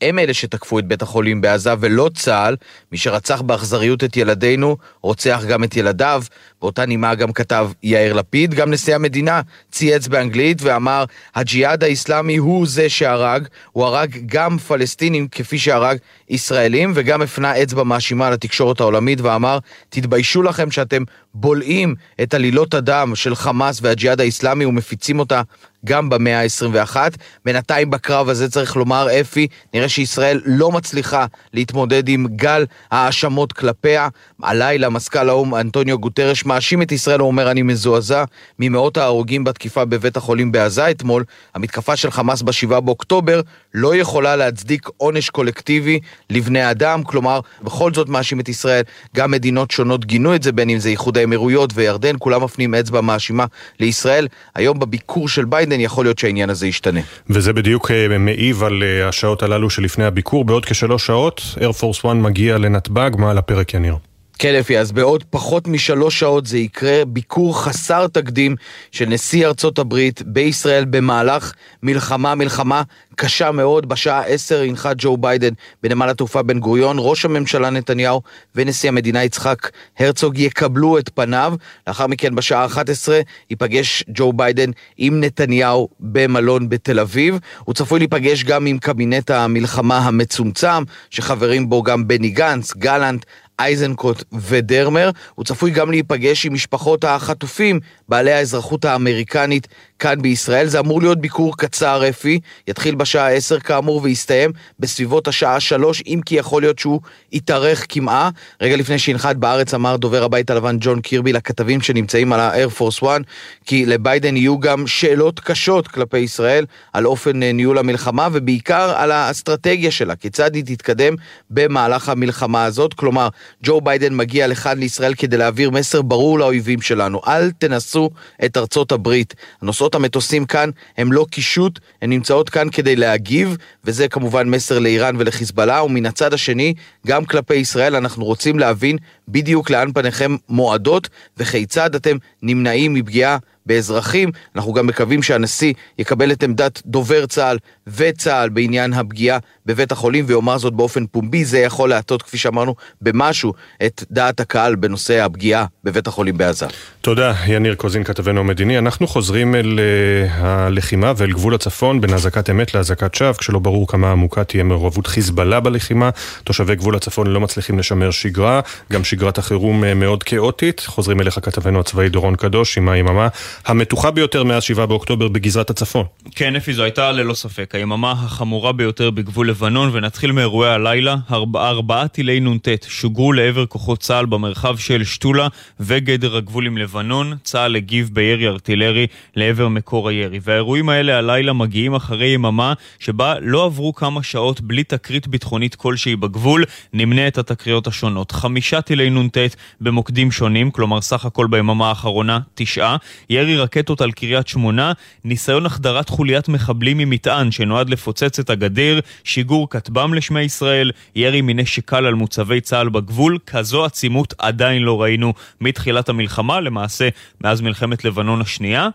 [0.00, 2.56] הם אלה שתקפו את בית החולים בעזה ולא צה"ל,
[2.92, 6.22] מי שרצח באכזריות את ילדינו, רוצח גם את ילדיו.
[6.62, 9.40] באותה נימה גם כתב יאיר לפיד, גם נשיא המדינה
[9.70, 11.04] צייץ באנגלית ואמר,
[11.34, 15.98] הג'יהאד האיסלאמי הוא זה שהרג, הוא הרג גם פלסטינים כפי שהרג
[16.30, 19.58] ישראלים, וגם הפנה אצבע מאשימה לתקשורת העולמית ואמר,
[19.88, 21.02] תתביישו לכם שאתם
[21.34, 25.42] בולעים את עלילות הדם של חמאס והג'יהאד האיסלאמי ומפיצים אותה
[25.84, 26.96] גם במאה ה-21.
[27.44, 34.08] בינתיים בקרב הזה צריך לומר, אפי, נראה שישראל לא מצליחה להתמודד עם גל ההאשמות כלפיה.
[34.42, 38.24] הלילה מזכ"ל האו"ם אנטוניו גוטרש מאשים את ישראל, הוא אומר, אני מזועזע
[38.58, 41.24] ממאות ההרוגים בתקיפה בבית החולים בעזה אתמול.
[41.54, 43.40] המתקפה של חמאס ב-7 באוקטובר
[43.74, 46.00] לא יכולה להצדיק עונש קולקטיבי
[46.30, 48.82] לבני אדם, כלומר, בכל זאת מאשים את ישראל.
[49.16, 53.00] גם מדינות שונות גינו את זה, בין אם זה איחוד האמירויות וירדן, כולם מפנים אצבע
[53.00, 53.44] מאשימה
[53.80, 54.28] לישראל.
[54.54, 57.00] היום בביקור של ביידן יכול להיות שהעניין הזה ישתנה.
[57.30, 60.44] וזה בדיוק אה, מעיב על אה, השעות הללו שלפני הביקור.
[60.44, 61.42] בעוד כשלוש שעות,
[61.80, 64.07] Force One מגיע לנתב"ג, מה על הפרק יניר?
[64.40, 68.56] כן, אפי, אז בעוד פחות משלוש שעות זה יקרה ביקור חסר תקדים
[68.92, 71.52] של נשיא ארצות הברית בישראל במהלך
[71.82, 72.82] מלחמה, מלחמה
[73.16, 73.88] קשה מאוד.
[73.88, 75.52] בשעה עשר ינחת ג'ו ביידן
[75.82, 76.96] בנמל התעופה בן גוריון.
[76.98, 78.22] ראש הממשלה נתניהו
[78.54, 81.54] ונשיא המדינה יצחק הרצוג יקבלו את פניו.
[81.86, 83.20] לאחר מכן בשעה 11
[83.50, 87.38] ייפגש ג'ו ביידן עם נתניהו במלון בתל אביב.
[87.64, 93.24] הוא צפוי להיפגש גם עם קבינט המלחמה המצומצם, שחברים בו גם בני גנץ, גלנט,
[93.66, 95.10] איזנקוט ודרמר.
[95.34, 99.68] הוא צפוי גם להיפגש עם משפחות החטופים, בעלי האזרחות האמריקנית
[99.98, 100.66] כאן בישראל.
[100.66, 106.20] זה אמור להיות ביקור קצר, אפי, יתחיל בשעה 10 כאמור ויסתיים בסביבות השעה 3, אם
[106.26, 107.00] כי יכול להיות שהוא
[107.32, 108.30] יתארך כמעה.
[108.60, 113.02] רגע לפני שינחת בארץ אמר דובר הבית הלבן ג'ון קירבי לכתבים שנמצאים על ה-Air Force
[113.02, 113.22] One,
[113.66, 119.10] כי לביידן יהיו גם שאלות קשות כלפי ישראל על אופן אה, ניהול המלחמה ובעיקר על
[119.10, 121.14] האסטרטגיה שלה, כיצד היא תתקדם
[121.50, 122.94] במהלך המלחמה הזאת.
[122.94, 123.28] כלומר,
[123.62, 128.10] ג'ו ביידן מגיע לכאן לישראל כדי להעביר מסר ברור לאויבים שלנו, אל תנסו
[128.44, 129.34] את ארצות הברית.
[129.62, 135.16] הנושאות המטוסים כאן הם לא קישוט, הן נמצאות כאן כדי להגיב, וזה כמובן מסר לאיראן
[135.18, 136.74] ולחיזבאללה, ומן הצד השני,
[137.06, 138.98] גם כלפי ישראל אנחנו רוצים להבין
[139.28, 143.38] בדיוק לאן פניכם מועדות, וכיצד אתם נמנעים מפגיעה
[143.68, 144.30] באזרחים.
[144.56, 150.58] אנחנו גם מקווים שהנשיא יקבל את עמדת דובר צה"ל וצה"ל בעניין הפגיעה בבית החולים ויאמר
[150.58, 151.44] זאת באופן פומבי.
[151.44, 153.52] זה יכול להטות, כפי שאמרנו, במשהו
[153.86, 156.66] את דעת הקהל בנושא הפגיעה בבית החולים בעזה.
[157.00, 158.78] תודה, יניר קוזין, כתבנו המדיני.
[158.78, 163.88] אנחנו חוזרים אל uh, הלחימה ואל גבול הצפון בין אזעקת אמת לאזעקת שווא, כשלא ברור
[163.88, 166.10] כמה עמוקה תהיה מעורבות חיזבאללה בלחימה.
[166.44, 168.60] תושבי גבול הצפון לא מצליחים לשמר שגרה,
[168.92, 170.80] גם שגרת החירום uh, מאוד כאוטית.
[170.86, 173.28] חוזרים אליך כתבנו הצבאי דורון קדוש עם היממה
[173.66, 176.04] המתוחה ביותר מאז 7 באוקטובר בגזרת הצפון.
[176.34, 181.16] כן, אפי, זו הייתה ללא ספק היממה החמורה ביותר בגבול לבנון, ונתחיל מאירועי הלילה.
[181.30, 185.48] ארבע, ארבעה טילי נ"ט שוגרו לעבר כוחות צה"ל במרחב של שתולה
[185.80, 187.36] וגדר הגבול עם לבנון.
[187.42, 189.06] צה"ל הגיב בירי ארטילרי
[189.36, 190.38] לעבר מקור הירי.
[190.42, 196.16] והאירועים האלה הלילה מגיעים אחרי יממה שבה לא עברו כמה שעות בלי תקרית ביטחונית כלשהי
[196.16, 196.64] בגבול.
[196.92, 198.32] נמנה את התקריות השונות.
[198.32, 199.38] חמישה טילי נ"ט
[199.80, 202.96] במוקדים שונים, כלומר סך הכל ביממה האחרונה תשעה.
[203.30, 204.92] ירי רקטות על קריית שמונה,
[205.24, 211.84] ניסיון החדרת חוליית מחבלים ממטען שנועד לפוצץ את הגדר, שיגור כטב"ם לשמי ישראל, ירי מנשק
[211.84, 217.08] קל על מוצבי צה"ל בגבול, כזו עצימות עדיין לא ראינו מתחילת המלחמה, למעשה
[217.40, 218.88] מאז מלחמת לבנון השנייה.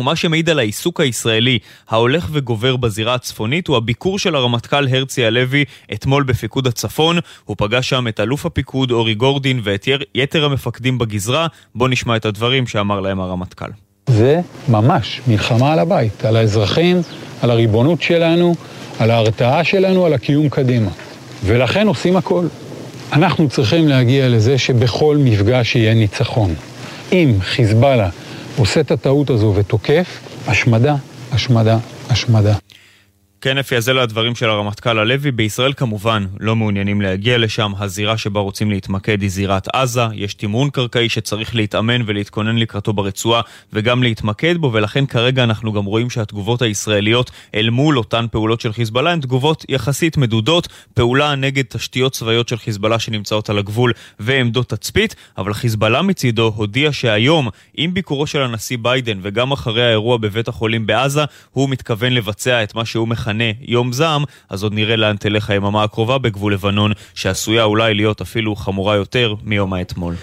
[0.00, 1.58] ומה שמעיד על העיסוק הישראלי
[1.88, 7.18] ההולך וגובר בזירה הצפונית הוא הביקור של הרמטכ"ל הרצי הלוי אתמול בפיקוד הצפון.
[7.44, 11.46] הוא פגש שם את אלוף הפיקוד אורי גורדין ואת יתר המפקדים בגזרה.
[11.74, 13.70] בואו נשמע את הדברים שאמר להם הרמטכ"ל.
[14.06, 17.02] זה ממש מלחמה על הבית, על האזרחים,
[17.42, 18.54] על הריבונות שלנו,
[18.98, 20.90] על ההרתעה שלנו, על הקיום קדימה.
[21.44, 22.46] ולכן עושים הכל.
[23.12, 26.54] אנחנו צריכים להגיע לזה שבכל מפגש יהיה ניצחון.
[27.12, 28.08] אם חיזבאללה
[28.60, 30.96] עושה את הטעות הזו ותוקף, השמדה,
[31.32, 31.78] השמדה,
[32.10, 32.54] השמדה.
[33.42, 35.30] כן, אפי, אז אלה הדברים של הרמטכ"ל הלוי.
[35.30, 37.72] בישראל כמובן לא מעוניינים להגיע לשם.
[37.78, 40.02] הזירה שבה רוצים להתמקד היא זירת עזה.
[40.14, 43.40] יש תמרון קרקעי שצריך להתאמן ולהתכונן לקראתו ברצועה
[43.72, 48.72] וגם להתמקד בו, ולכן כרגע אנחנו גם רואים שהתגובות הישראליות אל מול אותן פעולות של
[48.72, 50.68] חיזבאללה הן תגובות יחסית מדודות.
[50.94, 56.92] פעולה נגד תשתיות צבאיות של חיזבאללה שנמצאות על הגבול ועמדות תצפית, אבל חיזבאללה מצידו הודיע
[56.92, 62.62] שהיום, עם ביקורו של הנשיא ביידן וגם אחרי האירוע בבית החולים בעזה, הוא מתכוון לבצע
[62.62, 63.08] את מה שהוא
[63.60, 68.56] יום זעם, אז עוד נראה לאן תלך היממה הקרובה בגבול לבנון, שעשויה אולי להיות אפילו
[68.56, 70.14] חמורה יותר מיום האתמול.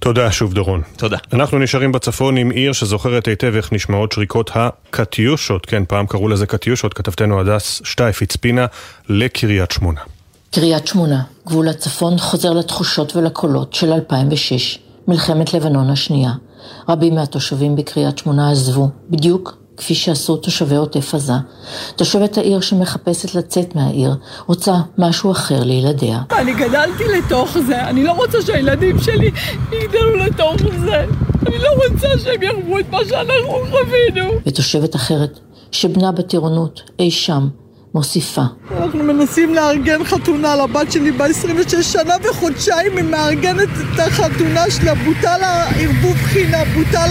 [0.00, 0.82] תודה שוב דורון.
[0.96, 1.16] תודה.
[1.32, 6.46] אנחנו נשארים בצפון עם עיר שזוכרת היטב איך נשמעות שריקות הקטיושות, כן, פעם קראו לזה
[6.46, 8.66] קטיושות, כתבתנו הדס שטייף הצפינה
[9.08, 10.00] לקריית שמונה.
[10.50, 14.78] קריית שמונה, גבול הצפון, חוזר לתחושות ולקולות של 2006,
[15.08, 16.30] מלחמת לבנון השנייה.
[16.88, 21.32] רבים מהתושבים בקריית שמונה עזבו, בדיוק כפי שעשו תושבי עוטף עזה.
[21.96, 24.14] תושבת העיר שמחפשת לצאת מהעיר,
[24.46, 26.20] רוצה משהו אחר לילדיה.
[26.38, 29.30] אני גדלתי לתוך זה, אני לא רוצה שהילדים שלי
[29.72, 31.04] יגדלו לתוך זה.
[31.46, 34.30] אני לא רוצה שהם יחוו את מה שאנחנו חווינו.
[34.46, 35.38] ותושבת אחרת,
[35.72, 37.48] שבנה בטירונות אי שם,
[37.96, 38.42] מוסיפה.
[38.70, 45.40] אנחנו מנסים לארגן חתונה לבת שלי ב-26 שנה וחודשיים היא מארגנת את החתונה שלה, בוטל
[45.42, 47.10] הערבוב חינה, בוטל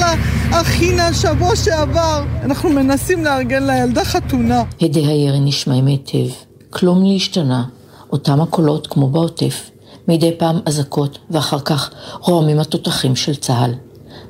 [0.52, 2.24] החינה שבוע שעבר.
[2.44, 4.64] אנחנו מנסים לארגן לילדה חתונה.
[4.82, 6.34] הדי הירי נשמעים היטב,
[6.70, 7.64] כלום לא השתנה,
[8.12, 9.70] אותם הקולות כמו בעוטף,
[10.08, 13.74] מדי פעם אזעקות ואחר כך רועמים התותחים של צה"ל.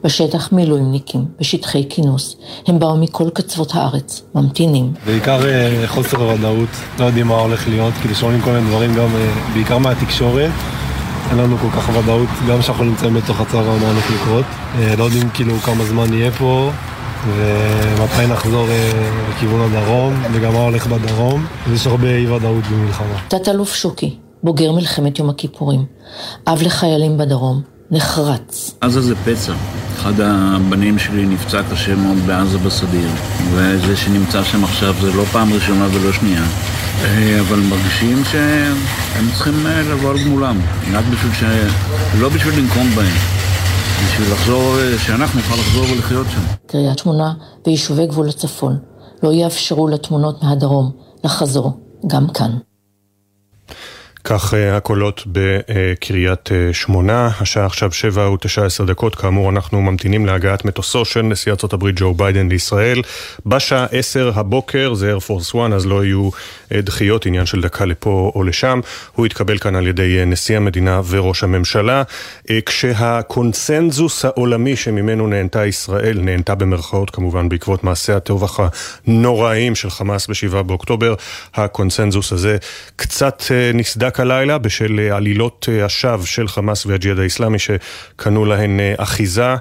[0.06, 2.36] בשטח מילואימניקים, בשטחי כינוס.
[2.68, 4.94] הם באו מכל קצוות הארץ, ממתינים.
[5.06, 6.70] בעיקר אה, חוסר הוודאות,
[7.00, 10.52] לא יודעים מה הולך להיות, כאילו שומעים כל מיני דברים גם, אה, בעיקר מהתקשורת.
[11.30, 14.46] אין לנו כל כך ודאות, גם כשאנחנו נמצאים בתוך הצהרה מה הולך לקרות.
[14.80, 16.72] אה, לא יודעים כאילו כמה זמן יהיה פה,
[17.28, 18.68] ומתי נחזור
[19.30, 21.46] לכיוון הדרום, וגם מה הולך בדרום.
[21.74, 23.20] יש הרבה אי ודאות במלחמה.
[23.28, 25.86] תת-אלוף שוקי, בוגר מלחמת יום הכיפורים,
[26.48, 28.72] אב לחיילים בדרום, נחרץ.
[28.82, 29.54] עזה זה פצע.
[29.96, 33.10] אחד הבנים שלי נפצע קשה מאוד בעזה בסדיר,
[33.54, 36.44] וזה שנמצא שם עכשיו זה לא פעם ראשונה ולא שנייה.
[37.04, 40.58] אה, אבל מרגישים שהם צריכים אה, לבוא על גמולם,
[40.94, 41.44] רק בשביל ש...
[42.20, 43.16] לא בשביל לנקום בהם,
[44.06, 46.42] בשביל לחזור, אה, שאנחנו נוכל לחזור ולחיות שם.
[46.68, 47.34] קריית שמונה
[47.68, 48.78] ויישובי גבול הצפון
[49.24, 50.92] לא יאפשרו לתמונות מהדרום
[51.24, 52.52] לחזור גם כאן.
[54.26, 60.26] כך אה, הקולות בקריית אה, שמונה, השעה עכשיו שבע ותשע עשר דקות, כאמור אנחנו ממתינים
[60.26, 63.02] להגעת מטוסו של נשיא ארה"ב ג'ו ביידן לישראל.
[63.46, 66.30] בשעה עשר הבוקר, זה איירפורס 1, אז לא יהיו
[66.72, 68.80] אה, דחיות, עניין של דקה לפה או לשם.
[69.16, 72.04] הוא יתקבל כאן על ידי נשיא המדינה וראש הממשלה.
[72.66, 78.60] כשהקונצנזוס העולמי שממנו נהנתה ישראל, נהנתה במרכאות כמובן בעקבות מעשי הטבח
[79.08, 81.14] הנוראיים של חמאס ב-7 באוקטובר,
[81.56, 82.58] הקונצנזוס הזה
[82.96, 83.44] קצת
[83.74, 84.15] נסדק.
[84.16, 89.56] רק הלילה בשל אה, עלילות אה, השווא של חמאס והג'יהאד האיסלאמי שקנו להן אה, אחיזה.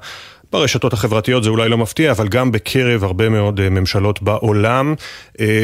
[0.55, 4.94] ברשתות החברתיות זה אולי לא מפתיע, אבל גם בקרב הרבה מאוד ממשלות בעולם,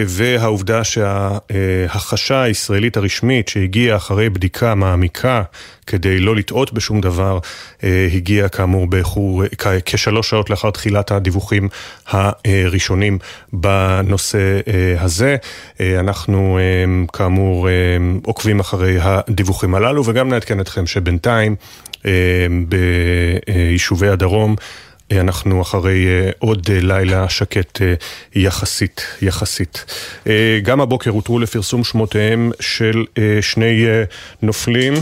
[0.07, 5.43] והעובדה שההכחשה הישראלית הרשמית שהגיעה אחרי בדיקה מעמיקה
[5.87, 7.39] כדי לא לטעות בשום דבר,
[7.85, 9.43] אה, הגיע כאמור באיחור,
[9.85, 11.69] כשלוש שעות לאחר תחילת הדיווחים
[12.07, 13.19] הראשונים
[13.53, 15.37] בנושא אה, הזה.
[15.81, 16.59] אה, אנחנו
[17.13, 17.69] כאמור
[18.25, 21.57] עוקבים אחרי הדיווחים הללו, וגם נעדכן אתכם שבינתיים
[22.69, 24.57] ביישובי הדרום
[25.19, 27.95] אנחנו אחרי אה, עוד אה, לילה שקט אה,
[28.35, 29.85] יחסית, יחסית.
[30.63, 33.05] גם הבוקר הותרו לפרסום שמותיהם של
[33.41, 33.85] שני
[34.43, 34.95] נופלים,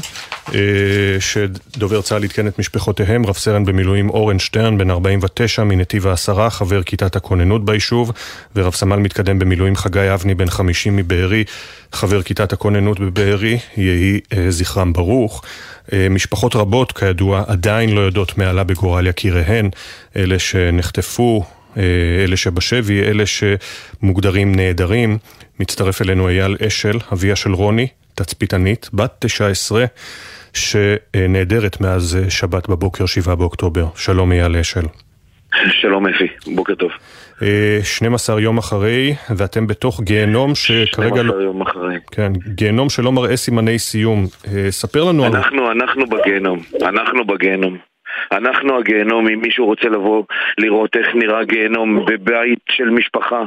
[1.21, 6.83] שדובר צה"ל עדכן את משפחותיהם, רב סרן במילואים אורן שטרן, בן 49 מנתיב העשרה, חבר
[6.83, 8.13] כיתת הכוננות ביישוב,
[8.57, 11.45] ורב סמל מתקדם במילואים חגי אבני, בן 50 מבארי,
[11.93, 15.43] חבר כיתת הכוננות בבארי, יהי זכרם ברוך.
[15.93, 19.71] אה, משפחות רבות, כידוע, עדיין לא יודעות מה עלה בגורל יקיריהן,
[20.17, 21.45] אלה שנחטפו,
[21.77, 21.83] אה,
[22.25, 25.19] אלה שבשבי, אלה שמוגדרים נעדרים.
[25.61, 29.85] מצטרף אלינו אייל אשל, אביה של רוני, תצפיתנית, בת 19,
[30.55, 33.87] שנעדרת מאז שבת בבוקר, 7 באוקטובר.
[33.97, 34.85] שלום אייל אשל.
[35.81, 36.91] שלום אפי, בוקר טוב.
[37.83, 41.23] 12 אה, יום אחרי, ואתם בתוך גיהנום שכרגע...
[41.23, 41.43] 12 לא...
[41.43, 41.97] יום אחרי.
[42.13, 44.25] כן, גיהנום שלא מראה סימני סיום.
[44.47, 45.81] אה, ספר לנו אנחנו, על...
[45.81, 47.79] אנחנו בגיהנום, אנחנו בגיהנום.
[48.33, 50.25] אנחנו הגיהנום, אם מישהו רוצה לבוא
[50.59, 53.45] לראות איך נראה גיהנום בבית של משפחה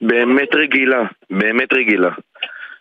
[0.00, 2.10] באמת רגילה, באמת רגילה.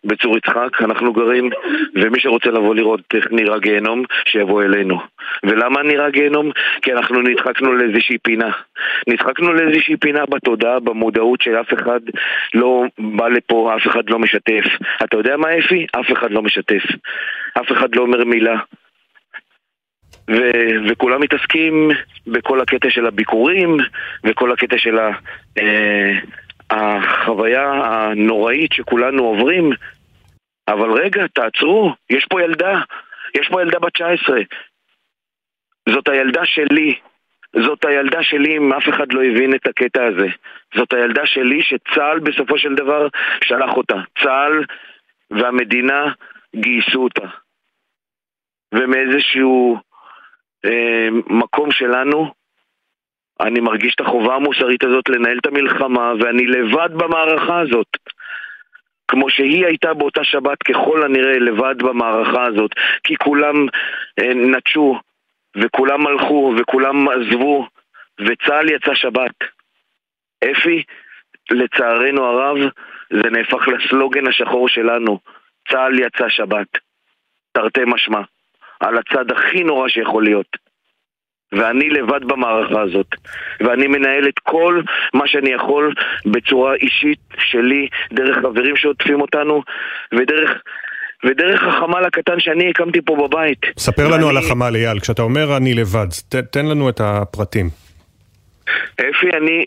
[0.05, 1.49] בצור יצחק, אנחנו גרים,
[1.95, 4.99] ומי שרוצה לבוא לראות איך נראה גיהנום, שיבוא אלינו.
[5.43, 6.51] ולמה נראה גיהנום?
[6.81, 8.51] כי אנחנו נדחקנו לאיזושהי פינה.
[9.07, 11.99] נדחקנו לאיזושהי פינה בתודעה, במודעות שאף אחד
[12.53, 14.63] לא בא לפה, אף אחד לא משתף.
[15.03, 15.85] אתה יודע מה אפי?
[15.99, 16.83] אף אחד לא משתף.
[17.59, 18.55] אף אחד לא אומר מילה.
[20.31, 21.91] ו- וכולם מתעסקים
[22.27, 23.77] בכל הקטע של הביקורים
[24.23, 25.11] וכל הקטע של ה-
[25.59, 26.11] אה,
[26.69, 29.69] החוויה הנוראית שכולנו עוברים
[30.67, 32.81] אבל רגע, תעצרו, יש פה ילדה,
[33.37, 34.39] יש פה ילדה בת 19
[35.89, 36.95] זאת הילדה שלי
[37.55, 40.27] זאת הילדה שלי אם אף אחד לא הבין את הקטע הזה.
[40.75, 43.07] זאת הילדה שלי שצה"ל בסופו של דבר
[43.43, 43.95] שלח אותה.
[44.23, 44.63] צה"ל
[45.31, 46.11] והמדינה
[46.55, 47.27] גייסו אותה.
[48.73, 49.77] ומאיזשהו
[50.65, 52.33] אה, מקום שלנו,
[53.39, 57.87] אני מרגיש את החובה המוסרית הזאת לנהל את המלחמה, ואני לבד במערכה הזאת.
[59.13, 62.71] כמו שהיא הייתה באותה שבת ככל הנראה לבד במערכה הזאת,
[63.03, 63.55] כי כולם
[64.19, 64.99] אה, נטשו,
[65.57, 67.67] וכולם הלכו, וכולם עזבו,
[68.19, 69.35] וצה"ל יצא שבת.
[70.51, 70.83] אפי,
[71.51, 72.57] לצערנו הרב,
[73.09, 75.19] זה נהפך לסלוגן השחור שלנו.
[75.69, 76.67] צה"ל יצא שבת.
[77.51, 78.21] תרתי משמע.
[78.79, 80.57] על הצד הכי נורא שיכול להיות.
[81.57, 83.07] ואני לבד במערכה הזאת.
[83.59, 84.81] ואני מנהל את כל
[85.13, 85.93] מה שאני יכול
[86.25, 89.63] בצורה אישית שלי, דרך חברים שעוטפים אותנו,
[90.13, 90.51] ודרך...
[91.25, 93.59] ודרך החמ"ל הקטן שאני הקמתי פה בבית.
[93.77, 94.13] ספר ואני...
[94.13, 94.99] לנו על החמ"ל, אייל.
[94.99, 97.69] כשאתה אומר אני לבד, ת, תן לנו את הפרטים.
[98.95, 99.65] אפי, אני,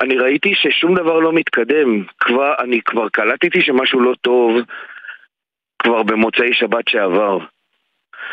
[0.00, 2.04] אני ראיתי ששום דבר לא מתקדם.
[2.20, 4.56] כבר, אני כבר קלטתי שמשהו לא טוב
[5.78, 7.38] כבר במוצאי שבת שעבר.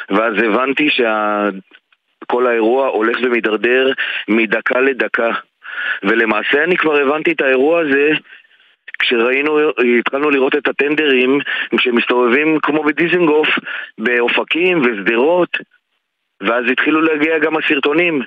[0.10, 0.90] ואז הבנתי
[2.30, 3.92] שכל האירוע הולך ומידרדר
[4.28, 5.32] מדקה לדקה.
[6.04, 8.10] ולמעשה אני כבר הבנתי את האירוע הזה
[9.00, 9.60] כשראינו,
[10.00, 11.40] התחלנו לראות את הטנדרים
[11.80, 13.48] שמסתובבים כמו בדיזנגוף
[13.98, 15.58] באופקים ושדרות
[16.42, 18.22] ואז התחילו להגיע גם הסרטונים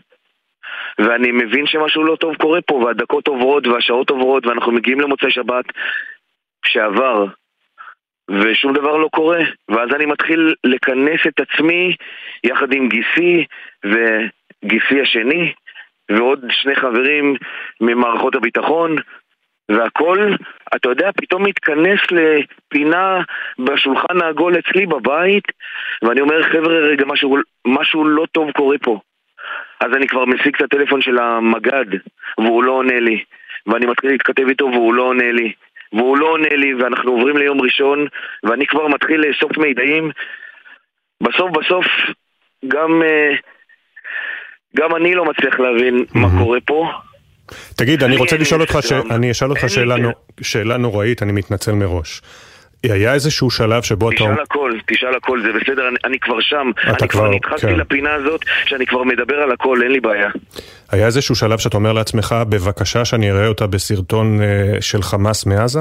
[0.98, 5.64] ואני מבין שמשהו לא טוב קורה פה והדקות עוברות והשעות עוברות ואנחנו מגיעים למוצאי שבת
[6.66, 7.26] שעבר
[8.30, 9.40] ושום דבר לא קורה.
[9.68, 11.96] ואז אני מתחיל לכנס את עצמי
[12.44, 13.44] יחד עם גיסי
[13.84, 15.52] וגיסי השני
[16.10, 17.36] ועוד שני חברים
[17.80, 18.96] ממערכות הביטחון
[19.68, 20.34] והכל,
[20.76, 23.20] אתה יודע, פתאום מתכנס לפינה
[23.58, 25.44] בשולחן העגול אצלי בבית
[26.02, 27.36] ואני אומר, חבר'ה, רגע, משהו,
[27.66, 29.00] משהו לא טוב קורה פה.
[29.80, 31.86] אז אני כבר משיג את הטלפון של המג"ד
[32.38, 33.24] והוא לא עונה לי
[33.66, 35.52] ואני מתחיל להתכתב איתו והוא לא עונה לי
[35.92, 38.06] והוא לא עונה לי, ואנחנו עוברים ליום ראשון,
[38.44, 40.10] ואני כבר מתחיל לאסוף מידעים.
[41.20, 41.86] בסוף בסוף,
[42.68, 43.34] גם, אה,
[44.76, 46.90] גם אני לא מצליח להבין מה קורה פה.
[47.76, 48.92] תגיד, אני רוצה לשאול אותך, ש...
[48.92, 50.10] אני אשאל אותך שאלה, נו...
[50.40, 52.20] שאלה נוראית, אני מתנצל מראש.
[52.82, 54.16] היה איזשהו שלב שבו אתה...
[54.16, 56.70] תשאל הכל, תשאל הכל, זה בסדר, אני, אני כבר שם.
[56.86, 57.76] אני כבר נדחקתי כן.
[57.76, 60.30] לפינה הזאת, שאני כבר מדבר על הכל, אין לי בעיה.
[60.92, 65.80] היה איזשהו שלב שאתה אומר לעצמך, בבקשה שאני אראה אותה בסרטון uh, של חמאס מעזה?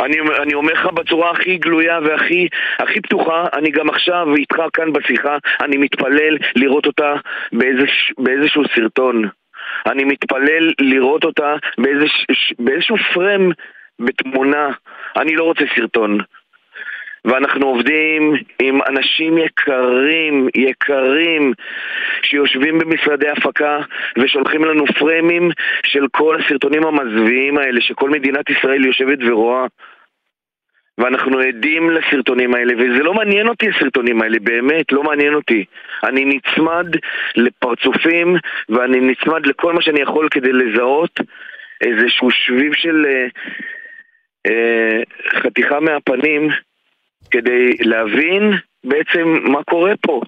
[0.00, 4.92] אני, אני אומר לך בצורה הכי גלויה והכי הכי פתוחה, אני גם עכשיו איתך כאן
[4.92, 7.14] בשיחה, אני מתפלל לראות אותה
[7.52, 9.28] באיזש, באיזשהו סרטון.
[9.86, 12.12] אני מתפלל לראות אותה באיזש,
[12.58, 13.50] באיזשהו פרם
[13.98, 14.70] בתמונה.
[15.16, 16.18] אני לא רוצה סרטון.
[17.24, 21.52] ואנחנו עובדים עם אנשים יקרים, יקרים,
[22.22, 23.80] שיושבים במשרדי הפקה
[24.18, 25.50] ושולחים לנו פרמים
[25.86, 29.66] של כל הסרטונים המזוויעים האלה שכל מדינת ישראל יושבת ורואה.
[30.98, 35.64] ואנחנו עדים לסרטונים האלה, וזה לא מעניין אותי הסרטונים האלה, באמת, לא מעניין אותי.
[36.04, 36.86] אני נצמד
[37.36, 38.36] לפרצופים,
[38.68, 41.20] ואני נצמד לכל מה שאני יכול כדי לזהות
[41.80, 43.26] איזשהו שביב של אה,
[45.42, 46.48] חתיכה מהפנים
[47.30, 48.52] כדי להבין
[48.84, 50.20] בעצם מה קורה פה.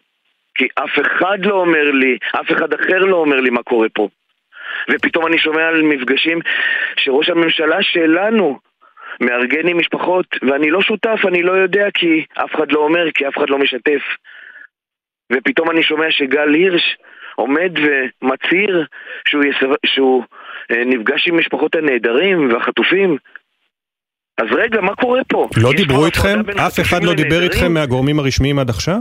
[0.55, 4.09] כי אף אחד לא אומר לי, אף אחד אחר לא אומר לי מה קורה פה.
[4.91, 6.39] ופתאום אני שומע על מפגשים
[6.97, 8.59] שראש הממשלה שלנו
[9.21, 13.29] מארגן עם משפחות, ואני לא שותף, אני לא יודע כי אף אחד לא אומר, כי
[13.29, 14.03] אף אחד לא משתף.
[15.33, 16.97] ופתאום אני שומע שגל הירש
[17.35, 18.87] עומד ומצהיר
[19.29, 19.69] שהוא, יסב...
[19.87, 20.25] שהוא
[20.71, 23.17] אה, נפגש עם משפחות הנעדרים והחטופים.
[24.39, 25.49] אז רגע, מה קורה פה?
[25.57, 26.41] לא דיברו איתכם?
[26.67, 28.99] אף אחד לא דיבר איתכם מהגורמים הרשמיים עד עכשיו?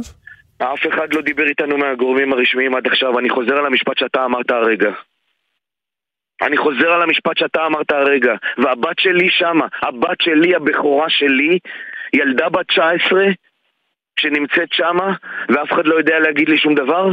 [0.58, 4.52] אף אחד לא דיבר איתנו מהגורמים הרשמיים עד עכשיו, אני חוזר על המשפט שאתה אמרת
[4.52, 4.92] הרגע.
[6.42, 11.60] אני חוזר על המשפט שאתה אמרת הרגע, והבת שלי שמה, הבת שלי, הבכורה שלי,
[12.14, 13.26] ילדה בת 19
[14.20, 15.14] שנמצאת שמה,
[15.50, 17.10] ואף אחד לא יודע להגיד לי שום דבר?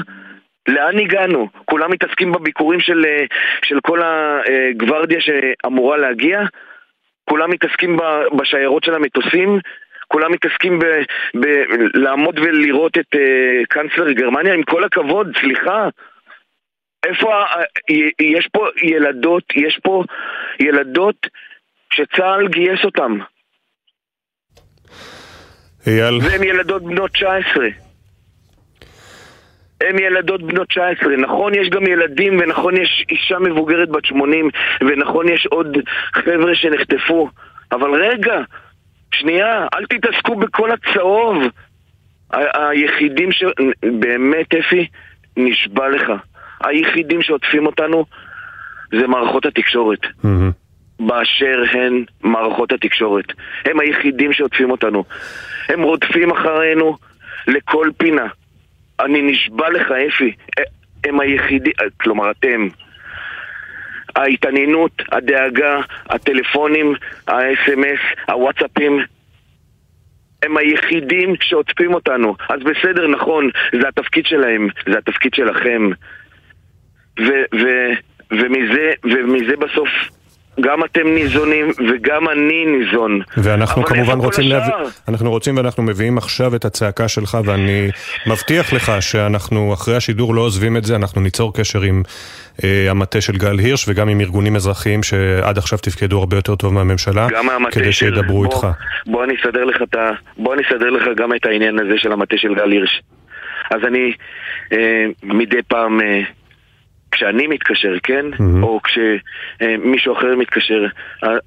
[0.68, 1.48] לאן הגענו?
[1.64, 3.24] כולם מתעסקים בביקורים של, אה,
[3.64, 6.40] של כל הגוורדיה שאמורה להגיע?
[7.32, 7.96] כולם מתעסקים
[8.38, 9.58] בשיירות של המטוסים,
[10.08, 10.78] כולם מתעסקים
[11.34, 13.18] בלעמוד ולראות את uh,
[13.68, 15.88] קאנצלר גרמניה, עם כל הכבוד, סליחה.
[17.06, 17.62] איפה, ה...
[18.20, 20.04] יש פה ילדות, יש פה
[20.60, 21.26] ילדות
[21.92, 23.12] שצה"ל גייס אותן.
[25.86, 26.18] אייל.
[26.22, 27.66] והן ילדות בנות 19.
[29.88, 31.16] הן ילדות בנות 19.
[31.16, 34.50] נכון, יש גם ילדים, ונכון, יש אישה מבוגרת בת 80,
[34.80, 35.78] ונכון, יש עוד
[36.14, 37.28] חבר'ה שנחטפו.
[37.72, 38.40] אבל רגע,
[39.14, 41.42] שנייה, אל תתעסקו בכל הצהוב.
[42.32, 43.44] היחידים ש...
[43.82, 44.86] באמת, אפי,
[45.36, 46.12] נשבע לך.
[46.64, 48.04] היחידים שעוטפים אותנו
[48.92, 50.02] זה מערכות התקשורת.
[50.04, 50.52] Mm-hmm.
[51.00, 53.24] באשר הן מערכות התקשורת.
[53.64, 55.04] הם היחידים שעוטפים אותנו.
[55.68, 56.96] הם רודפים אחרינו
[57.46, 58.26] לכל פינה.
[59.04, 60.32] אני נשבע לך, אפי,
[61.04, 62.68] הם היחידים, כלומר אתם.
[64.16, 66.94] ההתעניינות, הדאגה, הטלפונים,
[67.28, 69.00] ה-SMS, הוואטסאפים,
[70.42, 72.36] הם היחידים שעוטפים אותנו.
[72.48, 73.50] אז בסדר, נכון,
[73.80, 75.90] זה התפקיד שלהם, זה התפקיד שלכם.
[77.20, 77.92] ו- ו-
[78.30, 79.88] ומזה, ומזה בסוף
[80.60, 83.20] גם אתם ניזונים וגם אני ניזון.
[83.36, 84.72] ואנחנו כמובן רוצים להביא...
[85.08, 87.90] אנחנו רוצים ואנחנו מביאים עכשיו את הצעקה שלך ואני
[88.26, 92.02] מבטיח לך שאנחנו אחרי השידור לא עוזבים את זה, אנחנו ניצור קשר עם
[92.64, 96.74] אה, המטה של גל הירש וגם עם ארגונים אזרחיים שעד עכשיו תפקדו הרבה יותר טוב
[96.74, 97.28] מהממשלה,
[97.70, 98.66] כדי שידברו איתך.
[99.06, 100.10] בוא אני אסדר לך את ה...
[100.36, 103.02] בוא אני אסדר לך גם את העניין הזה של המטה של גל הירש.
[103.70, 104.12] אז אני
[104.72, 106.00] אה, מדי פעם...
[106.00, 106.22] אה,
[107.12, 108.26] כשאני מתקשר, כן?
[108.32, 108.62] Mm-hmm.
[108.62, 110.86] או כשמישהו אחר מתקשר,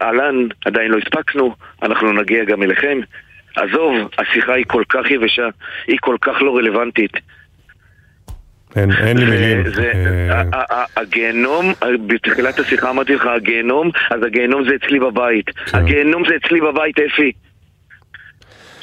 [0.01, 2.99] אהלן, עדיין לא הספקנו, אנחנו נגיע גם אליכם.
[3.55, 5.47] עזוב, השיחה היא כל כך יבשה,
[5.87, 7.11] היא כל כך לא רלוונטית.
[8.75, 9.63] אין, אין לי מילים.
[10.53, 11.73] אה, הגיהנום,
[12.07, 15.49] בתחילת השיחה אמרתי לך, הגיהנום, אז הגיהנום זה אצלי בבית.
[15.49, 15.77] כן.
[15.77, 17.31] הגיהנום זה אצלי בבית, אפי.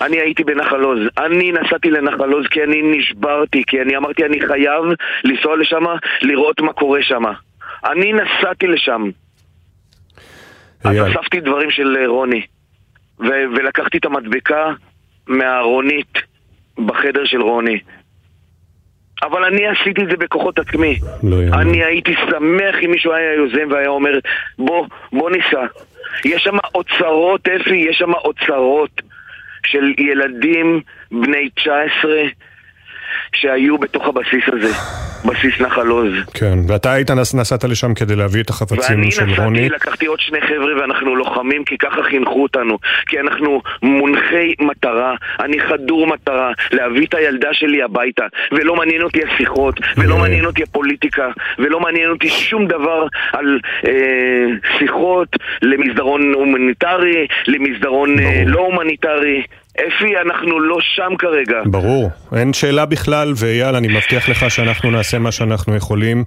[0.07, 0.99] אני הייתי בנחל עוז.
[1.19, 4.85] אני נסעתי לנחל עוז כי אני נשברתי, כי אני אמרתי אני חייב
[5.25, 5.85] לנסוע לשם,
[6.23, 7.23] לראות מה קורה שם.
[7.85, 9.11] אני נסעתי לשם.
[10.85, 12.43] אז אספתי דברים של אה, רוני.
[13.21, 14.73] ו- ולקחתי את המדבקה
[15.27, 16.19] מהארונית
[16.79, 17.79] בחדר של רוני.
[19.23, 20.99] אבל אני עשיתי את זה בכוחות עצמי.
[21.23, 24.19] לא אני הייתי שמח אם מישהו היה יוזם והיה אומר,
[24.59, 25.67] בוא, בוא ניסע.
[26.25, 29.03] יש שם אוצרות, אפי, יש שם אוצרות.
[29.67, 30.81] של ילדים
[31.13, 32.13] בני 19
[33.35, 34.75] שהיו בתוך הבסיס הזה,
[35.25, 36.13] בסיס נחל עוז.
[36.35, 39.39] כן, ואתה היית נסעת לשם כדי להביא את החפצים של רוני.
[39.39, 42.79] ואני נסעתי, לקחתי עוד שני חבר'ה ואנחנו לוחמים כי ככה חינכו אותנו.
[43.07, 48.25] כי אנחנו מונחי מטרה, אני חדור מטרה, להביא את הילדה שלי הביתה.
[48.53, 54.47] ולא מעניין אותי השיחות, ולא מעניין אותי הפוליטיקה, ולא מעניין אותי שום דבר על אה,
[54.79, 55.29] שיחות
[55.63, 59.43] למסדרון הומניטרי, למסדרון אה, לא הומניטרי.
[59.77, 61.61] אפי, אנחנו לא שם כרגע.
[61.65, 66.25] ברור, אין שאלה בכלל, ואייל, אני מבטיח לך שאנחנו נעשה מה שאנחנו יכולים.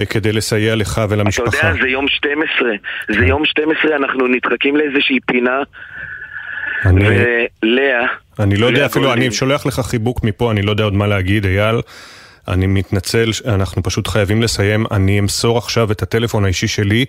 [0.00, 1.48] אה, כדי לסייע לך ולמשפחה.
[1.48, 2.68] אתה יודע, זה יום 12.
[3.08, 3.24] זה כן.
[3.24, 5.62] יום 12, אנחנו נדחקים לאיזושהי פינה.
[6.86, 7.04] אני...
[7.62, 8.06] ולאה...
[8.38, 11.46] אני לא יודע אפילו, אני שולח לך חיבוק מפה, אני לא יודע עוד מה להגיד,
[11.46, 11.76] אייל.
[12.48, 14.84] אני מתנצל, אנחנו פשוט חייבים לסיים.
[14.90, 17.04] אני אמסור עכשיו את הטלפון האישי שלי.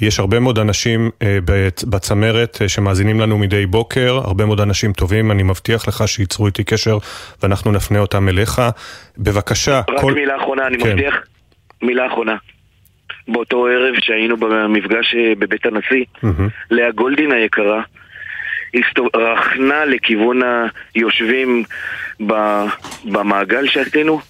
[0.00, 1.38] יש הרבה מאוד אנשים אה,
[1.88, 6.64] בצמרת אה, שמאזינים לנו מדי בוקר, הרבה מאוד אנשים טובים, אני מבטיח לך שייצרו איתי
[6.64, 6.98] קשר
[7.42, 8.62] ואנחנו נפנה אותם אליך.
[9.18, 9.80] בבקשה.
[9.90, 10.14] רק כל...
[10.14, 10.92] מילה אחרונה, אני כן.
[10.92, 11.14] מבטיח.
[11.82, 12.36] מילה אחרונה.
[13.28, 16.42] באותו ערב שהיינו במפגש אה, בבית הנשיא, mm-hmm.
[16.70, 17.82] לאה גולדין היקרה,
[19.14, 20.40] רכנה לכיוון
[20.94, 21.64] היושבים
[23.04, 24.20] במעגל שעשינו.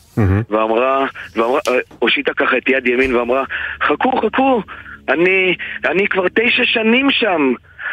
[0.50, 3.44] ואמרה, ואמרה, אה, הושיטה ככה את יד ימין ואמרה,
[3.82, 4.62] חכו, חכו,
[5.08, 5.54] אני,
[5.84, 7.52] אני כבר תשע שנים שם.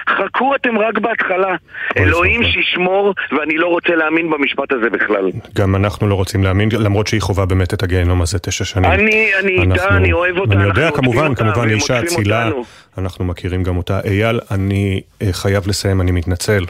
[0.09, 1.55] חכו אתם רק בהתחלה.
[1.97, 5.31] אלוהים שישמור, ואני לא רוצה להאמין במשפט הזה בכלל.
[5.55, 8.91] גם אנחנו לא רוצים להאמין, למרות שהיא חווה באמת את הגיהנום הזה תשע שנים.
[8.91, 12.49] אני, אני איתה, אני אוהב אותה, אני יודע, כמובן, כמובן, היא אישה אצילה,
[12.97, 13.99] אנחנו מכירים גם אותה.
[14.05, 16.65] אייל, אני אה, חייב לסיים, אני מתנצל.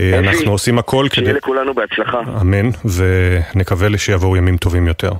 [0.00, 1.24] אה, אנחנו עושים הכל כדי...
[1.24, 2.20] שיהיה לכולנו בהצלחה.
[2.40, 5.10] אמן, ונקווה שיבואו ימים טובים יותר.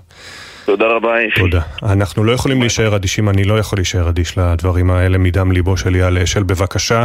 [0.64, 1.40] תודה רבה, אפי.
[1.40, 1.60] תודה.
[1.82, 5.96] אנחנו לא יכולים להישאר אדישים, אני לא יכול להישאר אדיש לדברים האלה מדם ליבו של
[5.96, 6.42] יעל אשל.
[6.42, 7.04] בבקשה,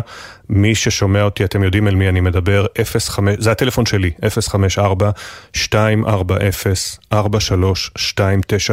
[0.49, 4.11] מי ששומע אותי, אתם יודעים אל מי אני מדבר, 05, זה הטלפון שלי,
[5.65, 7.15] 054-240-4329,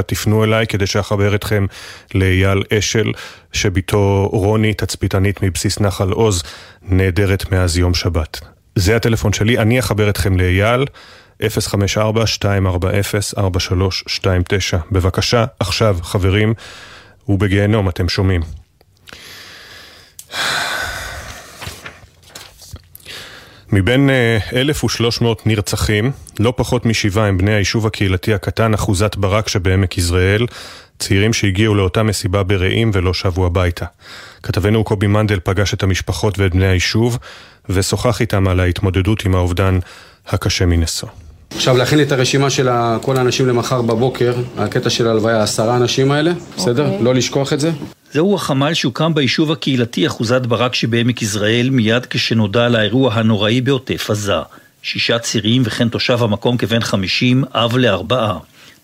[0.07, 1.67] תפנו אליי כדי שאחבר אתכם
[2.15, 3.13] לאייל אשל,
[3.53, 6.43] שבתו רוני, תצפיתנית מבסיס נחל עוז,
[6.83, 8.52] נעדרת מאז יום שבת.
[8.77, 10.85] זה הטלפון שלי, אני אחבר אתכם לאייל.
[11.43, 11.45] 054-240-4329.
[14.93, 16.55] בבקשה, עכשיו, חברים,
[17.25, 18.41] הוא בגיהנום, אתם שומעים.
[23.73, 24.11] מבין
[24.53, 30.47] 1,300 אה, נרצחים, לא פחות משבעה הם בני היישוב הקהילתי הקטן אחוזת ברק שבעמק יזרעאל,
[30.99, 33.87] צעירים שהגיעו לאותה מסיבה ברעים ולא שבו הביתה.
[34.43, 37.19] כתבנו קובי מנדל פגש את המשפחות ואת בני היישוב,
[37.69, 39.79] ושוחח איתם על ההתמודדות עם האובדן
[40.29, 41.09] הקשה מנשוא.
[41.57, 42.69] עכשיו להכין את הרשימה של
[43.03, 46.85] כל האנשים למחר בבוקר, הקטע של הלוויה, עשרה אנשים האלה, בסדר?
[46.85, 46.89] Okay.
[46.89, 47.05] אוקיי.
[47.05, 47.71] לא לשכוח את זה.
[48.13, 54.11] זהו החמ"ל שהוקם ביישוב הקהילתי אחוזת ברק שבעמק יזרעאל מיד כשנודע על האירוע הנוראי בעוטף
[54.11, 54.33] עזה.
[54.83, 58.39] שישה צירים וכן תושב המקום כבן חמישים, אב לארבעה.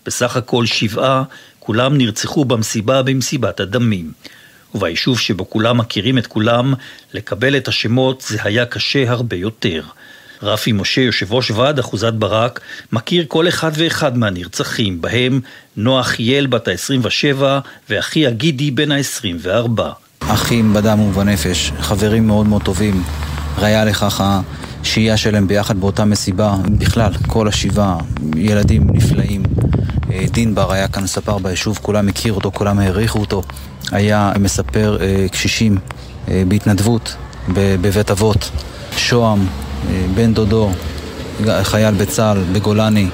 [0.05, 1.23] בסך הכל שבעה,
[1.59, 4.11] כולם נרצחו במסיבה במסיבת הדמים.
[4.75, 6.73] וביישוב שבו כולם מכירים את כולם,
[7.13, 9.81] לקבל את השמות זה היה קשה הרבה יותר.
[10.43, 12.59] רפי משה, יושב ראש ועד אחוזת ברק,
[12.91, 15.41] מכיר כל אחד ואחד מהנרצחים, בהם
[15.77, 17.43] נועה חיאל בת ה-27
[17.89, 19.81] ואחיה גידי בן ה-24.
[20.19, 23.03] אחים בדם ובנפש, חברים מאוד מאוד טובים.
[23.57, 24.23] ראיה לכך
[24.81, 27.97] השהייה שלהם ביחד באותה מסיבה, בכלל, כל השבעה,
[28.35, 29.43] ילדים נפלאים.
[30.11, 33.43] אה, דין בר היה כאן ספר ביישוב, כולם הכירו אותו, כולם העריכו אותו.
[33.91, 35.77] היה מספר אה, קשישים
[36.27, 37.15] אה, בהתנדבות
[37.53, 38.51] בבית אבות.
[38.97, 39.47] שוהם,
[40.15, 40.71] בן דודו,
[41.63, 43.09] חייל בצה"ל, בגולני,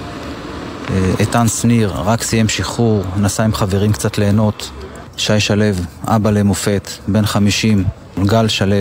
[1.19, 4.71] איתן שניר, רק סיים שחרור, נסע עם חברים קצת ליהנות,
[5.17, 5.65] שי שלו,
[6.07, 7.83] אבא למופת, בן חמישים,
[8.25, 8.75] גל שלו,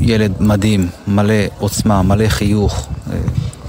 [0.00, 2.88] ילד מדהים, מלא עוצמה, מלא חיוך,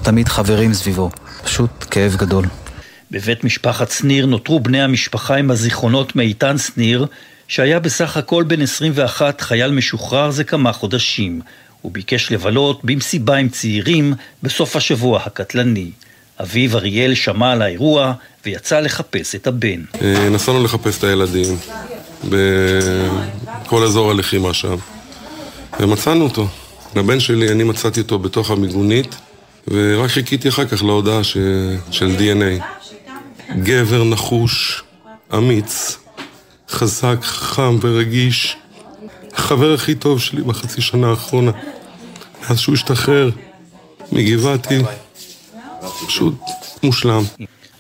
[0.02, 1.10] תמיד חברים סביבו,
[1.44, 2.46] פשוט כאב גדול.
[3.12, 7.06] בבית משפחת שניר נותרו בני המשפחה עם הזיכרונות מאיתן שניר,
[7.48, 11.42] שהיה בסך הכל בן 21 חייל משוחרר זה כמה חודשים.
[11.82, 14.14] הוא ביקש לבלות במסיבה עם צעירים
[14.44, 15.92] בסוף השבוע הקטלני.
[16.42, 18.14] אביו אריאל שמע על האירוע
[18.46, 19.82] ויצא לחפש את הבן.
[20.02, 21.58] אה, נסענו לחפש את הילדים
[22.24, 24.76] בכל אזור הלחימה שם,
[25.80, 26.48] ומצאנו אותו.
[26.96, 29.16] הבן שלי, אני מצאתי אותו בתוך המיגונית,
[29.68, 31.24] ורק חיכיתי אחר כך להודעה.
[31.92, 32.77] של DNA.
[33.56, 34.84] גבר נחוש,
[35.34, 35.98] אמיץ,
[36.70, 38.58] חזק, חכם ורגיש.
[39.34, 41.52] החבר הכי טוב שלי בחצי שנה האחרונה.
[42.42, 43.30] מאז שהוא השתחרר
[44.12, 44.80] מגבעתי,
[46.08, 46.36] פשוט
[46.84, 47.24] מושלם.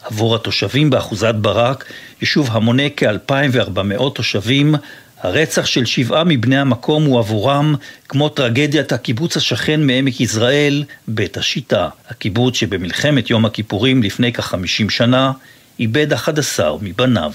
[0.02, 1.85] עבור התושבים באחוזת ברק,
[2.22, 4.76] יישוב המונה כ-2,400 תושבים,
[5.22, 7.76] הרצח של שבעה מבני המקום הוא עבורם
[8.10, 11.89] כמו טרגדיית הקיבוץ השכן מעמק יזרעאל, בית השיטה.
[12.10, 15.31] הקיבוץ שבמלחמת יום הכיפורים לפני כ-50 שנה
[15.80, 17.32] איבד 11 מבניו.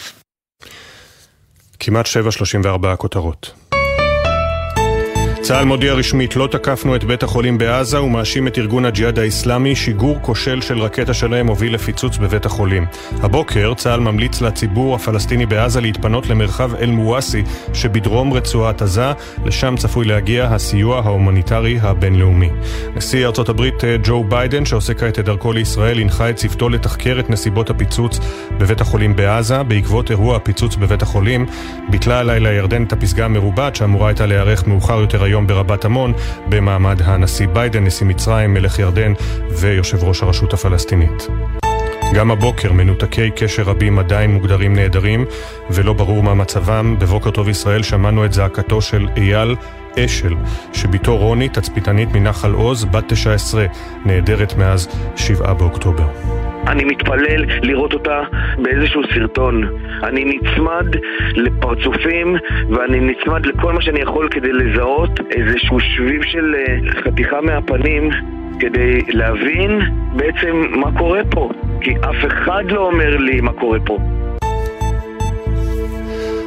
[1.80, 3.61] כמעט 7.34 כותרות.
[5.42, 10.18] צה"ל מודיע רשמית, לא תקפנו את בית החולים בעזה ומאשים את ארגון הג'יהאד האיסלאמי, שיגור
[10.22, 12.86] כושל של רקטה שלהם הוביל לפיצוץ בבית החולים.
[13.22, 17.42] הבוקר צה"ל ממליץ לציבור הפלסטיני בעזה להתפנות למרחב אל-מואסי
[17.74, 19.12] שבדרום רצועת עזה,
[19.44, 22.50] לשם צפוי להגיע הסיוע ההומניטרי הבינלאומי.
[22.96, 27.20] נשיא ארצות הברית אה, ג'ו ביידן, שעושה כעת את דרכו לישראל, הנחה את צוותו לתחקר
[27.20, 28.18] את נסיבות הפיצוץ
[28.58, 29.62] בבית החולים בעזה.
[29.62, 31.46] בעקבות אירוע הפיצוץ בבית החולים,
[31.90, 36.12] ביטלה הלילה ירדן את הפסגה המרובעת שאמורה הייתה להיערך מאוחר יותר היום ברבת עמון,
[36.48, 39.12] במעמד הנשיא ביידן, נשיא מצרים, מלך ירדן
[39.50, 41.28] ויושב ראש הרשות הפלסטינית.
[42.14, 45.24] גם הבוקר מנותקי קשר רבים עדיין מוגדרים נעדרים
[45.70, 46.96] ולא ברור מה מצבם.
[46.98, 49.56] בבוקר טוב ישראל שמענו את זעקתו של אייל
[49.98, 50.34] אשל,
[50.72, 53.66] שבתו רוני, תצפיתנית מנחל עוז, בת 19,
[54.06, 56.04] נעדרת מאז 7 באוקטובר.
[56.66, 58.20] אני מתפלל לראות אותה
[58.58, 59.64] באיזשהו סרטון.
[60.02, 60.86] אני נצמד
[61.36, 62.36] לפרצופים
[62.70, 68.10] ואני נצמד לכל מה שאני יכול כדי לזהות איזשהו שביב של אה, חתיכה מהפנים
[68.60, 69.80] כדי להבין
[70.16, 71.50] בעצם מה קורה פה.
[71.80, 73.98] כי אף אחד לא אומר לי מה קורה פה.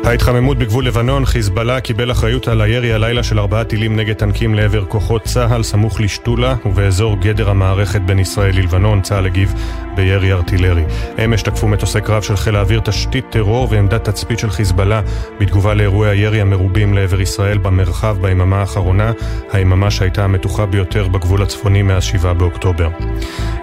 [0.05, 4.85] ההתחממות בגבול לבנון, חיזבאללה קיבל אחריות על הירי הלילה של ארבעה טילים נגד טנקים לעבר
[4.85, 9.53] כוחות צה"ל סמוך לשתולה ובאזור גדר המערכת בין ישראל ללבנון, צה"ל הגיב
[9.95, 10.83] בירי ארטילרי.
[11.25, 15.01] אמש תקפו מטוסי קרב של חיל האוויר תשתית טרור ועמדת תצפית של חיזבאללה
[15.39, 19.11] בתגובה לאירועי הירי המרובים לעבר ישראל במרחב ביממה האחרונה,
[19.51, 22.89] היממה שהייתה המתוחה ביותר בגבול הצפוני מאז 7 באוקטובר.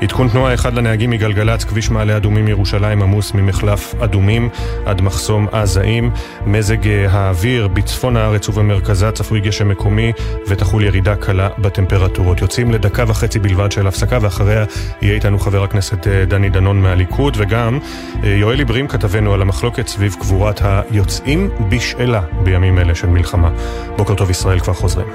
[0.03, 4.49] עדכון תנועה אחד לנהגים מגלגלצ, כביש מעלה אדומים ירושלים עמוס ממחלף אדומים
[4.87, 6.11] עד מחסום עזאים.
[6.47, 10.13] מזג אה, האוויר בצפון הארץ ובמרכזה צפוי גשם מקומי
[10.47, 12.41] ותחול ירידה קלה בטמפרטורות.
[12.41, 14.65] יוצאים לדקה וחצי בלבד של הפסקה ואחריה
[15.03, 17.79] יהיה איתנו חבר הכנסת אה, דני דנון מהליכוד וגם
[18.25, 23.51] אה, יואל עיברים כתבנו על המחלוקת סביב קבורת היוצאים בשאלה בימים אלה של מלחמה.
[23.97, 25.07] בוקר טוב ישראל כבר חוזרים.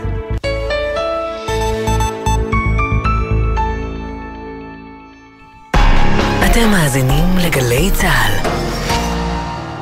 [6.45, 8.49] אתם מאזינים לגלי צה"ל.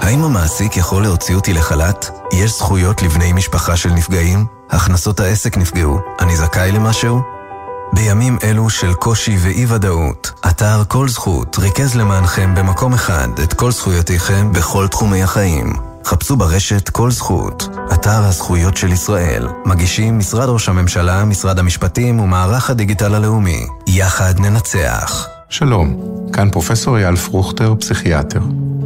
[0.02, 2.10] האם המעסיק יכול להוציא אותי לחל"ת?
[2.34, 4.46] יש זכויות לבני משפחה של נפגעים?
[4.70, 6.00] הכנסות העסק נפגעו.
[6.20, 7.35] אני זכאי למשהו?
[7.94, 14.52] בימים אלו של קושי ואי-ודאות, אתר כל זכות ריכז למענכם במקום אחד את כל זכויותיכם
[14.52, 15.74] בכל תחומי החיים.
[16.06, 19.48] חפשו ברשת כל זכות, אתר הזכויות של ישראל.
[19.66, 23.66] מגישים משרד ראש הממשלה, משרד המשפטים ומערך הדיגיטל הלאומי.
[23.88, 25.28] יחד ננצח.
[25.50, 26.02] שלום,
[26.34, 28.40] כאן פרופסור אייל פרוכטר, פסיכיאטר.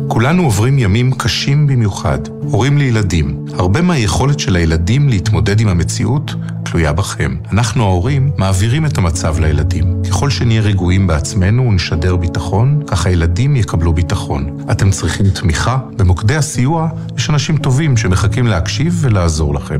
[0.09, 3.45] כולנו עוברים ימים קשים במיוחד, הורים לילדים.
[3.53, 7.35] הרבה מהיכולת של הילדים להתמודד עם המציאות תלויה בכם.
[7.51, 10.01] אנחנו ההורים מעבירים את המצב לילדים.
[10.09, 14.57] ככל שנהיה רגועים בעצמנו ונשדר ביטחון, כך הילדים יקבלו ביטחון.
[14.71, 15.77] אתם צריכים תמיכה?
[15.97, 19.79] במוקדי הסיוע יש אנשים טובים שמחכים להקשיב ולעזור לכם.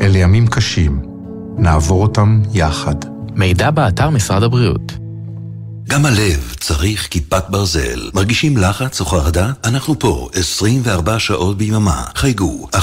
[0.00, 1.02] אלה ימים קשים.
[1.58, 2.96] נעבור אותם יחד.
[3.34, 5.07] מידע באתר משרד הבריאות
[5.90, 8.10] גם הלב צריך כיפת ברזל.
[8.14, 9.52] מרגישים לחץ או חרדה?
[9.64, 12.04] אנחנו פה 24 שעות ביממה.
[12.14, 12.76] חייגו 1-800-363-363.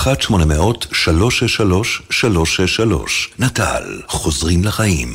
[3.40, 5.10] נט"ל, חוזרים לחיים.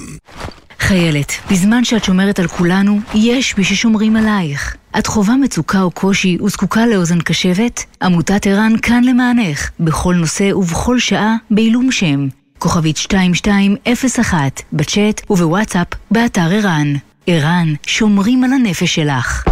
[0.80, 4.76] חיילת, בזמן שאת שומרת על כולנו, יש מי ששומרים עלייך.
[4.98, 7.84] את חווה מצוקה או קושי וזקוקה לאוזן קשבת?
[8.02, 12.28] עמותת ער"ן כאן למענך, בכל נושא ובכל שעה, בעילום שם.
[12.58, 17.09] כוכבית 2201, בצ'אט ובוואטסאפ, באתר ער"ן.
[17.26, 19.44] ערן, שומרים על הנפש שלך.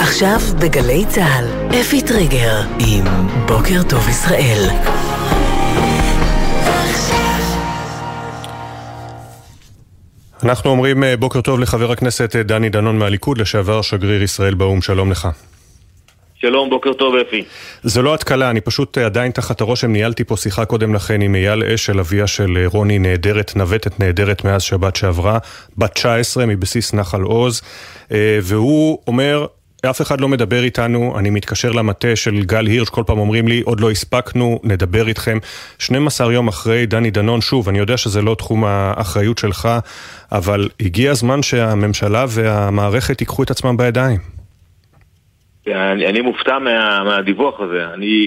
[0.00, 1.44] עכשיו בגלי צה"ל,
[1.80, 3.04] אפי טריגר עם
[3.46, 4.68] בוקר טוב ישראל.
[10.42, 14.82] אנחנו אומרים אה, בוקר טוב לחבר הכנסת אה, דני דנון מהליכוד, לשעבר שגריר ישראל באו"ם,
[14.82, 15.28] שלום לך.
[16.40, 17.44] שלום, בוקר טוב אפי.
[17.82, 21.34] זה לא התקלה, אני פשוט אה, עדיין תחת הרושם, ניהלתי פה שיחה קודם לכן עם
[21.34, 25.38] אייל אשל, אביה של אה, רוני נהדרת, נווטת נהדרת מאז שבת שעברה,
[25.78, 27.62] בת 19 מבסיס נחל עוז,
[28.12, 29.46] אה, והוא אומר,
[29.90, 33.60] אף אחד לא מדבר איתנו, אני מתקשר למטה של גל הירש, כל פעם אומרים לי,
[33.60, 35.38] עוד לא הספקנו, נדבר איתכם.
[35.78, 39.68] 12 יום אחרי דני דנון, שוב, אני יודע שזה לא תחום האחריות שלך,
[40.32, 44.37] אבל הגיע הזמן שהממשלה והמערכת ייקחו את עצמם בידיים.
[45.74, 47.86] אני, אני מופתע מה, מהדיווח הזה.
[47.94, 48.26] אני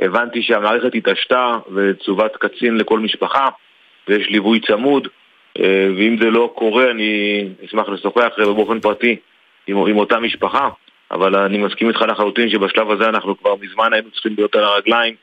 [0.00, 3.48] הבנתי שהמערכת התעשתה ותשובת קצין לכל משפחה
[4.08, 5.08] ויש ליווי צמוד
[5.58, 9.16] אה, ואם זה לא קורה אני אשמח לשוחח באופן פרטי
[9.66, 10.68] עם, עם אותה משפחה
[11.10, 15.14] אבל אני מסכים איתך לחלוטין שבשלב הזה אנחנו כבר מזמן היינו צריכים להיות על הרגליים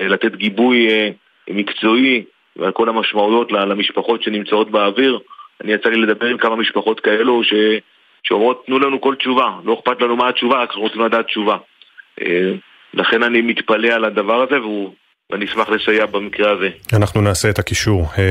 [0.00, 1.08] אה, לתת גיבוי אה,
[1.50, 2.24] מקצועי
[2.56, 5.18] ועל כל המשמעויות למשפחות שנמצאות באוויר
[5.60, 7.52] אני יצא לי לדבר עם כמה משפחות כאלו ש...
[8.22, 11.56] שאומרות תנו לנו כל תשובה, לא אכפת לנו מה התשובה, רק רוצים לדעת תשובה.
[12.20, 12.52] אה,
[12.94, 14.94] לכן אני מתפלא על הדבר הזה והוא
[15.32, 16.68] ואני אשמח לסייע במקרה הזה.
[16.92, 18.08] אנחנו נעשה את הקישור.
[18.18, 18.22] אה,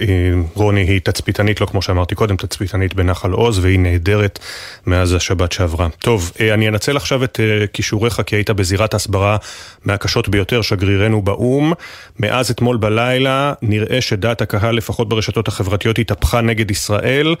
[0.00, 0.06] אה,
[0.54, 4.38] רוני היא תצפיתנית, לא כמו שאמרתי קודם, תצפיתנית בנחל עוז, והיא נהדרת
[4.86, 5.88] מאז השבת שעברה.
[5.98, 7.40] טוב, אה, אני אנצל עכשיו את
[7.72, 9.36] כישוריך, כי היית בזירת הסברה
[9.84, 11.72] מהקשות ביותר, שגרירנו באו"ם.
[12.18, 17.34] מאז אתמול בלילה נראה שדעת הקהל, לפחות ברשתות החברתיות, התהפכה נגד ישראל.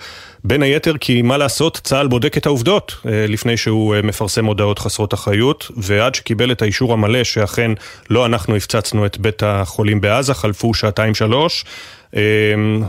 [0.44, 5.70] בין היתר כי מה לעשות, צה"ל בודק את העובדות לפני שהוא מפרסם הודעות חסרות אחריות,
[5.76, 7.70] ועד שקיבל את האישור המלא שאכן
[8.10, 11.64] לא אנחנו הפצצנו פרצנו את בית החולים בעזה, חלפו שעתיים-שלוש,
[12.14, 12.20] אמ,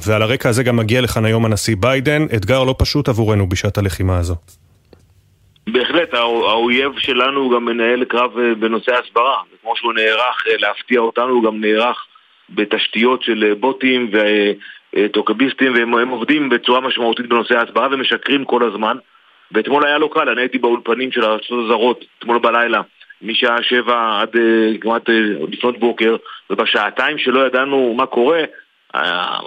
[0.08, 4.18] ועל הרקע הזה גם מגיע לכאן היום הנשיא ביידן, אתגר לא פשוט עבורנו בשעת הלחימה
[4.18, 4.36] הזו.
[5.68, 9.38] בהחלט, האויב שלנו גם מנהל קרב אה, בנושא הסברה.
[9.62, 11.98] כמו שהוא נערך אה, להפתיע אותנו, הוא גם נערך
[12.50, 14.12] בתשתיות של אה, בוטים
[14.96, 18.98] וטוקביסטים, והם עובדים בצורה משמעותית בנושא ההסברה ומשקרים כל הזמן.
[19.52, 22.82] ואתמול היה לא קל, אני הייתי באולפנים של הארצות הזרות, אתמול בלילה.
[23.22, 25.16] משעה שבע עד אה, כמעט אה,
[25.52, 26.16] לפנות בוקר,
[26.50, 28.44] ובשעתיים שלא ידענו מה קורה,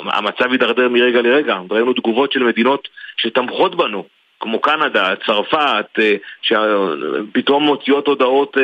[0.06, 1.58] המצב הידרדר מרגע לרגע.
[1.70, 4.04] ראינו תגובות של מדינות שתמכות בנו,
[4.40, 8.56] כמו קנדה, צרפת, אה, שפתאום מוציאות הודעות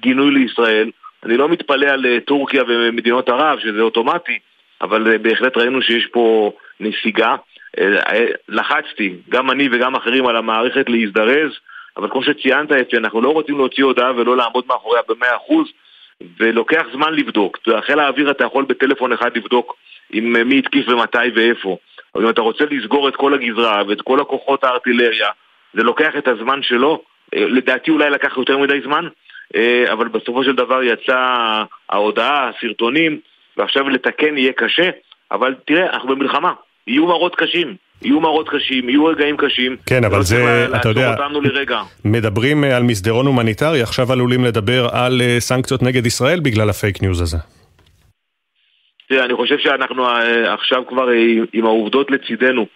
[0.00, 0.90] גינוי לישראל.
[1.24, 4.38] אני לא מתפלא על טורקיה ומדינות ערב, שזה אוטומטי,
[4.82, 7.34] אבל בהחלט ראינו שיש פה נסיגה.
[8.48, 11.50] לחצתי, גם אני וגם אחרים, על המערכת להזדרז.
[11.98, 15.66] אבל כמו שציינת, אפי, אנחנו לא רוצים להוציא הודעה ולא לעמוד מאחוריה במאה אחוז,
[16.40, 17.58] ולוקח זמן לבדוק.
[17.80, 19.76] חיל האוויר אתה יכול בטלפון אחד לבדוק
[20.12, 21.76] עם אה, מי התקיף ומתי ואיפה.
[22.14, 25.28] אבל אם אתה רוצה לסגור את כל הגזרה ואת כל הכוחות הארטילריה,
[25.74, 27.02] זה לוקח את הזמן שלו.
[27.34, 29.08] אה, לדעתי אולי לקח יותר מדי זמן,
[29.56, 33.20] אה, אבל בסופו של דבר יצאה ההודעה, הסרטונים,
[33.56, 34.90] ועכשיו לתקן יהיה קשה,
[35.32, 36.52] אבל תראה, אנחנו במלחמה,
[36.86, 37.76] יהיו מראות קשים.
[38.02, 39.76] יהיו מראות קשים, יהיו רגעים קשים.
[39.86, 41.14] כן, אבל זה, אתה יודע,
[42.04, 47.02] מדברים אה, על מסדרון הומניטרי, עכשיו עלולים לדבר על אה, סנקציות נגד ישראל בגלל הפייק
[47.02, 47.36] ניוז הזה.
[49.08, 51.08] תראה, אני חושב שאנחנו אה, עכשיו כבר
[51.52, 52.66] עם העובדות לצידנו.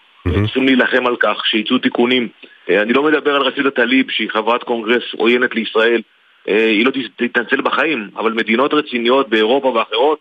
[0.45, 2.29] צריכים להילחם על כך שיצאו תיקונים.
[2.69, 6.03] אני לא מדבר על רשידה טליב, שהיא חברת קונגרס עוינת לישראל.
[6.47, 10.19] היא לא תתנצל בחיים, אבל מדינות רציניות באירופה ואחרות,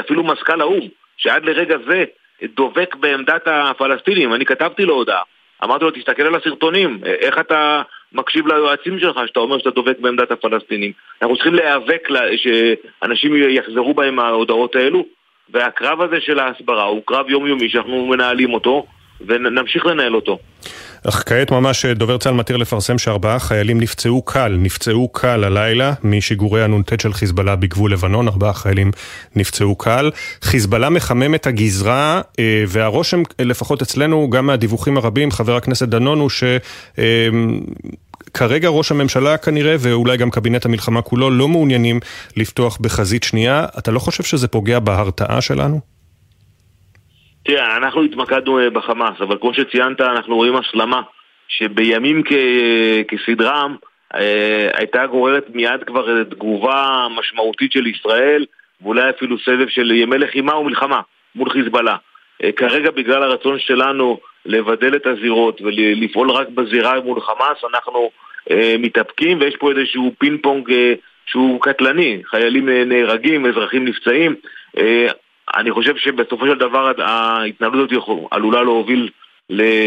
[0.00, 2.04] אפילו מזכ"ל האו"ם, שעד לרגע זה
[2.42, 4.34] דובק בעמדת הפלסטינים.
[4.34, 5.22] אני כתבתי לו הודעה,
[5.64, 7.82] אמרתי לו, תסתכל על הסרטונים, איך אתה
[8.12, 10.92] מקשיב ליועצים שלך שאתה אומר שאתה דובק בעמדת הפלסטינים.
[11.22, 15.06] אנחנו צריכים להיאבק שאנשים יחזרו בהם ההודעות האלו,
[15.50, 18.86] והקרב הזה של ההסברה הוא קרב יומיומי שאנחנו מנהלים אותו,
[19.26, 20.38] ונמשיך לנהל אותו.
[21.08, 26.64] אך כעת ממש דובר צה"ל מתיר לפרסם שארבעה חיילים נפצעו קל, נפצעו קל הלילה משיגורי
[26.64, 28.90] הנ"ט של חיזבאללה בגבול לבנון, ארבעה חיילים
[29.36, 30.10] נפצעו קל.
[30.42, 36.30] חיזבאללה מחמם את הגזרה, אה, והרושם, לפחות אצלנו, גם מהדיווחים הרבים, חבר הכנסת דנון, הוא
[36.30, 36.44] ש...
[36.98, 37.28] אה,
[38.34, 42.00] כרגע ראש הממשלה כנראה, ואולי גם קבינט המלחמה כולו, לא מעוניינים
[42.36, 43.66] לפתוח בחזית שנייה.
[43.78, 45.95] אתה לא חושב שזה פוגע בהרתעה שלנו?
[47.46, 51.02] תראה, אנחנו התמקדנו אה, בחמאס, אבל כמו שציינת, אנחנו רואים הסלמה
[51.48, 52.22] שבימים
[53.08, 53.76] כסדרם
[54.14, 58.46] אה, הייתה גוררת מיד כבר תגובה משמעותית של ישראל
[58.80, 61.00] ואולי אפילו סבב של ימי לחימה ומלחמה
[61.34, 61.96] מול חיזבאללה.
[62.44, 68.10] אה, כרגע בגלל הרצון שלנו לבדל את הזירות ולפעול רק בזירה מול חמאס, אנחנו
[68.78, 70.72] מתאפקים ויש פה איזשהו פינג פונג
[71.26, 74.34] שהוא קטלני, חיילים נהרגים, אזרחים נפצעים.
[75.56, 79.10] אני חושב שבסופו של דבר ההתנהלות הזאת עלולה להוביל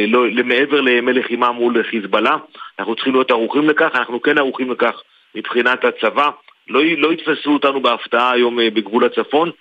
[0.07, 2.37] לא, למעבר לימי לחימה מול חיזבאללה.
[2.79, 5.01] אנחנו צריכים להיות ערוכים לכך, אנחנו כן ערוכים לכך
[5.35, 6.29] מבחינת הצבא.
[6.67, 9.51] לא, לא יתפסו אותנו בהפתעה היום אה, בגבול הצפון,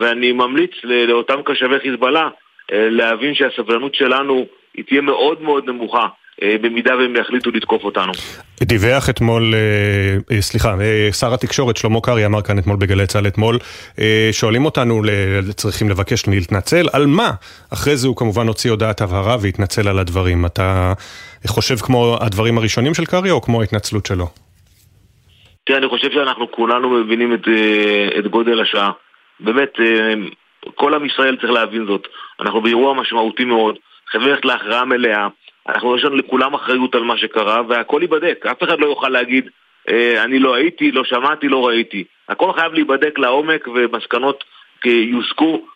[0.00, 2.28] ואני ממליץ לאותם קשבי חיזבאללה
[2.72, 6.06] אה, להבין שהסבלנות שלנו היא תהיה מאוד מאוד נמוכה.
[6.42, 8.12] אה, במידה והם יחליטו לתקוף אותנו.
[8.62, 10.74] דיווח אתמול, אה, אה, סליחה,
[11.12, 13.58] שר התקשורת שלמה קרעי אמר כאן אתמול בגלי צה"ל אתמול,
[14.32, 15.02] שואלים אותנו,
[15.56, 17.30] צריכים לבקש להתנצל, על מה?
[17.72, 20.46] אחרי זה הוא כמובן הוציא הודעת הבהרה והתנצל על הדברים.
[20.46, 20.92] אתה
[21.46, 24.26] חושב כמו הדברים הראשונים של קרעי או כמו ההתנצלות שלו?
[25.66, 27.48] תראה, אני חושב שאנחנו כולנו מבינים את,
[28.18, 28.90] את גודל השעה.
[29.40, 29.72] באמת,
[30.74, 32.08] כל עם ישראל צריך להבין זאת.
[32.40, 33.76] אנחנו באירוע משמעותי מאוד,
[34.10, 35.28] חייבים ללכת להכרעה מלאה.
[35.68, 38.46] אנחנו, יש לנו לכולם אחריות על מה שקרה, והכל ייבדק.
[38.46, 39.50] אף אחד לא יוכל להגיד,
[39.88, 42.04] אה, אני לא הייתי, לא שמעתי, לא ראיתי.
[42.28, 44.44] הכל חייב להיבדק לעומק, ומסקנות
[44.84, 45.66] יוסקו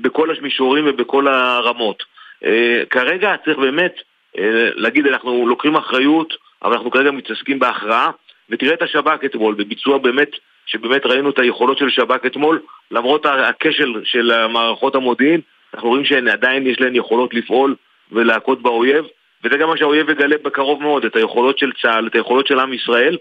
[0.00, 2.02] בכל המישורים ובכל הרמות.
[2.44, 3.94] אה, כרגע צריך באמת
[4.38, 8.10] אה, להגיד, אנחנו לוקחים אחריות, אבל אנחנו כרגע מתעסקים בהכרעה,
[8.50, 10.30] ותראה את השב"כ אתמול, בביצוע באמת,
[10.66, 12.60] שבאמת ראינו את היכולות של שב"כ אתמול,
[12.90, 15.40] למרות הכשל של מערכות המודיעין,
[15.74, 17.74] אנחנו רואים שעדיין יש להן יכולות לפעול
[18.12, 19.04] ולהכות באויב,
[19.44, 22.72] וזה גם מה שהאויב יגלה בקרוב מאוד, את היכולות של צה"ל, את היכולות של עם
[22.72, 23.16] ישראל.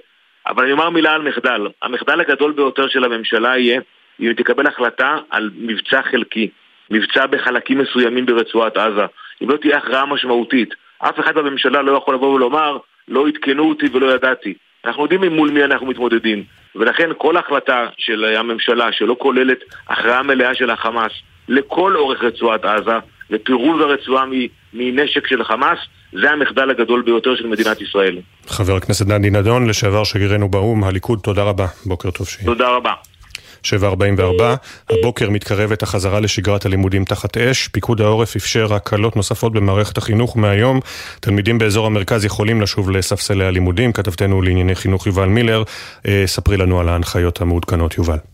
[0.47, 1.67] אבל אני אומר מילה על מחדל.
[1.81, 3.81] המחדל הגדול ביותר של הממשלה יהיה
[4.19, 6.49] אם היא תקבל החלטה על מבצע חלקי,
[6.91, 9.05] מבצע בחלקים מסוימים ברצועת עזה.
[9.43, 10.73] אם לא תהיה הכרעה משמעותית.
[10.99, 12.77] אף אחד בממשלה לא יכול לבוא ולומר,
[13.07, 14.53] לא עדכנו אותי ולא ידעתי.
[14.85, 16.43] אנחנו יודעים מול מי אנחנו מתמודדים.
[16.75, 21.11] ולכן כל החלטה של הממשלה שלא כוללת הכרעה מלאה של החמאס
[21.49, 22.97] לכל אורך רצועת עזה,
[23.31, 24.25] ופירוז הרצועה
[24.73, 25.77] מנשק של חמאס,
[26.21, 28.17] זה המחדל הגדול ביותר של מדינת ישראל.
[28.47, 31.67] חבר הכנסת דני נדון, לשעבר שגרירנו באו"ם, הליכוד, תודה רבה.
[31.85, 32.45] בוקר טוב שיהיה.
[32.45, 32.93] תודה רבה.
[33.63, 34.55] 744,
[34.89, 37.67] הבוקר מתקרבת החזרה לשגרת הלימודים תחת אש.
[37.67, 40.79] פיקוד העורף אפשר הקלות נוספות במערכת החינוך מהיום.
[41.19, 43.93] תלמידים באזור המרכז יכולים לשוב לספסלי הלימודים.
[43.93, 45.63] כתבתנו לענייני חינוך יובל מילר,
[46.07, 48.32] אה, ספרי לנו על ההנחיות המעודכנות, יובל.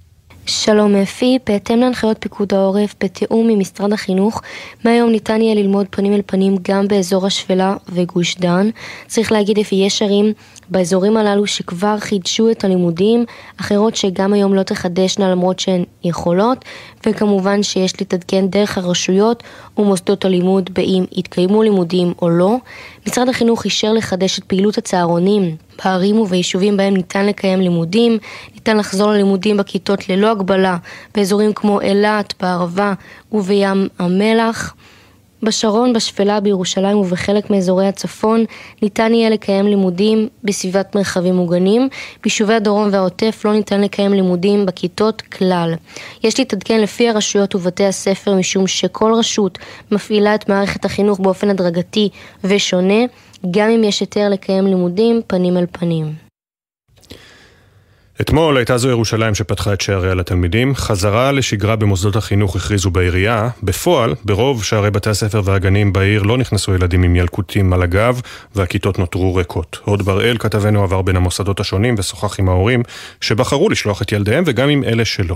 [0.49, 4.41] שלום אפי, בהתאם להנחיות פיקוד העורף, בתיאום עם משרד החינוך,
[4.85, 8.69] מהיום ניתן יהיה ללמוד פנים אל פנים גם באזור השפלה וגוש דן.
[9.07, 10.33] צריך להגיד אפי, יש ערים
[10.71, 13.25] באזורים הללו שכבר חידשו את הלימודים,
[13.61, 16.65] אחרות שגם היום לא תחדשנה למרות שהן יכולות,
[17.05, 19.43] וכמובן שיש להתעדכן דרך הרשויות
[19.77, 22.55] ומוסדות הלימוד באם יתקיימו לימודים או לא.
[23.07, 25.55] משרד החינוך אישר לחדש את פעילות הצהרונים
[25.85, 28.17] בערים וביישובים בהם ניתן לקיים לימודים,
[28.53, 30.77] ניתן לחזור ללימודים בכיתות ללא הגבלה
[31.15, 32.93] באזורים כמו אילת, בערבה
[33.31, 34.73] ובים המלח.
[35.43, 38.45] בשרון, בשפלה, בירושלים ובחלק מאזורי הצפון
[38.81, 41.89] ניתן יהיה לקיים לימודים בסביבת מרחבים מוגנים.
[42.23, 45.73] ביישובי הדרום והעוטף לא ניתן לקיים לימודים בכיתות כלל.
[46.23, 49.57] יש להתעדכן לפי הרשויות ובתי הספר משום שכל רשות
[49.91, 52.09] מפעילה את מערכת החינוך באופן הדרגתי
[52.43, 53.03] ושונה,
[53.51, 56.28] גם אם יש היתר לקיים לימודים פנים אל פנים.
[58.21, 60.75] אתמול הייתה זו ירושלים שפתחה את שעריה לתלמידים.
[60.75, 63.49] חזרה לשגרה במוסדות החינוך הכריזו בעירייה.
[63.63, 68.21] בפועל, ברוב שערי בתי הספר והגנים בעיר לא נכנסו ילדים עם ילקוטים על הגב,
[68.55, 69.79] והכיתות נותרו ריקות.
[69.83, 72.83] הוד בראל, כתבנו, עבר בין המוסדות השונים ושוחח עם ההורים
[73.21, 75.35] שבחרו לשלוח את ילדיהם וגם עם אלה שלא.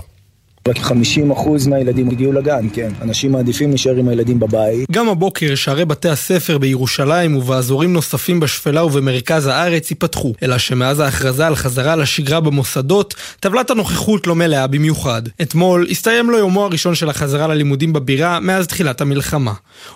[0.68, 2.88] רק 50% מהילדים הגיעו לגן, כן.
[3.02, 4.90] אנשים מעדיפים להישאר עם הילדים בבית.
[4.90, 11.46] גם הבוקר שערי בתי הספר בירושלים ובאזורים נוספים בשפלה ובמרכז הארץ ייפתחו, אלא שמאז ההכרזה
[11.46, 15.22] על חזרה לשגרה במוסדות, טבלת הנוכחות לא מלאה במיוחד.
[15.42, 19.52] אתמול הסתיים לו יומו הראשון של החזרה ללימודים בבירה מאז תחילת המלחמה.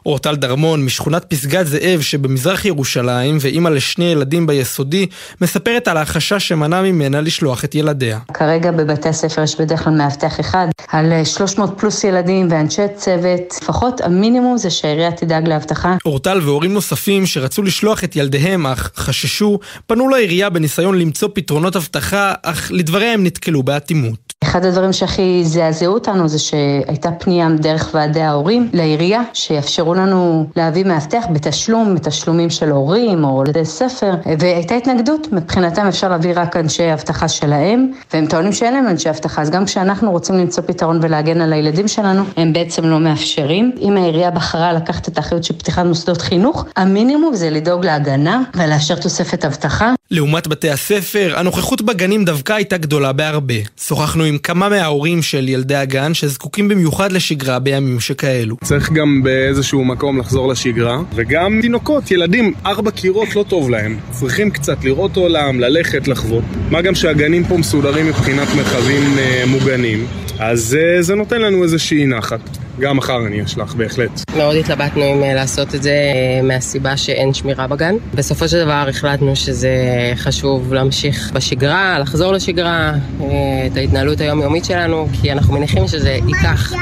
[0.07, 5.07] אורטל דרמון משכונת פסגת זאב שבמזרח ירושלים ואימא לשני ילדים ביסודי,
[5.41, 8.19] מספרת על החשש שמנע ממנה לשלוח את ילדיה.
[8.35, 10.58] כרגע בבתי הספר יש בדרך כלל מאבטח אחד
[10.89, 13.59] על 300 פלוס ילדים ואנשי צוות.
[13.63, 15.97] לפחות המינימום זה שהעירייה תדאג לאבטחה.
[16.05, 22.33] אורטל והורים נוספים שרצו לשלוח את ילדיהם אך חששו, פנו לעירייה בניסיון למצוא פתרונות אבטחה,
[22.43, 24.29] אך לדבריה הם נתקלו באטימות.
[24.45, 30.85] אחד הדברים שהכי זעזעו אותנו זה שהייתה פנייה דרך ועדי ההורים לעירייה שיאפשרו לנו להביא
[30.85, 36.93] מאבטח בתשלום, בתשלומים של הורים או בתי ספר והייתה התנגדות, מבחינתם אפשר להביא רק אנשי
[36.93, 41.41] אבטחה שלהם והם טוענים שאין להם אנשי אבטחה אז גם כשאנחנו רוצים למצוא פתרון ולהגן
[41.41, 43.73] על הילדים שלנו הם בעצם לא מאפשרים.
[43.81, 48.95] אם העירייה בחרה לקחת את האחריות של פתיחת מוסדות חינוך, המינימום זה לדאוג להגנה ולאשר
[48.95, 49.93] תוספת אבטחה.
[50.11, 53.55] לעומת בתי הספר, הנוכחות בגנים דווקא הייתה גדולה בהרבה.
[53.81, 58.57] שוחחנו עם כמה מההורים של ילדי הגן שזקוקים במיוחד לשגרה בימים שכאלו.
[58.65, 63.99] צריך גם באיזשהו מקום לחזור לשגרה, וגם תינוקות, ילדים, ארבע קירות לא טוב להם.
[64.11, 66.45] צריכים קצת לראות עולם, ללכת, לחוות.
[66.71, 70.07] מה גם שהגנים פה מסודרים מבחינת מרחבים אה, מוגנים,
[70.39, 72.68] אז אה, זה נותן לנו איזושהי נחת.
[72.81, 74.11] גם מחר אני אשלח, בהחלט.
[74.37, 77.95] מאוד התלבטנו אם אה, לעשות את זה אה, מהסיבה שאין שמירה בגן.
[78.15, 79.71] בסופו של דבר החלטנו שזה
[80.17, 86.73] חשוב להמשיך בשגרה, לחזור לשגרה, אה, את ההתנהלות היומיומית שלנו, כי אנחנו מניחים שזה ייקח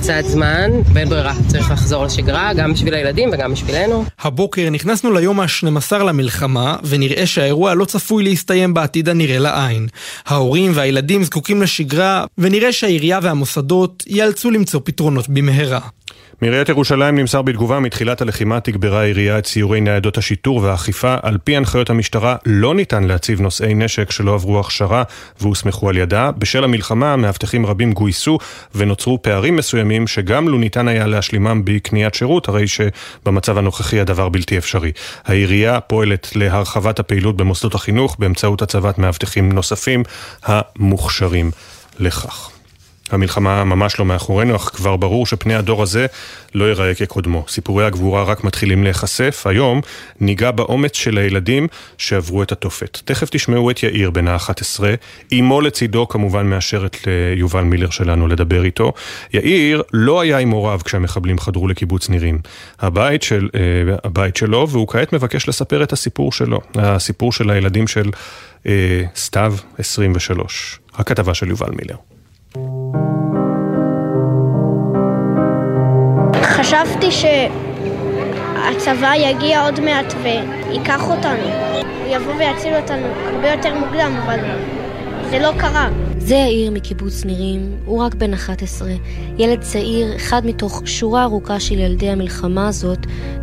[0.00, 4.04] קצת זמן, ואין ברירה, צריך לחזור לשגרה, גם בשביל הילדים וגם בשבילנו.
[4.20, 9.88] הבוקר נכנסנו ליום ה-12 למלחמה, ונראה שהאירוע לא צפוי להסתיים בעתיד הנראה לעין.
[10.26, 15.80] ההורים והילדים זקוקים לשגרה, ונראה שהעירייה והמוסדות ייאלצו למצוא פתרונות במהרה.
[16.42, 21.16] מעיריית ירושלים נמסר בתגובה מתחילת הלחימה תגברה העירייה את ציורי ניידות השיטור והאכיפה.
[21.22, 25.02] על פי הנחיות המשטרה לא ניתן להציב נושאי נשק שלא עברו הכשרה
[25.40, 26.30] והוסמכו על ידה.
[26.38, 28.38] בשל המלחמה מאבטחים רבים גויסו
[28.74, 34.58] ונוצרו פערים מסוימים שגם לו ניתן היה להשלימם בקניית שירות, הרי שבמצב הנוכחי הדבר בלתי
[34.58, 34.92] אפשרי.
[35.24, 40.02] העירייה פועלת להרחבת הפעילות במוסדות החינוך באמצעות הצבת מאבטחים נוספים
[40.44, 41.50] המוכשרים
[41.98, 42.50] לכך.
[43.10, 46.06] המלחמה ממש לא מאחורינו, אך כבר ברור שפני הדור הזה
[46.54, 47.44] לא ייראה כקודמו.
[47.48, 49.42] סיפורי הגבורה רק מתחילים להיחשף.
[49.46, 49.80] היום
[50.20, 51.68] ניגע באומץ של הילדים
[51.98, 52.98] שעברו את התופת.
[53.04, 54.82] תכף תשמעו את יאיר בן ה-11,
[55.32, 58.92] אמו לצידו כמובן מאשרת ליובל מילר שלנו לדבר איתו.
[59.32, 62.38] יאיר לא היה עם הוריו כשהמחבלים חדרו לקיבוץ נירים.
[62.80, 63.60] הבית, של, אה,
[64.04, 66.60] הבית שלו, והוא כעת מבקש לספר את הסיפור שלו.
[66.74, 68.10] הסיפור של הילדים של
[68.66, 70.78] אה, סתיו 23.
[70.94, 72.11] הכתבה של יובל מילר.
[76.42, 81.32] חשבתי שהצבא יגיע עוד מעט וייקח אותנו.
[81.32, 84.38] הוא יבוא ויציל אותנו הרבה יותר מוקדם, אבל
[85.30, 85.88] זה לא קרה.
[86.18, 88.88] זה יאיר מקיבוץ נירים, הוא רק בן 11,
[89.38, 92.98] ילד צעיר, אחד מתוך שורה ארוכה של ילדי המלחמה הזאת,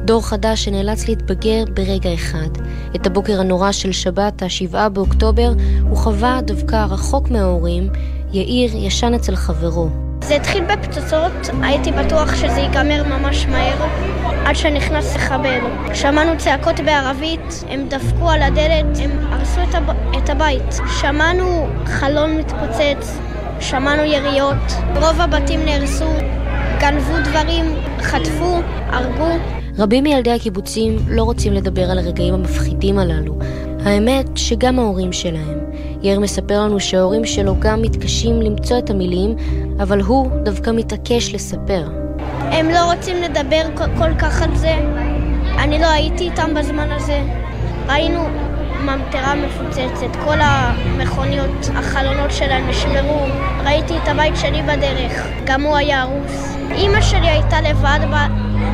[0.06, 2.50] דור חדש שנאלץ להתבגר ברגע אחד.
[2.96, 5.54] את הבוקר הנורא של שבת, ה-7 באוקטובר,
[5.90, 7.90] הוא חווה דווקא רחוק מההורים,
[8.34, 9.90] יאיר ישן אצל חברו.
[10.24, 13.88] זה התחיל בפצצות, הייתי בטוח שזה ייגמר ממש מהר,
[14.46, 15.60] עד שנכנס לחבל.
[15.94, 19.90] שמענו צעקות בערבית, הם דפקו על הדלת, הם הרסו את, הב...
[20.18, 20.76] את הבית.
[21.02, 23.18] שמענו חלון מתפוצץ,
[23.60, 26.12] שמענו יריות, רוב הבתים נהרסו,
[26.80, 27.66] גנבו דברים,
[28.02, 29.38] חטפו, הרגו.
[29.78, 33.38] רבים מילדי הקיבוצים לא רוצים לדבר על הרגעים המפחידים הללו.
[33.86, 35.69] האמת שגם ההורים שלהם.
[36.02, 39.36] יאיר מספר לנו שההורים שלו גם מתקשים למצוא את המילים,
[39.80, 41.90] אבל הוא דווקא מתעקש לספר.
[42.52, 44.74] הם לא רוצים לדבר כל, כך על זה.
[45.58, 47.22] אני לא הייתי איתם בזמן הזה.
[47.88, 48.28] ראינו
[48.84, 53.26] ממטרה מפוצצת, כל המכוניות, החלונות שלהם נשברו.
[53.66, 56.58] ראיתי את הבית שלי בדרך, גם הוא היה הרוס.
[56.72, 58.00] אימא שלי הייתה לבד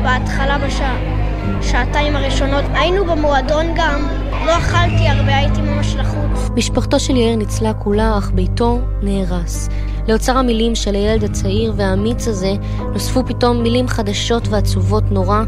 [0.02, 1.15] בהתחלה בשעה.
[1.62, 2.64] שעתיים הראשונות.
[2.74, 4.08] היינו במועדון גם,
[4.46, 6.50] לא אכלתי הרבה, הייתי ממש לחוץ.
[6.56, 9.68] משפחתו של יאיר ניצלה כולה, אך ביתו נהרס.
[10.08, 12.52] לאוצר המילים של הילד הצעיר והאמיץ הזה
[12.92, 15.42] נוספו פתאום מילים חדשות ועצובות נורא,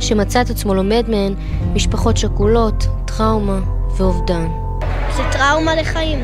[0.00, 1.34] שמצא את עצמו לומד מהן
[1.74, 3.58] משפחות שכולות, טראומה
[3.96, 4.46] ואובדן.
[5.16, 6.18] זה טראומה לחיים.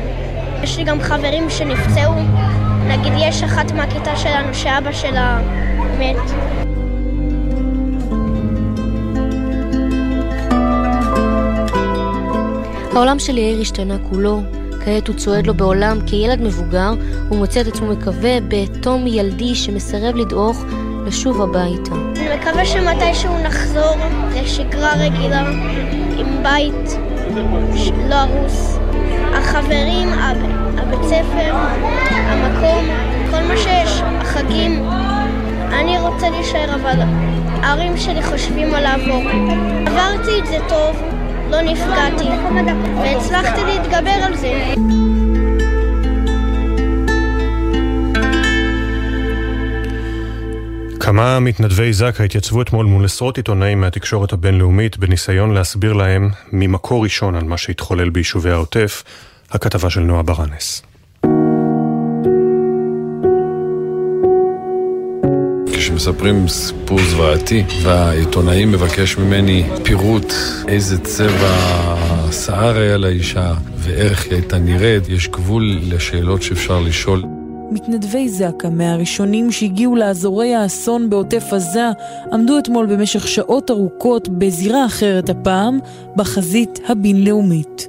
[0.63, 2.13] יש לי גם חברים שנפצעו.
[2.87, 5.39] נגיד יש אחת מהכיתה שלנו שאבא שלה
[5.99, 6.68] מת.
[12.99, 14.41] העולם של יאיר השתנה כולו,
[14.85, 16.93] כעת הוא צועד לו בעולם כילד מבוגר,
[17.31, 20.63] ומוצא את עצמו מקווה בתום ילדי שמסרב לדעוך
[21.05, 21.91] לשוב הביתה.
[21.91, 23.95] אני מקווה שמתישהו נחזור
[24.35, 25.49] לשגרה רגילה,
[26.17, 26.97] עם בית
[28.09, 28.77] לא הרוס.
[29.33, 30.09] החברים,
[30.77, 31.55] הבית ספר,
[32.09, 32.85] המקום,
[33.31, 34.89] כל מה שיש, החגים.
[35.73, 36.99] אני רוצה להישאר, אבל
[37.63, 39.23] ההורים שלי חושבים על לעבור.
[39.87, 41.08] עברתי את זה טוב,
[41.49, 42.29] לא נפגעתי,
[42.95, 44.73] והצלחתי להתגבר על זה.
[50.99, 57.35] כמה מתנדבי זק"א התייצבו אתמול מול עשרות עיתונאים מהתקשורת הבינלאומית בניסיון להסביר להם ממקור ראשון
[57.35, 59.03] על מה שהתחולל ביישובי העוטף,
[59.51, 60.88] הכתבה של נועה ברנס.
[65.89, 70.33] כשמספרים סיפור זוועתי והעיתונאי מבקש ממני פירוט
[70.67, 71.95] איזה צבע
[72.31, 77.23] שיער היה לאישה ואיך היא הייתה נראית, יש גבול לשאלות שאפשר לשאול.
[77.71, 81.87] מתנדבי זק"א מהראשונים שהגיעו לאזורי האסון בעוטף עזה
[82.33, 85.79] עמדו אתמול במשך שעות ארוכות בזירה אחרת הפעם,
[86.15, 87.87] בחזית הבינלאומית.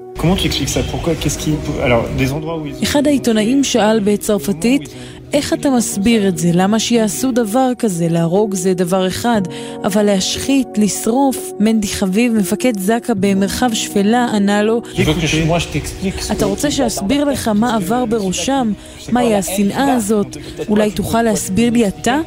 [2.83, 4.89] אחד העיתונאים שאל בצרפתית
[5.33, 6.51] איך אתה מסביר את זה?
[6.55, 8.09] למה שיעשו דבר כזה?
[8.09, 9.43] להרוג זה דבר אחד,
[9.85, 11.53] אבל להשחית, לשרוף?
[11.61, 14.83] מנדי חביב, מפקד זק"א במרחב שפלה, ענה לו
[16.33, 18.73] אתה רוצה שאסביר לך מה עבר בראשם?
[19.13, 20.37] מהי השנאה הזאת?
[20.69, 22.21] אולי תוכל להסביר לי אתה?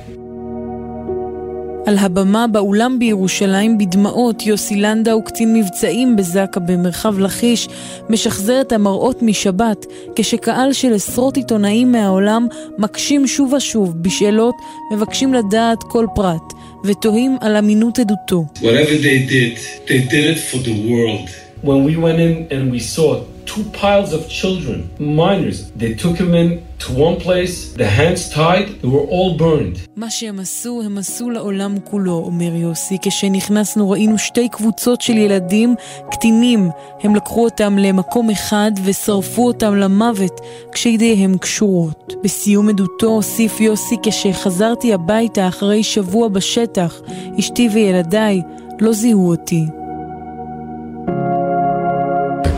[1.86, 7.68] על הבמה באולם בירושלים בדמעות יוסי לנדאו, קצין מבצעים בזק"א במרחב לכיש,
[8.10, 9.86] משחזר את המראות משבת,
[10.16, 12.48] כשקהל של עשרות עיתונאים מהעולם
[12.78, 14.56] מקשים שוב ושוב בשאלות,
[14.92, 16.54] מבקשים לדעת כל פרט,
[16.86, 18.46] ותוהים על אמינות עדותו.
[18.56, 19.58] Whatever they did,
[19.88, 21.30] they did it for the world.
[21.64, 25.72] When we went in and we saw two piles of children, minors.
[25.82, 26.50] They took them in
[26.80, 29.78] to one place, the hands tied, they were all burned.
[29.96, 32.98] מה שהם עשו, הם עשו לעולם כולו, אומר יוסי.
[33.02, 35.76] כשנכנסנו ראינו שתי קבוצות של ילדים,
[36.12, 36.70] קטינים.
[37.02, 40.42] הם לקחו אותם למקום אחד ושרפו אותם למוות,
[40.72, 42.14] כשידיהם קשורות.
[42.24, 47.02] בסיום עדותו הוסיף יוסי, כשחזרתי הביתה אחרי שבוע בשטח,
[47.40, 48.42] אשתי וילדיי
[48.80, 49.66] לא זיהו אותי.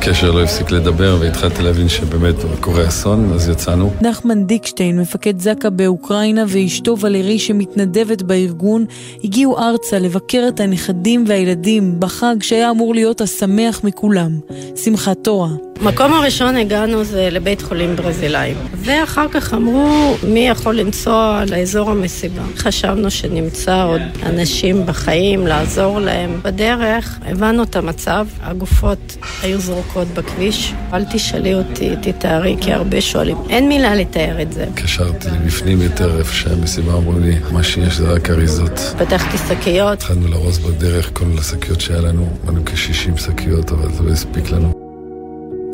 [0.06, 3.94] הקשר לא הפסיק לדבר והתחלתי להבין שבאמת קורה אסון, אז יצאנו.
[4.02, 8.86] נחמן דיקשטיין, מפקד זק"א באוקראינה ואשתו ולרי שמתנדבת בארגון,
[9.23, 14.40] הגיעו ארצה לבקר את הנכדים והילדים בחג שהיה אמור להיות השמח מכולם,
[14.84, 15.49] שמחת תורה.
[15.82, 22.41] מקום הראשון הגענו זה לבית חולים ברזילאי, ואחר כך אמרו מי יכול לנסוע לאזור המסיבה.
[22.57, 26.40] חשבנו שנמצא עוד אנשים בחיים, לעזור להם.
[26.44, 30.73] בדרך הבנו את המצב, הגופות היו זרוקות בכביש.
[30.93, 33.38] אל תשאלי אותי, תתארי, כי הרבה שואלים.
[33.49, 34.65] אין מילה לתאר את זה.
[34.76, 38.80] קשרתי בפנים יותר איפה שהמסיבה אמרו לי, מה שיש זה רק אריזות.
[38.97, 39.93] פתחתי שקיות.
[39.93, 44.74] התחלנו לארוז בדרך כל השקיות שהיה לנו, באנו כ-60 שקיות, אבל זה לא הספיק לנו.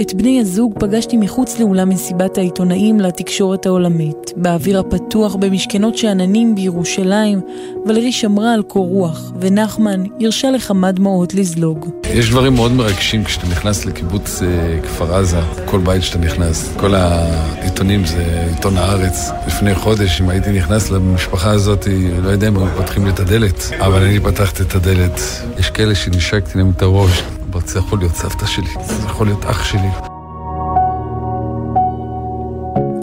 [0.01, 4.31] את בני הזוג פגשתי מחוץ לאולם מסיבת העיתונאים לתקשורת העולמית.
[4.35, 7.41] באוויר הפתוח במשכנות שאננים בירושלים,
[7.85, 11.89] ולרי שמרה על קור רוח, ונחמן הרשה לכמה דמעות לזלוג.
[12.13, 16.73] יש דברים מאוד מרגשים כשאתה נכנס לקיבוץ אה, כפר עזה, כל בית שאתה נכנס.
[16.77, 19.29] כל העיתונים זה עיתון הארץ.
[19.47, 21.87] לפני חודש, אם הייתי נכנס למשפחה הזאת,
[22.23, 25.19] לא יודע אם היו פותחים לי את הדלת, אבל אני פתחתי את הדלת.
[25.59, 27.23] יש כאלה שנשקתי להם את הראש.
[27.59, 29.89] זה יכול להיות סבתא שלי, זה יכול להיות אח שלי.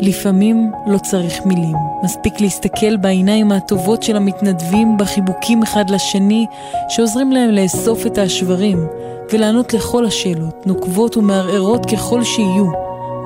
[0.00, 1.76] לפעמים לא צריך מילים.
[2.02, 6.46] מספיק להסתכל בעיניים הטובות של המתנדבים בחיבוקים אחד לשני,
[6.88, 8.86] שעוזרים להם לאסוף את השברים,
[9.32, 12.66] ולענות לכל השאלות, נוקבות ומערערות ככל שיהיו,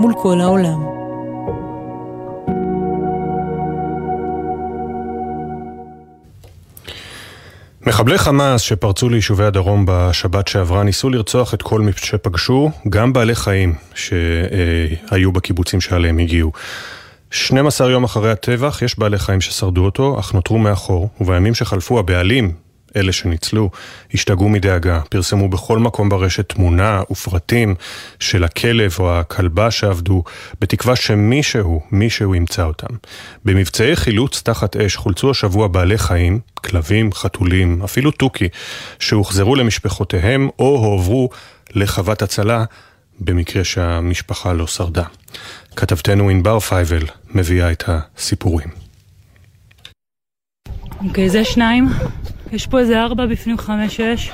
[0.01, 1.02] מול כל העולם.
[7.87, 13.35] מחבלי חמאס שפרצו ליישובי הדרום בשבת שעברה ניסו לרצוח את כל מי שפגשו, גם בעלי
[13.35, 16.53] חיים שהיו בקיבוצים שעליהם הגיעו.
[17.31, 22.53] 12 יום אחרי הטבח יש בעלי חיים ששרדו אותו, אך נותרו מאחור, ובימים שחלפו הבעלים
[22.97, 23.71] אלה שניצלו,
[24.15, 27.75] השתגעו מדאגה, פרסמו בכל מקום ברשת תמונה ופרטים
[28.21, 30.25] של הכלב או הכלבה שעבדו,
[30.61, 32.95] בתקווה שמישהו, מישהו ימצא אותם.
[33.45, 38.49] במבצעי חילוץ תחת אש חולצו השבוע בעלי חיים, כלבים, חתולים, אפילו תוכי,
[38.99, 41.29] שהוחזרו למשפחותיהם או הועברו
[41.75, 42.65] לחוות הצלה,
[43.21, 45.05] במקרה שהמשפחה לא שרדה.
[45.77, 48.69] כתבתנו ענבר פייבל מביאה את הסיפורים.
[51.05, 51.89] אוקיי, okay, זה שניים.
[52.53, 54.31] יש פה איזה ארבע בפנים חמש-שש.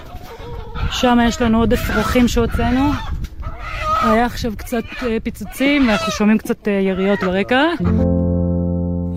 [0.91, 2.91] שם יש לנו עוד אפרוחים שהוצאנו.
[4.03, 4.85] היה עכשיו קצת
[5.23, 7.65] פיצוצים, אנחנו שומעים קצת יריות ברקע.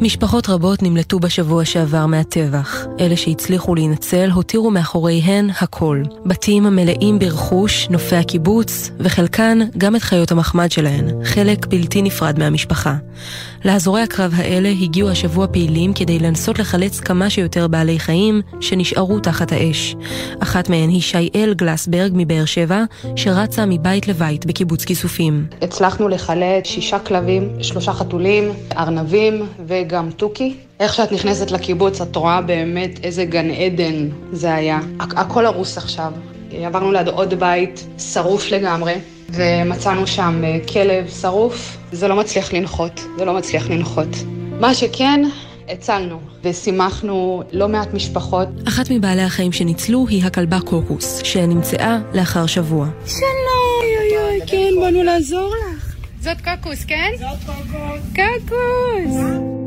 [0.02, 2.86] משפחות רבות נמלטו בשבוע שעבר מהטבח.
[3.00, 6.04] אלה שהצליחו להינצל הותירו מאחוריהן הכל.
[6.26, 12.96] בתים המלאים ברכוש, נופי הקיבוץ, וחלקן גם את חיות המחמד שלהן, חלק בלתי נפרד מהמשפחה.
[13.66, 19.52] לאזורי הקרב האלה הגיעו השבוע פעילים כדי לנסות לחלץ כמה שיותר בעלי חיים שנשארו תחת
[19.52, 19.96] האש.
[20.40, 22.84] אחת מהן היא שייאל גלסברג מבאר שבע,
[23.16, 25.46] שרצה מבית לבית בקיבוץ כיסופים.
[25.62, 30.56] הצלחנו לחלץ שישה כלבים, שלושה חתולים, ארנבים וגם תוכי.
[30.80, 34.80] איך שאת נכנסת לקיבוץ את רואה באמת איזה גן עדן זה היה.
[35.00, 36.12] הכל הרוס עכשיו.
[36.52, 38.94] עברנו ליד עוד בית שרוף לגמרי.
[39.34, 44.08] ומצאנו שם אה, כלב שרוף, זה לא מצליח לנחות, זה לא מצליח לנחות.
[44.60, 45.22] מה שכן,
[45.70, 48.48] הצלנו ושימחנו לא מעט משפחות.
[48.68, 52.88] אחת מבעלי החיים שניצלו היא הכלבה קוקוס, שנמצאה לאחר שבוע.
[53.06, 53.22] שלום,
[53.82, 55.96] אוי אוי, כן, באנו לעזור לך.
[56.22, 57.12] זאת קוקוס, כן?
[57.20, 58.02] זאת קוקוס.
[58.16, 59.61] קוקוס!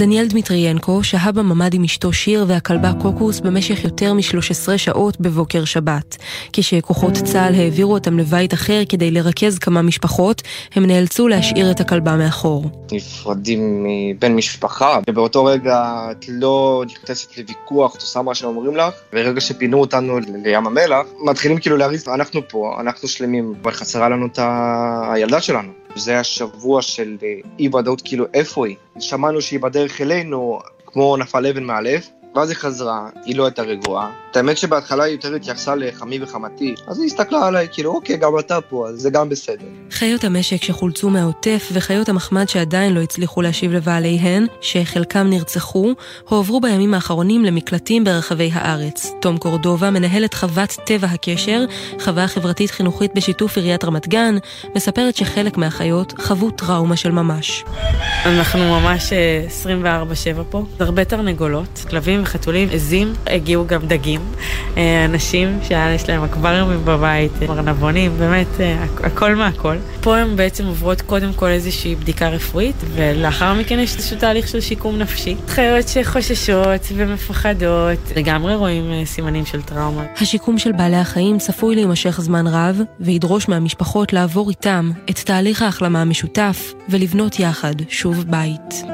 [0.00, 6.16] דניאל דמיטריינקו שהה בממ"ד עם אשתו שיר והכלבה קוקוס במשך יותר מ-13 שעות בבוקר שבת.
[6.52, 10.42] כשכוחות צה"ל העבירו אותם לבית אחר כדי לרכז כמה משפחות,
[10.74, 12.64] הם נאלצו להשאיר את הכלבה מאחור.
[12.92, 19.40] נפרדים מבן משפחה, ובאותו רגע את לא נכנסת לוויכוח, את עושה מה שאומרים לך, ורגע
[19.40, 24.38] שפינו אותנו לים המלח, מתחילים כאילו להריץ, אנחנו פה, אנחנו שלמים, אבל חסרה לנו את
[25.12, 25.79] הילדה שלנו.
[25.96, 28.76] זה השבוע של אה, אי ודאות, כאילו איפה היא?
[28.98, 34.10] שמענו שהיא בדרך אלינו, כמו נפל אבן מהלב, ואז היא חזרה, היא לא הייתה רגועה.
[34.30, 38.38] את האמת שבהתחלה היא יותר התייחסה לחמי וחמתי, אז היא הסתכלה עליי, כאילו, אוקיי, גם
[38.38, 39.66] אתה פה, אז זה גם בסדר.
[39.90, 45.92] חיות המשק שחולצו מהעוטף וחיות המחמד שעדיין לא הצליחו להשיב לבעליהן, שחלקם נרצחו,
[46.28, 49.12] הועברו בימים האחרונים למקלטים ברחבי הארץ.
[49.20, 51.64] תום קורדובה, מנהלת חוות טבע הקשר,
[52.00, 54.36] חווה חברתית חינוכית בשיתוף עיריית רמת גן,
[54.76, 57.64] מספרת שחלק מהחיות חוו טראומה של ממש.
[58.24, 59.12] אנחנו ממש
[59.62, 64.19] 24-7 אה, פה, הרבה תרנגולות, כלבים וחתולים, עזים, הגיעו גם דגים.
[64.76, 69.76] אה, אנשים שיש להם אקווריומים בבית, ארנבונים, באמת אה, הכל מהכל.
[70.00, 74.60] פה הן בעצם עוברות קודם כל איזושהי בדיקה רפואית, ולאחר מכן יש איזשהו תהליך של
[74.60, 75.36] שיקום נפשי.
[75.48, 80.04] חיות שחוששות ומפחדות, לגמרי רואים אה, סימנים של טראומה.
[80.20, 86.02] השיקום של בעלי החיים צפוי להימשך זמן רב, וידרוש מהמשפחות לעבור איתם את תהליך ההחלמה
[86.02, 88.84] המשותף, ולבנות יחד שוב בית.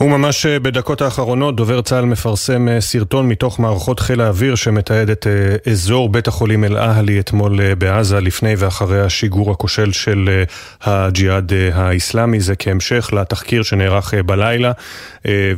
[0.00, 5.26] וממש אה, בדקות האחרונות דובר צה"ל מפרסם אה, סרטון מתוך מערכות חיל האוויר שמתעד את
[5.26, 10.44] אה, אזור בית החולים אל-אהלי אתמול בעזה לפני ואחרי השיגור הכושל של
[10.82, 12.40] הג'יהאד האיסלאמי.
[12.40, 14.72] זה כהמשך לתחקיר שנערך בלילה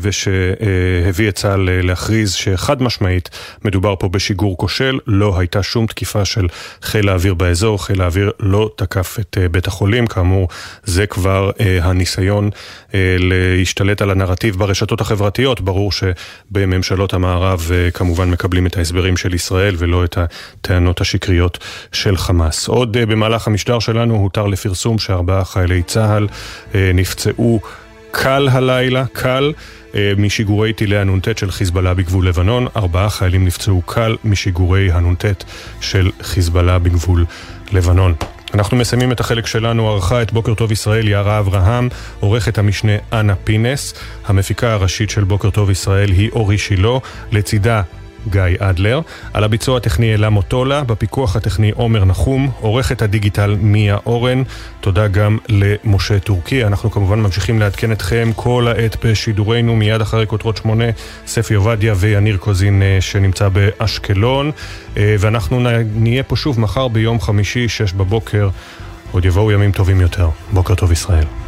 [0.00, 3.30] ושהביא את צה"ל להכריז שחד משמעית
[3.64, 4.98] מדובר פה בשיגור כושל.
[5.06, 6.46] לא הייתה שום תקיפה של
[6.82, 10.06] חיל האוויר באזור, חיל האוויר לא תקף את בית החולים.
[10.06, 10.48] כאמור,
[10.84, 11.50] זה כבר
[11.82, 12.50] הניסיון
[12.94, 14.29] להשתלט על הנרטיב.
[14.30, 20.18] הנרטיב ברשתות החברתיות, ברור שבממשלות המערב אה, כמובן מקבלים את ההסברים של ישראל ולא את
[20.18, 21.58] הטענות השקריות
[21.92, 22.68] של חמאס.
[22.68, 26.28] עוד אה, במהלך המשטר שלנו הותר לפרסום שארבעה חיילי צה"ל
[26.74, 27.60] אה, נפצעו
[28.10, 29.52] קל הלילה, קל.
[30.16, 32.66] משיגורי טילי הנ"ט של חיזבאללה בגבול לבנון.
[32.76, 35.44] ארבעה חיילים נפצעו קל משיגורי הנ"ט
[35.80, 37.24] של חיזבאללה בגבול
[37.72, 38.14] לבנון.
[38.54, 41.88] אנחנו מסיימים את החלק שלנו, ערכה את בוקר טוב ישראל יערה אברהם,
[42.20, 43.94] עורכת המשנה אנה פינס,
[44.26, 46.98] המפיקה הראשית של בוקר טוב ישראל היא אורי שילה,
[47.32, 47.82] לצידה
[48.28, 49.00] גיא אדלר,
[49.32, 54.42] על הביצוע הטכני אלה מוטולה, בפיקוח הטכני עומר נחום, עורכת הדיגיטל מיה אורן,
[54.80, 56.64] תודה גם למשה טורקי.
[56.64, 60.84] אנחנו כמובן ממשיכים לעדכן אתכם כל העת בשידורנו מיד אחרי כותרות שמונה,
[61.26, 64.50] ספי עובדיה ויניר קוזין אה, שנמצא באשקלון,
[64.96, 65.60] אה, ואנחנו
[65.94, 68.48] נהיה פה שוב מחר ביום חמישי, שש בבוקר,
[69.10, 70.28] עוד יבואו ימים טובים יותר.
[70.52, 71.39] בוקר טוב ישראל.